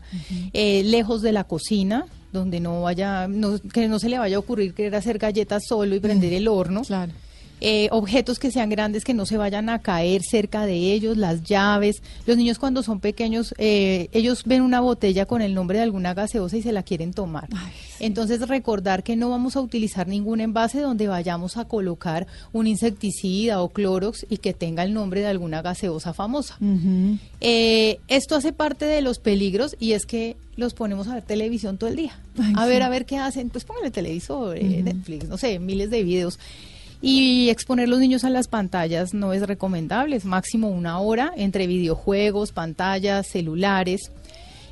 Eh, 0.54 0.84
lejos 0.84 1.22
de 1.24 1.32
la 1.32 1.44
cocina, 1.46 2.06
donde 2.32 2.60
no 2.60 2.82
vaya, 2.84 3.28
no- 3.28 3.60
que 3.74 3.88
no 3.88 3.98
se 4.00 4.10
le 4.10 4.20
vaya 4.20 4.36
a 4.36 4.40
ocurrir 4.40 4.74
querer 4.74 4.96
hacer 4.96 5.18
galletas 5.18 5.64
solo 5.68 5.96
y 5.96 6.00
prender 6.00 6.34
el 6.34 6.48
horno. 6.48 6.82
Claro. 6.84 7.12
Eh, 7.64 7.90
objetos 7.92 8.40
que 8.40 8.50
sean 8.50 8.70
grandes 8.70 9.04
que 9.04 9.14
no 9.14 9.28
se 9.28 9.38
vayan 9.38 9.70
a 9.70 9.80
caer 9.80 10.24
cerca 10.24 10.66
de 10.66 10.94
ellos, 10.94 11.16
las 11.16 11.44
llaves. 11.44 12.02
Los 12.26 12.36
niños 12.36 12.58
cuando 12.58 12.82
son 12.82 13.00
pequeños, 13.00 13.54
eh, 13.60 14.10
ellos 14.14 14.44
ven 14.46 14.64
una 14.64 14.80
botella 14.80 15.28
con 15.28 15.44
el 15.44 15.54
nombre 15.54 15.78
de 15.78 15.84
alguna 15.84 16.16
gaseosa 16.16 16.58
y 16.58 16.64
se 16.64 16.72
la 16.72 16.82
quieren 16.82 17.14
tomar. 17.14 17.50
Entonces 18.00 18.48
recordar 18.48 19.04
que 19.04 19.16
no 19.16 19.30
vamos 19.30 19.56
a 19.56 19.62
utilizar 19.62 20.08
ningún 20.08 20.42
envase 20.42 20.80
donde 20.82 21.08
vayamos 21.08 21.58
a 21.58 21.66
colocar 21.66 22.26
un 22.52 22.66
insecticida 22.66 23.62
o 23.62 23.70
clorox 23.70 24.26
y 24.28 24.38
que 24.38 24.54
tenga 24.54 24.84
el 24.84 24.94
nombre 24.94 25.22
de 25.22 25.28
alguna 25.28 25.62
gaseosa 25.62 26.14
famosa. 26.14 26.58
Eh, 27.42 28.00
esto 28.08 28.36
hace 28.36 28.54
parte 28.54 28.86
de 28.86 29.02
los 29.02 29.20
peligros 29.20 29.76
y 29.80 29.92
es 29.92 30.08
que 30.08 30.36
los 30.56 30.74
ponemos 30.74 31.08
a 31.08 31.16
ver 31.16 31.24
televisión 31.24 31.78
todo 31.78 31.90
el 31.90 31.96
día. 31.96 32.20
Ay, 32.40 32.54
a 32.56 32.66
ver, 32.66 32.78
sí. 32.78 32.84
a 32.84 32.90
ver 32.90 33.06
qué 33.06 33.18
hacen. 33.18 33.50
Pues 33.50 33.66
póngale 33.66 33.92
televisor, 33.92 34.58
eh, 34.58 34.82
Netflix, 34.84 35.28
no 35.28 35.38
sé, 35.38 35.60
miles 35.60 35.90
de 35.90 36.04
videos. 36.04 36.40
Y 37.02 37.50
exponer 37.50 37.90
los 37.90 38.00
niños 38.00 38.24
a 38.24 38.30
las 38.30 38.48
pantallas 38.48 39.14
no 39.14 39.34
es 39.34 39.48
recomendable, 39.48 40.16
es 40.16 40.26
máximo 40.26 40.70
una 40.70 41.00
hora 41.00 41.34
entre 41.36 41.66
videojuegos, 41.66 42.52
pantallas, 42.52 43.28
celulares 43.28 44.12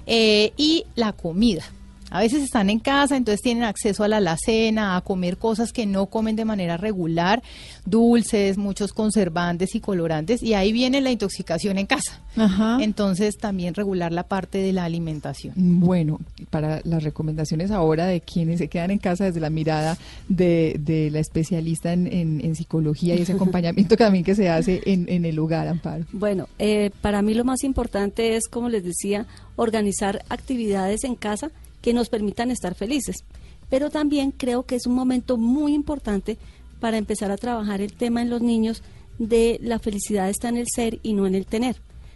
eh, 0.06 0.54
y 0.56 0.86
la 0.96 1.14
comida. 1.14 1.64
A 2.12 2.20
veces 2.22 2.44
están 2.44 2.70
en 2.70 2.80
casa, 2.80 3.16
entonces 3.18 3.42
tienen 3.42 3.64
acceso 3.64 4.04
a 4.04 4.08
la 4.08 4.18
alacena, 4.18 4.96
a 4.96 5.02
comer 5.02 5.38
cosas 5.38 5.72
que 5.74 5.86
no 5.86 6.08
comen 6.08 6.36
de 6.36 6.46
manera 6.46 6.78
regular, 6.78 7.42
dulces, 7.86 8.58
muchos 8.58 8.94
conservantes 8.94 9.76
y 9.76 9.80
colorantes, 9.80 10.42
y 10.44 10.54
ahí 10.54 10.72
viene 10.72 11.02
la 11.02 11.12
intoxicación 11.12 11.78
en 11.78 11.86
casa. 11.86 12.22
Ajá. 12.36 12.78
Entonces 12.82 13.38
también 13.38 13.74
regular 13.74 14.12
la 14.12 14.24
parte 14.24 14.60
de 14.60 14.72
la 14.74 14.86
alimentación. 14.86 15.54
Bueno, 15.56 16.20
para 16.50 16.82
las 16.84 17.04
recomendaciones 17.04 17.72
ahora 17.72 18.06
de 18.06 18.22
quienes 18.22 18.60
se 18.60 18.68
quedan 18.68 18.92
en 18.92 19.00
casa 19.00 19.26
desde 19.26 19.40
la 19.40 19.50
mirada 19.50 19.98
de, 20.28 20.76
de 20.80 21.10
la 21.12 21.20
especialista 21.20 21.92
en, 21.94 22.08
en- 22.08 22.42
en 22.44 22.56
psicología 22.56 23.16
y 23.16 23.22
ese 23.22 23.34
acompañamiento 23.40 23.96
que 23.98 24.04
también 24.04 24.24
que 24.24 24.36
se 24.36 24.50
hace 24.50 24.82
en, 24.86 25.08
en 25.10 25.26
el 25.26 25.38
hogar, 25.40 25.68
Amparo. 25.68 26.06
Bueno, 26.12 26.48
eh, 26.60 26.92
para 27.02 27.22
mí 27.22 27.34
lo 27.34 27.44
más 27.44 27.64
importante 27.64 28.36
es, 28.36 28.48
como 28.48 28.70
les 28.70 28.84
decía, 28.84 29.26
organizar 29.56 30.24
actividades 30.30 31.04
en 31.04 31.16
casa 31.16 31.52
que 31.82 31.94
nos 31.94 32.10
permitan 32.10 32.52
estar 32.52 32.76
felices. 32.76 33.24
Pero 33.70 33.90
también 33.90 34.32
creo 34.32 34.64
que 34.64 34.76
es 34.76 34.86
un 34.88 34.96
momento 34.96 35.38
muy 35.38 35.74
importante 35.74 36.38
para 36.80 36.98
empezar 36.98 37.32
a 37.32 37.38
trabajar 37.38 37.82
el 37.82 37.94
tema 37.94 38.22
en 38.22 38.30
los 38.30 38.42
niños 38.42 38.82
de 39.20 39.60
la 39.62 39.80
felicidad 39.80 40.30
está 40.30 40.50
en 40.50 40.58
el 40.58 40.68
ser 40.74 41.00
y 41.04 41.14
no 41.14 41.28
en 41.28 41.36
el 41.36 41.46
tener. 41.46 41.76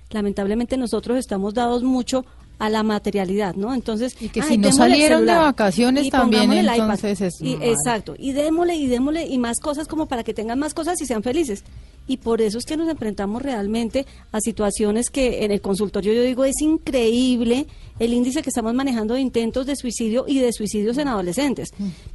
Lamentablemente 0.10 0.78
nosotros 0.78 1.18
estamos 1.18 1.54
dados 1.54 1.84
mucho 1.84 2.26
a 2.60 2.70
la 2.70 2.84
materialidad, 2.84 3.56
¿no? 3.56 3.74
Entonces, 3.74 4.16
Y 4.22 4.30
que 4.30 4.42
ay, 4.42 4.48
si 4.50 4.58
no 4.58 4.72
salieron 4.72 5.26
de 5.26 5.34
vacaciones 5.34 6.10
también, 6.10 6.52
entonces 6.52 7.20
es 7.20 7.42
Y- 7.42 7.54
exacto, 7.62 8.16
y 8.18 8.32
démosle 8.32 8.76
y 8.76 8.88
démosle 8.88 9.26
y 9.28 9.38
más 9.38 9.60
cosas 9.60 9.88
como 9.88 10.06
para 10.06 10.24
que 10.24 10.34
tengan 10.34 10.60
más 10.60 10.74
cosas 10.74 11.02
y 11.02 11.06
sean 11.06 11.24
felices. 11.24 11.64
Y 12.08 12.18
por 12.18 12.42
eso 12.42 12.58
es 12.58 12.66
que 12.66 12.76
nos 12.76 12.90
enfrentamos 12.90 13.42
realmente 13.42 14.06
a 14.32 14.40
situaciones 14.42 15.10
que 15.10 15.46
en 15.46 15.52
el 15.52 15.62
consultorio 15.62 16.14
yo 16.14 16.24
digo 16.24 16.44
es 16.44 16.62
increíble 16.62 17.66
el 18.00 18.14
índice 18.14 18.42
que 18.42 18.50
estamos 18.50 18.74
manejando 18.74 19.14
de 19.14 19.22
intentos 19.22 19.66
de 19.66 19.76
suicidio 19.76 20.26
y 20.28 20.40
de 20.40 20.52
suicidios 20.52 20.98
en 20.98 21.08
adolescentes. 21.08 21.70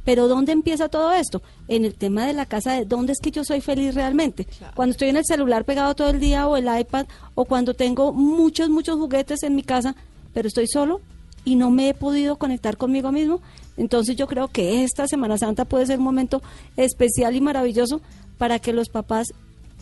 Pero 0.05 0.27
¿dónde 0.27 0.51
empieza 0.51 0.89
todo 0.89 1.13
esto? 1.13 1.41
En 1.67 1.85
el 1.85 1.95
tema 1.95 2.27
de 2.27 2.33
la 2.33 2.45
casa, 2.45 2.73
de 2.73 2.85
dónde 2.85 3.13
es 3.13 3.19
que 3.19 3.31
yo 3.31 3.43
soy 3.43 3.61
feliz 3.61 3.95
realmente. 3.95 4.45
Cuando 4.75 4.91
estoy 4.91 5.09
en 5.09 5.17
el 5.17 5.25
celular 5.25 5.65
pegado 5.65 5.95
todo 5.95 6.09
el 6.09 6.19
día 6.19 6.47
o 6.47 6.57
el 6.57 6.67
iPad 6.79 7.07
o 7.33 7.45
cuando 7.45 7.73
tengo 7.73 8.13
muchos, 8.13 8.69
muchos 8.69 8.97
juguetes 8.97 9.43
en 9.43 9.55
mi 9.55 9.63
casa, 9.63 9.95
pero 10.33 10.47
estoy 10.47 10.67
solo 10.67 11.01
y 11.45 11.55
no 11.55 11.71
me 11.71 11.89
he 11.89 11.93
podido 11.93 12.35
conectar 12.35 12.77
conmigo 12.77 13.11
mismo. 13.11 13.41
Entonces 13.77 14.15
yo 14.17 14.27
creo 14.27 14.49
que 14.49 14.83
esta 14.83 15.07
Semana 15.07 15.37
Santa 15.37 15.65
puede 15.65 15.85
ser 15.85 15.99
un 15.99 16.03
momento 16.03 16.41
especial 16.75 17.35
y 17.35 17.41
maravilloso 17.41 18.01
para 18.37 18.59
que 18.59 18.73
los 18.73 18.89
papás 18.89 19.27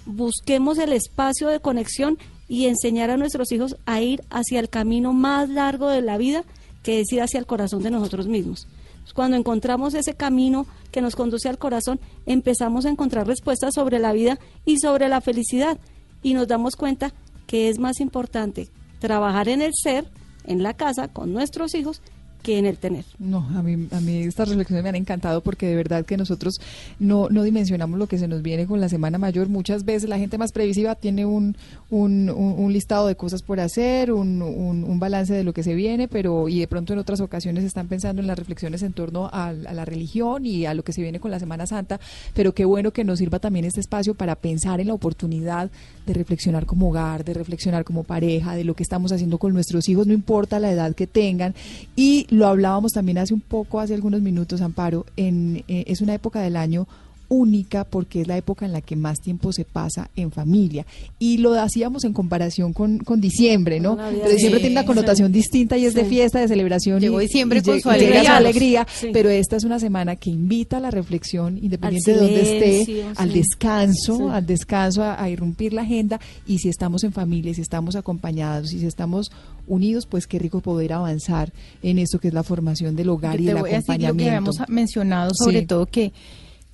busquemos 0.07 0.77
el 0.79 0.93
espacio 0.93 1.49
de 1.49 1.59
conexión 1.59 2.17
y 2.47 2.65
enseñar 2.65 3.11
a 3.11 3.17
nuestros 3.17 3.51
hijos 3.51 3.75
a 3.85 4.01
ir 4.01 4.23
hacia 4.29 4.59
el 4.59 4.69
camino 4.69 5.13
más 5.13 5.49
largo 5.49 5.89
de 5.89 6.01
la 6.01 6.17
vida, 6.17 6.43
que 6.81 7.01
es 7.01 7.11
ir 7.11 7.21
hacia 7.21 7.39
el 7.39 7.45
corazón 7.45 7.83
de 7.83 7.91
nosotros 7.91 8.27
mismos. 8.27 8.67
Cuando 9.13 9.37
encontramos 9.37 9.93
ese 9.93 10.13
camino 10.13 10.65
que 10.91 11.01
nos 11.01 11.15
conduce 11.15 11.49
al 11.49 11.57
corazón, 11.57 11.99
empezamos 12.25 12.85
a 12.85 12.89
encontrar 12.89 13.27
respuestas 13.27 13.73
sobre 13.73 13.99
la 13.99 14.13
vida 14.13 14.39
y 14.65 14.79
sobre 14.79 15.07
la 15.09 15.21
felicidad. 15.21 15.77
Y 16.21 16.33
nos 16.33 16.47
damos 16.47 16.75
cuenta 16.75 17.13
que 17.45 17.69
es 17.69 17.79
más 17.79 17.99
importante 17.99 18.69
trabajar 18.99 19.49
en 19.49 19.61
el 19.61 19.71
ser, 19.73 20.09
en 20.45 20.63
la 20.63 20.73
casa, 20.73 21.07
con 21.07 21.33
nuestros 21.33 21.73
hijos, 21.73 22.01
que 22.47 22.57
en 22.57 22.65
el 22.65 22.77
tener. 22.77 23.03
No, 23.19 23.39
a 23.55 23.61
mí, 23.61 23.87
a 23.91 23.99
mí 23.99 24.19
estas 24.23 24.47
reflexiones 24.47 24.81
me 24.83 24.87
han 24.89 24.95
encantado 24.95 25.41
porque 25.41 25.67
de 25.67 25.75
verdad 25.75 26.05
que 26.05 26.15
nosotros 26.15 26.61
no, 26.97 27.27
no 27.29 27.43
dimensionamos 27.43 27.99
lo 27.99 28.07
que 28.07 28.17
se 28.17 28.29
nos 28.29 28.41
viene 28.41 28.65
con 28.65 28.79
la 28.79 28.87
Semana 28.87 29.17
Mayor. 29.17 29.49
Muchas 29.49 29.83
veces 29.83 30.07
la 30.09 30.17
gente 30.17 30.37
más 30.37 30.53
previsiva 30.53 30.95
tiene 30.95 31.25
un, 31.25 31.57
un, 31.89 32.71
listado 32.71 33.07
de 33.07 33.15
cosas 33.15 33.41
por 33.41 33.59
hacer, 33.59 34.11
un, 34.13 34.41
un- 34.41 34.83
un 34.85 34.99
balance 34.99 35.33
de 35.33 35.43
lo 35.43 35.53
que 35.53 35.61
se 35.63 35.75
viene, 35.75 36.07
pero 36.07 36.47
y 36.47 36.59
de 36.59 36.67
pronto 36.67 36.93
en 36.93 36.99
otras 36.99 37.19
ocasiones 37.19 37.65
están 37.65 37.87
pensando 37.87 38.21
en 38.21 38.27
las 38.27 38.39
reflexiones 38.39 38.81
en 38.81 38.93
torno 38.93 39.25
a, 39.33 39.47
a 39.49 39.53
la 39.53 39.83
religión 39.85 40.45
y 40.45 40.65
a 40.65 40.73
lo 40.73 40.83
que 40.83 40.93
se 40.93 41.01
viene 41.01 41.19
con 41.19 41.31
la 41.31 41.39
Semana 41.39 41.65
Santa. 41.67 41.99
Pero 42.33 42.53
qué 42.53 42.63
bueno 42.65 42.91
que 42.91 43.03
nos 43.03 43.19
sirva 43.19 43.39
también 43.39 43.65
este 43.65 43.81
espacio 43.81 44.13
para 44.13 44.35
pensar 44.35 44.79
en 44.79 44.87
la 44.87 44.93
oportunidad 44.93 45.69
de 46.05 46.13
reflexionar 46.13 46.65
como 46.65 46.89
hogar, 46.89 47.25
de 47.25 47.33
reflexionar 47.33 47.83
como 47.83 48.03
pareja, 48.03 48.55
de 48.55 48.63
lo 48.63 48.73
que 48.73 48.83
estamos 48.83 49.11
haciendo 49.11 49.37
con 49.37 49.53
nuestros 49.53 49.89
hijos, 49.89 50.07
no 50.07 50.13
importa 50.13 50.59
la 50.59 50.71
edad 50.71 50.95
que 50.95 51.07
tengan. 51.07 51.53
Y 51.95 52.25
lo 52.37 52.47
hablábamos 52.47 52.93
también 52.93 53.17
hace 53.17 53.33
un 53.33 53.41
poco, 53.41 53.79
hace 53.79 53.93
algunos 53.93 54.21
minutos, 54.21 54.61
Amparo, 54.61 55.05
en, 55.17 55.63
eh, 55.67 55.85
es 55.87 56.01
una 56.01 56.13
época 56.13 56.39
del 56.39 56.55
año 56.55 56.87
única 57.29 57.83
porque 57.83 58.21
es 58.21 58.27
la 58.27 58.37
época 58.37 58.65
en 58.65 58.71
la 58.71 58.81
que 58.81 58.95
más 58.95 59.19
tiempo 59.19 59.51
se 59.51 59.65
pasa 59.65 60.09
en 60.15 60.31
familia. 60.31 60.85
Y 61.19 61.37
lo 61.37 61.53
hacíamos 61.59 62.03
en 62.05 62.13
comparación 62.13 62.73
con, 62.73 62.99
con 62.99 63.19
diciembre, 63.21 63.79
¿no? 63.79 63.95
Diciembre 63.97 64.37
Sí, 64.37 64.49
tiene 64.49 64.71
una 64.71 64.85
connotación 64.85 65.31
distinta 65.31 65.77
y 65.77 65.85
es 65.85 65.93
de 65.93 66.05
fiesta, 66.05 66.39
de 66.39 66.47
celebración. 66.47 66.99
Llegó 66.99 67.19
y- 67.21 67.25
diciembre 67.25 67.59
y 67.59 67.61
con 67.63 67.81
su 67.81 67.89
alegría. 67.89 68.37
alegría, 68.37 68.87
Sí. 68.89 69.09
pero 69.11 69.29
esta 69.29 69.55
es 69.55 69.63
una 69.63 69.79
semana 69.79 70.15
que 70.15 70.29
invita 70.29 70.77
a 70.77 70.79
la 70.79 70.91
reflexión, 70.91 71.57
independiente 71.61 72.13
de 72.13 72.17
dónde 72.19 72.41
esté, 72.83 73.05
al 73.15 73.33
descanso, 73.33 74.17
Sí. 74.17 74.23
al 74.31 74.45
descanso, 74.45 75.03
a, 75.03 75.21
a 75.21 75.29
irrumpir 75.29 75.73
la 75.73 75.81
agenda 75.81 76.19
y 76.45 76.59
si 76.59 76.69
estamos 76.69 77.03
en 77.03 77.11
familia, 77.13 77.53
si 77.53 77.61
estamos 77.61 77.95
acompañados 77.95 78.71
y 78.73 78.79
si 78.79 78.85
estamos 78.85 79.31
unidos, 79.67 80.05
pues 80.05 80.27
qué 80.27 80.39
rico 80.39 80.61
poder 80.61 80.93
avanzar 80.93 81.51
en 81.83 81.99
esto 81.99 82.19
que 82.19 82.29
es 82.29 82.33
la 82.33 82.43
formación 82.43 82.95
del 82.95 83.09
hogar 83.09 83.35
Yo 83.37 83.41
y 83.41 83.45
te 83.45 83.51
el 83.51 83.57
voy 83.57 83.69
a 83.71 83.73
decir 83.73 83.87
lo 83.95 83.97
que 83.99 84.05
acompañamiento. 84.05 84.29
habíamos 84.51 84.69
mencionado, 84.69 85.31
sobre 85.33 85.59
Sí. 85.61 85.65
todo 85.65 85.85
que 85.87 86.13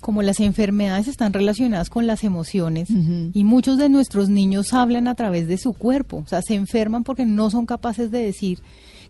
como 0.04 0.20
las 0.20 0.38
enfermedades 0.40 1.08
están 1.08 1.32
relacionadas 1.32 1.88
con 1.88 2.06
las 2.06 2.24
emociones 2.24 2.90
y 2.90 3.42
muchos 3.42 3.78
de 3.78 3.88
nuestros 3.88 4.28
niños 4.28 4.74
hablan 4.74 5.08
a 5.08 5.14
través 5.14 5.48
de 5.48 5.56
su 5.56 5.72
cuerpo, 5.72 6.18
o 6.18 6.28
sea, 6.28 6.42
se 6.42 6.54
enferman 6.54 7.04
porque 7.04 7.24
no 7.24 7.48
son 7.48 7.64
capaces 7.64 8.10
de 8.10 8.18
decir 8.18 8.58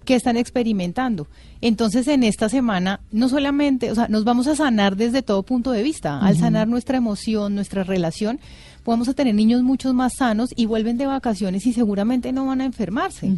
qué 0.05 0.15
están 0.15 0.37
experimentando. 0.37 1.27
Entonces, 1.61 2.07
en 2.07 2.23
esta 2.23 2.49
semana, 2.49 3.01
no 3.11 3.29
solamente, 3.29 3.91
o 3.91 3.95
sea, 3.97 4.07
nos 4.07 4.23
vamos 4.23 4.47
a 4.47 4.55
sanar 4.55 4.95
desde 4.95 5.23
todo 5.23 5.43
punto 5.43 5.73
de 5.73 5.83
vista. 5.83 6.21
Al 6.21 6.37
sanar 6.37 6.69
nuestra 6.69 6.97
emoción, 6.97 7.57
nuestra 7.57 7.83
relación, 7.83 8.39
vamos 8.85 9.09
a 9.09 9.15
tener 9.15 9.35
niños 9.35 9.63
muchos 9.63 9.95
más 9.95 10.15
sanos 10.17 10.51
y 10.55 10.67
vuelven 10.67 10.99
de 10.99 11.07
vacaciones 11.07 11.67
y 11.67 11.73
seguramente 11.73 12.33
no 12.33 12.47
van 12.47 12.61
a 12.61 12.65
enfermarse. 12.65 13.33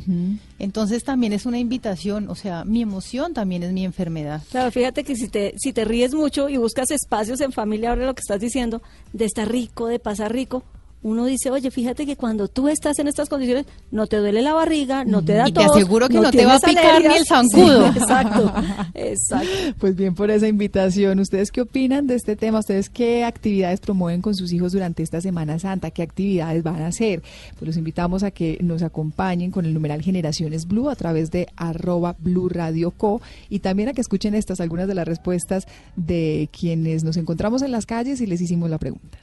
Entonces 0.58 1.04
también 1.04 1.32
es 1.32 1.46
una 1.46 1.58
invitación, 1.58 2.28
o 2.28 2.34
sea, 2.34 2.64
mi 2.64 2.82
emoción 2.82 3.34
también 3.34 3.62
es 3.62 3.72
mi 3.72 3.84
enfermedad. 3.84 4.42
Claro, 4.50 4.70
fíjate 4.70 5.04
que 5.04 5.16
si 5.16 5.28
te, 5.28 5.54
si 5.58 5.72
te 5.72 5.84
ríes 5.84 6.14
mucho 6.14 6.48
y 6.48 6.56
buscas 6.56 6.90
espacios 6.90 7.40
en 7.40 7.52
familia, 7.52 7.90
ahora 7.90 8.06
lo 8.06 8.14
que 8.14 8.20
estás 8.20 8.40
diciendo, 8.40 8.82
de 9.12 9.24
estar 9.24 9.50
rico, 9.50 9.86
de 9.86 9.98
pasar 9.98 10.32
rico, 10.32 10.64
uno 11.02 11.24
dice, 11.24 11.50
oye, 11.50 11.70
fíjate 11.70 12.04
que 12.04 12.16
cuando 12.16 12.48
tú 12.48 12.68
estás 12.68 12.98
en 12.98 13.06
estas 13.06 13.28
condiciones, 13.28 13.66
no 13.92 14.06
te 14.06 14.16
duele 14.16 14.42
la 14.42 14.54
barriga, 14.54 15.04
no 15.04 15.22
te 15.22 15.34
da 15.34 15.48
Y 15.48 15.52
te 15.52 15.60
tos, 15.60 15.76
aseguro 15.76 16.08
que 16.08 16.18
no 16.18 16.30
te 16.30 16.44
va 16.44 16.56
a 16.56 16.58
picar 16.58 17.00
ni 17.00 17.14
el 17.14 17.24
zancudo. 17.24 17.92
Sí, 17.92 17.98
exacto, 18.00 18.52
exacto. 18.94 19.76
Pues 19.78 19.94
bien, 19.94 20.14
por 20.14 20.30
esa 20.30 20.48
invitación. 20.48 21.20
¿Ustedes 21.20 21.52
qué 21.52 21.60
opinan 21.60 22.06
de 22.06 22.16
este 22.16 22.34
tema? 22.34 22.58
¿Ustedes 22.58 22.90
qué 22.90 23.24
actividades 23.24 23.80
promueven 23.80 24.20
con 24.20 24.34
sus 24.34 24.52
hijos 24.52 24.72
durante 24.72 25.02
esta 25.02 25.20
Semana 25.20 25.58
Santa? 25.58 25.90
¿Qué 25.92 26.02
actividades 26.02 26.62
van 26.64 26.82
a 26.82 26.88
hacer? 26.88 27.22
Pues 27.56 27.66
los 27.66 27.76
invitamos 27.76 28.24
a 28.24 28.32
que 28.32 28.58
nos 28.60 28.82
acompañen 28.82 29.50
con 29.50 29.64
el 29.64 29.74
numeral 29.74 30.02
Generaciones 30.02 30.66
Blue 30.66 30.90
a 30.90 30.96
través 30.96 31.30
de 31.30 31.46
arroba 31.56 32.16
Blue 32.18 32.48
Radio 32.48 32.90
Co. 32.90 33.20
Y 33.48 33.60
también 33.60 33.90
a 33.90 33.92
que 33.92 34.00
escuchen 34.00 34.34
estas, 34.34 34.60
algunas 34.60 34.88
de 34.88 34.94
las 34.94 35.06
respuestas 35.06 35.68
de 35.94 36.48
quienes 36.50 37.04
nos 37.04 37.16
encontramos 37.16 37.62
en 37.62 37.70
las 37.70 37.86
calles 37.86 38.20
y 38.20 38.26
les 38.26 38.40
hicimos 38.40 38.70
la 38.70 38.78
pregunta. 38.78 39.18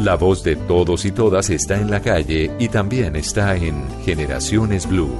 La 0.00 0.16
voz 0.16 0.42
de 0.42 0.56
todos 0.56 1.04
y 1.04 1.10
todas 1.10 1.50
está 1.50 1.76
en 1.80 1.90
la 1.90 2.00
calle 2.00 2.50
y 2.58 2.68
también 2.68 3.16
está 3.16 3.56
en 3.56 3.84
Generaciones 4.04 4.88
Blue. 4.88 5.10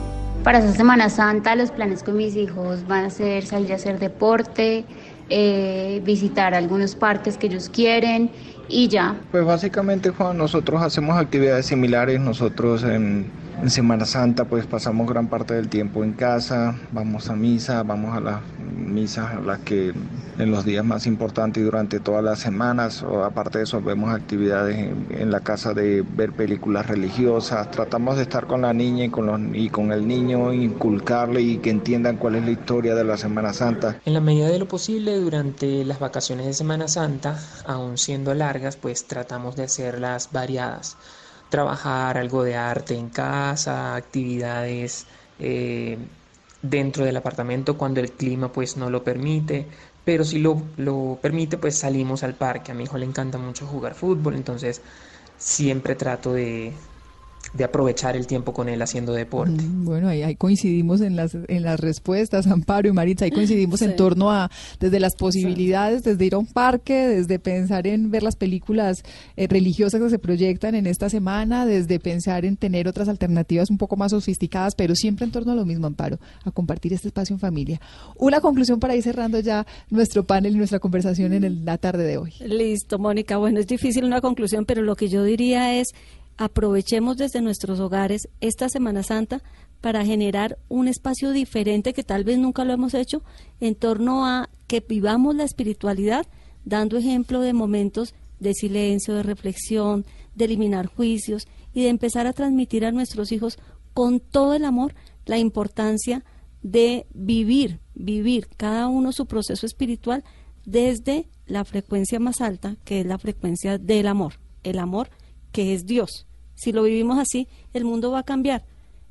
Para 0.44 0.59
esta 0.59 0.72
Semana 0.72 1.11
Santa 1.11 1.54
los 1.56 1.70
planes 1.70 2.02
con 2.02 2.16
mis 2.16 2.36
hijos 2.36 2.86
van 2.86 3.04
a 3.04 3.11
ser 3.11 3.44
salir 3.44 3.72
a 3.72 3.76
hacer 3.76 3.98
deporte, 3.98 4.84
eh, 5.30 6.00
visitar 6.04 6.54
algunos 6.54 6.94
parques 6.94 7.36
que 7.36 7.48
ellos 7.48 7.68
quieren 7.68 8.30
y 8.68 8.88
ya. 8.88 9.16
Pues 9.30 9.44
básicamente 9.44 10.11
Juan, 10.11 10.38
nosotros 10.38 10.80
hacemos 10.82 11.16
actividades 11.18 11.66
similares, 11.66 12.20
nosotros 12.20 12.82
en, 12.84 13.30
en 13.62 13.70
Semana 13.70 14.04
Santa 14.04 14.44
pues 14.44 14.66
pasamos 14.66 15.09
gran 15.09 15.28
parte 15.28 15.54
del 15.54 15.68
tiempo 15.68 16.04
en 16.04 16.12
casa, 16.12 16.78
vamos 16.92 17.28
a 17.28 17.36
misa, 17.36 17.82
vamos 17.82 18.16
a 18.16 18.20
las 18.20 18.40
misas 18.76 19.34
a 19.34 19.40
las 19.40 19.59
que 19.61 19.92
en 20.38 20.50
los 20.52 20.64
días 20.64 20.84
más 20.84 21.06
importantes 21.06 21.61
y 21.61 21.64
durante 21.64 21.98
todas 21.98 22.22
las 22.22 22.38
semanas, 22.38 23.02
o 23.02 23.24
aparte 23.24 23.59
de 23.59 23.64
eso 23.64 23.82
vemos 23.82 24.14
actividades 24.14 24.78
en, 24.78 25.06
en 25.11 25.30
la 25.32 25.40
casa 25.40 25.74
de 25.74 26.02
ver 26.02 26.32
películas 26.32 26.86
religiosas, 26.86 27.70
tratamos 27.70 28.16
de 28.16 28.22
estar 28.22 28.46
con 28.46 28.62
la 28.62 28.72
niña 28.72 29.06
y 29.06 29.09
con, 29.11 29.26
los, 29.26 29.40
y 29.52 29.68
con 29.68 29.92
el 29.92 30.06
niño, 30.06 30.52
inculcarle 30.52 31.40
y 31.40 31.59
que 31.59 31.70
entiendan 31.70 32.16
cuál 32.16 32.36
es 32.36 32.44
la 32.44 32.52
historia 32.52 32.94
de 32.94 33.04
la 33.04 33.16
Semana 33.16 33.52
Santa. 33.52 33.98
En 34.04 34.14
la 34.14 34.20
medida 34.20 34.48
de 34.48 34.61
lo 34.61 34.68
posible, 34.68 35.16
durante 35.16 35.84
las 35.84 35.98
vacaciones 35.98 36.46
de 36.46 36.54
Semana 36.54 36.86
Santa, 36.86 37.38
aun 37.66 37.98
siendo 37.98 38.32
largas, 38.34 38.76
pues 38.76 39.06
tratamos 39.06 39.56
de 39.56 39.64
hacerlas 39.64 40.30
variadas. 40.32 40.96
Trabajar 41.49 42.18
algo 42.18 42.42
de 42.44 42.57
arte 42.57 42.94
en 42.94 43.09
casa, 43.11 43.96
actividades 43.96 45.09
eh, 45.38 46.11
dentro 46.61 47.05
del 47.05 47.16
apartamento 47.16 47.78
cuando 47.78 48.01
el 48.01 48.16
clima 48.16 48.53
pues 48.53 48.76
no 48.76 48.90
lo 48.90 49.03
permite, 49.05 49.70
pero 50.05 50.24
si 50.24 50.38
lo, 50.40 50.72
lo 50.76 51.20
permite 51.22 51.57
pues 51.59 51.78
salimos 51.78 52.22
al 52.22 52.36
parque. 52.36 52.72
A 52.72 52.74
mi 52.74 52.84
hijo 52.84 52.99
le 52.99 53.07
encanta 53.07 53.38
mucho 53.38 53.66
jugar 53.66 53.94
fútbol, 53.94 54.34
entonces 54.36 54.82
siempre 55.36 55.96
trato 55.96 56.32
de, 56.34 56.76
de 57.55 57.64
aprovechar 57.64 58.16
el 58.16 58.26
tiempo 58.26 58.53
con 58.53 58.68
él 58.68 58.80
haciendo 58.82 59.12
deporte. 59.12 59.62
Mm, 59.62 59.84
Bueno, 59.84 60.09
ahí, 60.09 60.22
ahí 60.22 60.36
coincidimos 60.36 61.01
en 61.01 61.16
las, 61.16 61.34
en 61.34 61.62
las 61.62 61.80
respuestas, 61.80 62.46
Amparo 62.46 62.88
y 62.88 62.92
Maritza, 62.92 63.24
ahí 63.24 63.30
coincidimos 63.30 63.82
en 63.82 63.96
torno 63.96 64.30
a 64.30 64.51
desde 64.80 65.01
las 65.01 65.14
posibilidades, 65.16 66.03
desde 66.03 66.24
ir 66.26 66.34
a 66.34 66.38
un 66.38 66.46
parque, 66.46 66.94
desde 67.09 67.38
pensar 67.38 67.86
en 67.86 68.11
ver 68.11 68.22
las 68.22 68.36
películas 68.36 69.03
eh, 69.36 69.46
religiosas 69.49 70.01
que 70.01 70.11
se 70.11 70.18
proyectan 70.18 70.74
en 70.74 70.86
esta 70.86 71.09
semana, 71.09 71.64
desde 71.66 71.99
pensar 71.99 72.44
en 72.44 72.57
tener 72.57 72.86
otras 72.88 73.09
alternativas 73.09 73.70
un 73.70 73.78
poco 73.78 73.96
más 73.96 74.11
sofisticadas, 74.12 74.74
pero 74.74 74.94
siempre 74.94 75.24
en 75.24 75.32
torno 75.32 75.53
a 75.53 75.55
lo 75.55 75.64
mismo, 75.64 75.86
Amparo, 75.86 76.18
a 76.44 76.51
compartir 76.51 76.92
este 76.92 77.09
espacio 77.09 77.34
en 77.34 77.40
familia. 77.40 77.80
Una 78.16 78.40
conclusión 78.40 78.78
para 78.80 78.94
ir 78.96 79.03
cerrando 79.03 79.40
ya 79.40 79.66
nuestro 79.90 80.24
panel 80.24 80.55
y 80.55 80.59
nuestra 80.59 80.78
conversación 80.78 81.32
en 81.32 81.44
el- 81.44 81.64
la 81.64 81.78
tarde 81.78 82.05
de 82.05 82.18
hoy. 82.18 82.32
Listo, 82.44 82.99
Mónica. 82.99 83.36
Bueno, 83.38 83.59
es 83.61 83.66
difícil 83.66 84.05
una 84.05 84.20
conclusión, 84.20 84.64
pero 84.64 84.82
lo 84.82 84.96
que 84.96 85.09
yo 85.09 85.24
diría 85.24 85.78
es 85.78 85.88
aprovechemos 86.39 87.16
desde 87.16 87.43
nuestros 87.43 87.80
hogares 87.80 88.28
esta 88.41 88.68
Semana 88.68 89.03
Santa 89.03 89.43
para 89.80 90.05
generar 90.05 90.59
un 90.68 90.89
espacio 90.89 91.32
diferente 91.32 91.93
que 91.93 92.05
tal 92.05 92.24
vez 92.24 92.39
nunca 92.39 92.64
lo 92.64 92.72
hemos 92.72 92.95
hecho 92.95 93.22
en 93.61 93.74
torno 93.74 94.24
a 94.24 94.49
que 94.66 94.80
vivamos 94.80 95.34
la 95.34 95.45
espiritualidad 95.45 96.26
dando 96.64 96.97
ejemplo 96.97 97.41
de 97.41 97.53
momentos 97.53 98.14
de 98.39 98.55
silencio, 98.55 99.14
de 99.14 99.22
reflexión, 99.24 100.07
de 100.34 100.45
eliminar 100.45 100.86
juicios 100.86 101.49
y 101.74 101.82
de 101.82 101.89
empezar 101.89 102.26
a 102.26 102.32
transmitir 102.32 102.84
a 102.84 102.93
nuestros 102.93 103.32
hijos 103.32 103.59
con 103.93 104.20
todo 104.20 104.55
el 104.55 104.64
amor 104.64 104.95
la 105.26 105.39
importancia 105.39 106.24
de 106.62 107.07
vivir, 107.14 107.80
vivir 107.95 108.49
cada 108.57 108.86
uno 108.86 109.12
su 109.12 109.26
proceso 109.26 109.66
espiritual 109.66 110.24
desde 110.64 111.28
la 111.47 111.64
frecuencia 111.64 112.20
más 112.20 112.41
alta, 112.41 112.76
que 112.84 113.01
es 113.01 113.07
la 113.07 113.18
frecuencia 113.18 113.78
del 113.78 114.07
amor, 114.07 114.34
el 114.62 114.78
amor 114.78 115.11
que 115.51 115.74
es 115.74 115.86
Dios. 115.86 116.27
Si 116.59 116.72
lo 116.72 116.82
vivimos 116.82 117.18
así, 117.18 117.46
el 117.72 117.84
mundo 117.84 118.11
va 118.11 118.20
a 118.20 118.24
cambiar 118.24 118.64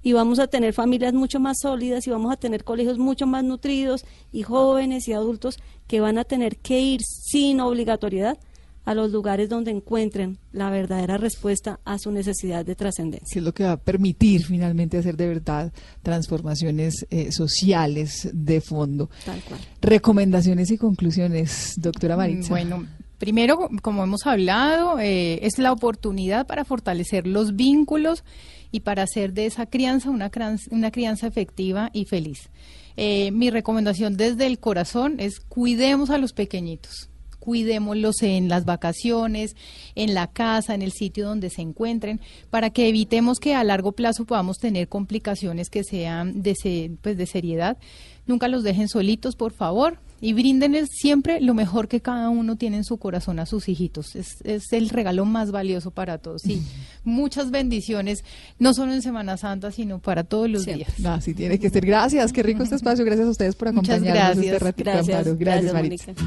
y 0.03 0.13
vamos 0.13 0.39
a 0.39 0.47
tener 0.47 0.73
familias 0.73 1.13
mucho 1.13 1.39
más 1.39 1.59
sólidas 1.59 2.05
y 2.07 2.09
vamos 2.09 2.31
a 2.31 2.37
tener 2.37 2.63
colegios 2.63 2.97
mucho 2.97 3.25
más 3.25 3.43
nutridos 3.43 4.05
y 4.31 4.43
jóvenes 4.43 5.07
y 5.07 5.13
adultos 5.13 5.59
que 5.87 5.99
van 5.99 6.17
a 6.17 6.23
tener 6.23 6.57
que 6.57 6.79
ir 6.79 7.01
sin 7.01 7.59
obligatoriedad 7.61 8.37
a 8.85 8.93
los 8.93 9.11
lugares 9.11 9.49
donde 9.49 9.71
encuentren 9.71 10.37
la 10.53 10.69
verdadera 10.69 11.17
respuesta 11.17 11.81
a 11.83 11.99
su 11.99 12.09
necesidad 12.11 12.65
de 12.65 12.73
trascendencia. 12.73 13.27
que 13.33 13.39
es 13.39 13.45
lo 13.45 13.53
que 13.53 13.65
va 13.65 13.73
a 13.73 13.77
permitir 13.77 14.45
finalmente 14.45 14.97
hacer 14.97 15.17
de 15.17 15.27
verdad 15.27 15.73
transformaciones 16.03 17.05
eh, 17.09 17.33
sociales 17.33 18.29
de 18.31 18.61
fondo. 18.61 19.09
Tal 19.25 19.41
cual. 19.41 19.59
Recomendaciones 19.81 20.71
y 20.71 20.77
conclusiones, 20.77 21.73
doctora 21.77 22.15
Maritza. 22.15 22.47
Bueno, 22.47 22.87
primero, 23.17 23.69
como 23.81 24.03
hemos 24.03 24.25
hablado, 24.25 24.99
eh, 24.99 25.39
es 25.45 25.57
la 25.57 25.71
oportunidad 25.71 26.47
para 26.47 26.65
fortalecer 26.65 27.27
los 27.27 27.55
vínculos 27.55 28.23
y 28.71 28.81
para 28.81 29.03
hacer 29.03 29.33
de 29.33 29.45
esa 29.45 29.65
crianza 29.65 30.09
una, 30.09 30.31
una 30.71 30.91
crianza 30.91 31.27
efectiva 31.27 31.89
y 31.93 32.05
feliz. 32.05 32.49
Eh, 32.95 33.31
mi 33.31 33.49
recomendación 33.49 34.17
desde 34.17 34.47
el 34.47 34.59
corazón 34.59 35.19
es 35.19 35.39
cuidemos 35.39 36.09
a 36.09 36.17
los 36.17 36.33
pequeñitos. 36.33 37.09
Cuidémoslos 37.39 38.23
en 38.23 38.49
las 38.49 38.65
vacaciones, 38.65 39.55
en 39.95 40.13
la 40.13 40.27
casa, 40.27 40.75
en 40.75 40.81
el 40.81 40.91
sitio 40.91 41.27
donde 41.27 41.49
se 41.49 41.61
encuentren, 41.61 42.19
para 42.49 42.71
que 42.71 42.89
evitemos 42.89 43.39
que 43.39 43.55
a 43.55 43.63
largo 43.63 43.93
plazo 43.93 44.25
podamos 44.25 44.57
tener 44.57 44.89
complicaciones 44.89 45.69
que 45.69 45.83
sean 45.85 46.41
de, 46.41 46.97
pues, 47.01 47.17
de 47.17 47.25
seriedad. 47.25 47.77
Nunca 48.25 48.49
los 48.49 48.63
dejen 48.63 48.89
solitos, 48.89 49.37
por 49.37 49.53
favor, 49.53 49.99
y 50.19 50.33
bríndenles 50.33 50.89
siempre 50.91 51.39
lo 51.41 51.53
mejor 51.53 51.87
que 51.87 52.01
cada 52.01 52.29
uno 52.29 52.55
tiene 52.55 52.77
en 52.77 52.83
su 52.83 52.97
corazón 52.97 53.39
a 53.39 53.45
sus 53.45 53.69
hijitos. 53.69 54.15
Es, 54.15 54.37
es 54.43 54.73
el 54.73 54.89
regalo 54.89 55.25
más 55.25 55.51
valioso 55.51 55.91
para 55.91 56.17
todos. 56.17 56.41
Sí, 56.41 56.63
muchas 57.03 57.51
bendiciones, 57.51 58.23
no 58.59 58.73
solo 58.73 58.93
en 58.93 59.01
Semana 59.01 59.37
Santa, 59.37 59.71
sino 59.71 59.99
para 59.99 60.23
todos 60.23 60.49
los 60.49 60.65
días. 60.65 60.93
Así 61.05 61.33
tiene 61.33 61.59
que 61.59 61.69
ser. 61.69 61.85
Gracias, 61.85 62.33
qué 62.33 62.43
rico 62.43 62.63
este 62.63 62.75
espacio. 62.75 63.05
Gracias 63.05 63.27
a 63.27 63.31
ustedes 63.31 63.55
por 63.55 63.71
Muchas 63.73 63.95
acompañarnos 63.95 64.37
este 64.37 64.47
gracias. 64.47 64.61
ratito, 64.61 64.91
Gracias, 64.91 65.17
Amparo. 65.17 65.37
Gracias, 65.39 65.73
gracias. 65.73 66.17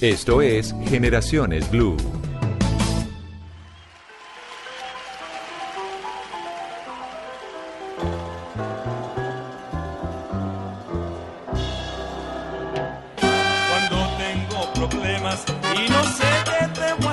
Esto 0.00 0.42
es 0.42 0.74
Generaciones 0.86 1.70
Blue. 1.70 1.96
Y 15.74 15.88
no 15.90 16.02
sé 16.04 16.28
qué 16.44 16.80
debo 16.80 17.03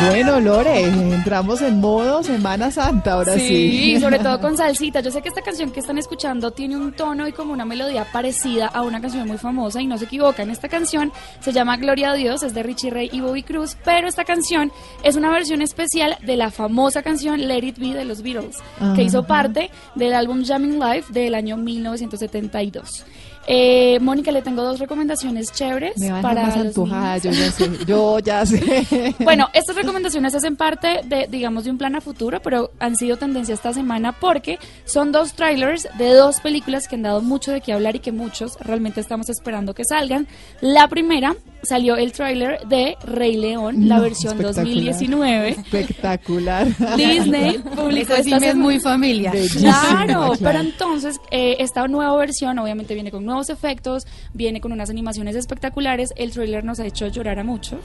Bueno, 0.00 0.38
Lore, 0.38 0.84
entramos 0.84 1.60
en 1.60 1.80
modo 1.80 2.22
Semana 2.22 2.70
Santa 2.70 3.14
ahora 3.14 3.34
sí. 3.34 3.48
Sí, 3.48 4.00
sobre 4.00 4.20
todo 4.20 4.40
con 4.40 4.56
salsita. 4.56 5.00
Yo 5.00 5.10
sé 5.10 5.22
que 5.22 5.28
esta 5.28 5.42
canción 5.42 5.72
que 5.72 5.80
están 5.80 5.98
escuchando 5.98 6.52
tiene 6.52 6.76
un 6.76 6.92
tono 6.92 7.26
y 7.26 7.32
como 7.32 7.52
una 7.52 7.64
melodía 7.64 8.06
parecida 8.12 8.68
a 8.68 8.82
una 8.82 9.00
canción 9.00 9.26
muy 9.26 9.38
famosa 9.38 9.82
y 9.82 9.88
no 9.88 9.98
se 9.98 10.04
equivocan. 10.04 10.50
Esta 10.50 10.68
canción 10.68 11.12
se 11.40 11.52
llama 11.52 11.76
Gloria 11.78 12.12
a 12.12 12.14
Dios, 12.14 12.44
es 12.44 12.54
de 12.54 12.62
Richie 12.62 12.90
Ray 12.90 13.10
y 13.12 13.20
Bobby 13.20 13.42
Cruz, 13.42 13.76
pero 13.84 14.06
esta 14.06 14.24
canción 14.24 14.70
es 15.02 15.16
una 15.16 15.30
versión 15.30 15.62
especial 15.62 16.16
de 16.22 16.36
la 16.36 16.52
famosa 16.52 17.02
canción 17.02 17.48
Let 17.48 17.64
It 17.64 17.78
Be 17.78 17.94
de 17.94 18.04
los 18.04 18.22
Beatles, 18.22 18.58
que 18.94 19.02
hizo 19.02 19.24
parte 19.24 19.70
del 19.96 20.14
álbum 20.14 20.44
Jamming 20.44 20.78
Live 20.78 21.06
del 21.08 21.34
año 21.34 21.56
1972. 21.56 23.04
Eh, 23.50 23.98
Mónica, 24.00 24.30
le 24.30 24.42
tengo 24.42 24.62
dos 24.62 24.78
recomendaciones 24.78 25.50
chéveres 25.52 25.96
Me 25.96 26.12
van 26.12 26.20
para 26.20 26.42
más 26.42 26.56
antojada, 26.58 27.16
yo 27.16 27.30
ya 27.30 27.50
sé, 27.50 27.70
yo 27.86 28.18
ya 28.18 28.44
sé. 28.46 29.14
Bueno, 29.20 29.48
estas 29.54 29.74
recomendaciones 29.74 30.34
hacen 30.34 30.54
parte 30.54 31.00
de, 31.04 31.26
digamos, 31.30 31.64
de 31.64 31.70
un 31.70 31.78
plan 31.78 31.96
a 31.96 32.02
futuro, 32.02 32.42
pero 32.42 32.72
han 32.78 32.94
sido 32.94 33.16
tendencia 33.16 33.54
esta 33.54 33.72
semana 33.72 34.12
porque 34.12 34.58
son 34.84 35.12
dos 35.12 35.32
trailers 35.32 35.88
de 35.96 36.12
dos 36.12 36.40
películas 36.40 36.88
que 36.88 36.96
han 36.96 37.02
dado 37.02 37.22
mucho 37.22 37.50
de 37.50 37.62
qué 37.62 37.72
hablar 37.72 37.96
y 37.96 38.00
que 38.00 38.12
muchos 38.12 38.58
realmente 38.60 39.00
estamos 39.00 39.30
esperando 39.30 39.72
que 39.72 39.84
salgan. 39.86 40.26
La 40.60 40.86
primera 40.88 41.34
salió 41.62 41.96
el 41.96 42.12
trailer 42.12 42.60
de 42.68 42.96
Rey 43.04 43.36
León, 43.36 43.88
la 43.88 44.00
versión 44.00 44.32
espectacular. 44.32 44.64
2019. 44.66 45.48
Espectacular. 45.50 46.66
Disney 46.96 47.58
publicó 47.76 48.14
Esa 48.14 48.22
sí 48.22 48.32
esta 48.32 48.40
me 48.40 48.48
es 48.48 48.54
muy. 48.56 48.78
Bellísima, 48.78 49.80
Claro, 49.80 50.06
claro. 50.06 50.32
pero 50.40 50.60
entonces 50.60 51.16
eh, 51.30 51.56
esta 51.60 51.86
nueva 51.88 52.16
versión 52.16 52.58
obviamente 52.58 52.94
viene 52.94 53.10
con 53.10 53.24
nuevos 53.24 53.50
efectos, 53.50 54.04
viene 54.32 54.60
con 54.60 54.72
unas 54.72 54.90
animaciones 54.90 55.36
espectaculares. 55.36 56.12
El 56.16 56.30
trailer 56.32 56.64
nos 56.64 56.80
ha 56.80 56.86
hecho 56.86 57.08
llorar 57.08 57.38
a 57.38 57.44
muchos. 57.44 57.80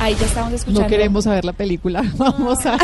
Ahí 0.00 0.14
ya 0.18 0.26
estamos 0.26 0.52
escuchando. 0.52 0.82
No 0.82 0.86
queremos 0.88 1.24
saber 1.24 1.44
la 1.44 1.52
película, 1.52 2.02
vamos 2.16 2.64
a, 2.66 2.74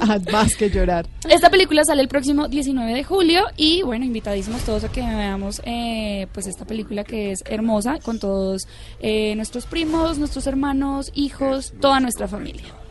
a 0.00 0.18
más 0.32 0.56
que 0.56 0.70
llorar. 0.70 1.06
Esta 1.28 1.50
película 1.50 1.84
sale 1.84 2.02
el 2.02 2.08
próximo 2.08 2.48
19 2.48 2.94
de 2.94 3.04
julio 3.04 3.44
y 3.56 3.82
bueno, 3.82 4.04
invitadísimos 4.04 4.62
todos 4.62 4.84
a 4.84 4.88
que 4.92 5.00
veamos 5.00 5.60
eh, 5.64 6.26
pues 6.32 6.46
esta 6.46 6.64
película 6.64 7.04
que 7.04 7.32
es 7.32 7.42
hermosa 7.46 7.98
con 8.02 8.18
todos 8.18 8.66
eh, 9.00 9.34
nuestros 9.36 9.63
primos, 9.66 10.18
nuestros 10.18 10.46
hermanos, 10.46 11.10
hijos, 11.14 11.72
toda 11.80 12.00
nuestra 12.00 12.28
familia. 12.28 12.83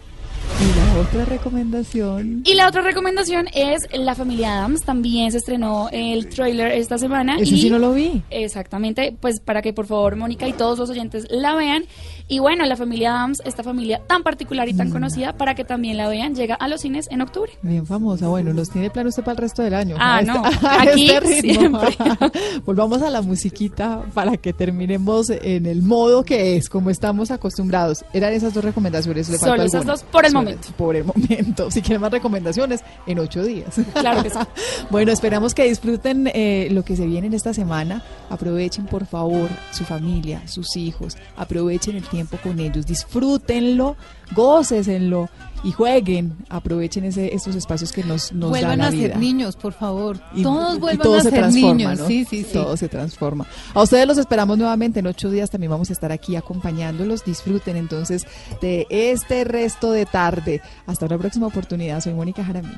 Otra 1.00 1.26
recomendación. 1.26 2.44
Y 2.46 2.54
la 2.54 2.68
otra 2.68 2.82
recomendación 2.82 3.48
es 3.54 3.82
La 3.94 4.14
Familia 4.14 4.60
Adams. 4.60 4.82
También 4.84 5.32
se 5.32 5.40
estrenó 5.40 5.90
el 5.92 6.30
trailer 6.30 6.72
esta 6.74 6.98
semana. 7.00 7.38
Ese 7.40 7.56
y 7.56 7.62
sí 7.62 7.70
no 7.70 7.80
lo 7.80 7.94
vi. 7.94 8.22
Exactamente, 8.30 9.16
pues 9.20 9.40
para 9.40 9.62
que 9.64 9.74
por 9.74 9.88
favor 9.88 10.16
Mónica 10.16 10.48
y 10.48 10.54
todos 10.54 10.78
los 10.78 10.90
oyentes 10.92 11.26
la 11.32 11.56
vean. 11.56 11.86
Y 12.28 12.40
bueno, 12.40 12.64
La 12.66 12.76
Familia 12.76 13.12
Adams, 13.16 13.40
esta 13.44 13.64
familia 13.64 14.02
tan 14.08 14.22
particular 14.24 14.70
y 14.70 14.74
tan 14.76 14.90
Mm. 14.90 14.92
conocida, 14.92 15.34
para 15.34 15.56
que 15.56 15.64
también 15.66 15.98
la 15.98 16.08
vean, 16.08 16.36
llega 16.36 16.56
a 16.56 16.68
los 16.68 16.82
cines 16.82 17.08
en 17.10 17.22
octubre. 17.22 17.52
Bien 17.64 17.86
famosa. 17.86 18.28
Bueno, 18.28 18.54
los 18.54 18.70
tiene 18.70 18.90
plan 18.92 19.08
usted 19.08 19.24
para 19.24 19.34
el 19.34 19.38
resto 19.40 19.62
del 19.64 19.74
año. 19.74 19.96
Ah, 20.00 20.18
A 20.18 20.22
no. 20.22 20.44
a 20.62 20.82
Aquí 20.84 21.10
ritmo. 21.20 21.80
siempre. 21.82 21.98
Volvamos 22.66 23.02
a 23.02 23.10
la 23.10 23.22
musiquita 23.22 24.04
para 24.14 24.38
que 24.38 24.54
terminemos 24.54 25.30
en 25.32 25.66
el 25.66 25.82
modo 25.82 26.24
que 26.24 26.56
es, 26.56 26.70
como 26.70 26.90
estamos 26.92 27.32
acostumbrados. 27.32 28.06
Eran 28.14 28.34
esas 28.34 28.54
dos 28.54 28.64
recomendaciones. 28.64 29.28
¿Le 29.30 29.38
Solo 29.38 29.64
esas 29.64 29.86
dos 29.86 30.04
por 30.04 30.26
el 30.26 30.32
Solo- 30.32 30.44
momento. 30.44 30.68
Por 30.84 30.98
el 30.98 31.06
momento. 31.06 31.72
Si 31.72 31.82
quieren 31.82 32.02
más 32.02 32.12
recomendaciones, 32.12 32.84
en 33.08 33.18
ocho 33.18 33.42
días. 33.42 33.80
Claro 33.94 34.22
que 34.22 34.30
sí. 34.30 34.38
Bueno, 34.90 35.14
esperamos 35.14 35.54
que 35.54 35.64
disfruten 35.64 36.30
eh, 36.34 36.68
lo 36.72 36.84
que 36.84 36.98
se 36.98 37.08
viene 37.08 37.28
en 37.28 37.34
esta 37.34 37.54
semana. 37.54 38.04
Aprovechen, 38.30 38.86
por 38.88 39.06
favor, 39.06 39.50
su 39.72 39.86
familia, 39.86 40.46
sus 40.46 40.76
hijos. 40.76 41.16
Aprovechen 41.38 41.96
el 41.96 42.04
tiempo 42.04 42.38
con 42.44 42.60
ellos. 42.60 42.86
Disfrútenlo, 42.86 43.96
gócesenlo 44.34 45.30
y 45.64 45.72
jueguen. 45.72 46.36
Aprovechen 46.50 47.06
ese, 47.06 47.34
estos 47.34 47.56
espacios 47.56 47.92
que 47.94 48.04
nos, 48.04 48.32
nos 48.34 48.50
Vuelvan 48.50 48.80
da 48.80 48.86
la 48.86 48.88
a 48.90 48.92
ser 48.92 49.18
niños, 49.18 49.56
por 49.56 49.72
favor. 49.74 50.20
Y- 50.36 50.44
Todos 50.44 50.76
y 50.76 50.80
vuelvan 50.80 51.04
todo 51.04 51.16
a 51.16 51.22
se 51.22 51.30
ser 51.30 51.40
transforma, 51.40 51.74
niños. 51.76 52.00
¿no? 52.00 52.08
Sí, 52.08 52.26
sí, 52.30 52.44
sí. 52.44 52.54
Todo 52.54 52.76
se 52.76 52.90
transforma. 52.90 53.46
A 53.74 53.82
ustedes 53.82 54.06
los 54.08 54.18
esperamos 54.18 54.58
nuevamente 54.58 55.00
en 55.00 55.08
ocho 55.08 55.30
días. 55.30 55.50
También 55.50 55.72
vamos 55.72 55.90
a 55.90 55.94
estar 55.94 56.12
aquí 56.12 56.36
acompañándolos. 56.36 57.24
Disfruten 57.24 57.78
entonces 57.78 58.26
de 58.62 58.86
este 58.90 59.44
resto 59.46 59.92
de 59.92 60.06
tarde. 60.06 60.62
Hasta 60.86 61.06
una 61.06 61.18
próxima 61.18 61.48
oportunidad. 61.48 62.02
Soy 62.02 62.14
Mónica 62.14 62.44
Jaramillo. 62.44 62.78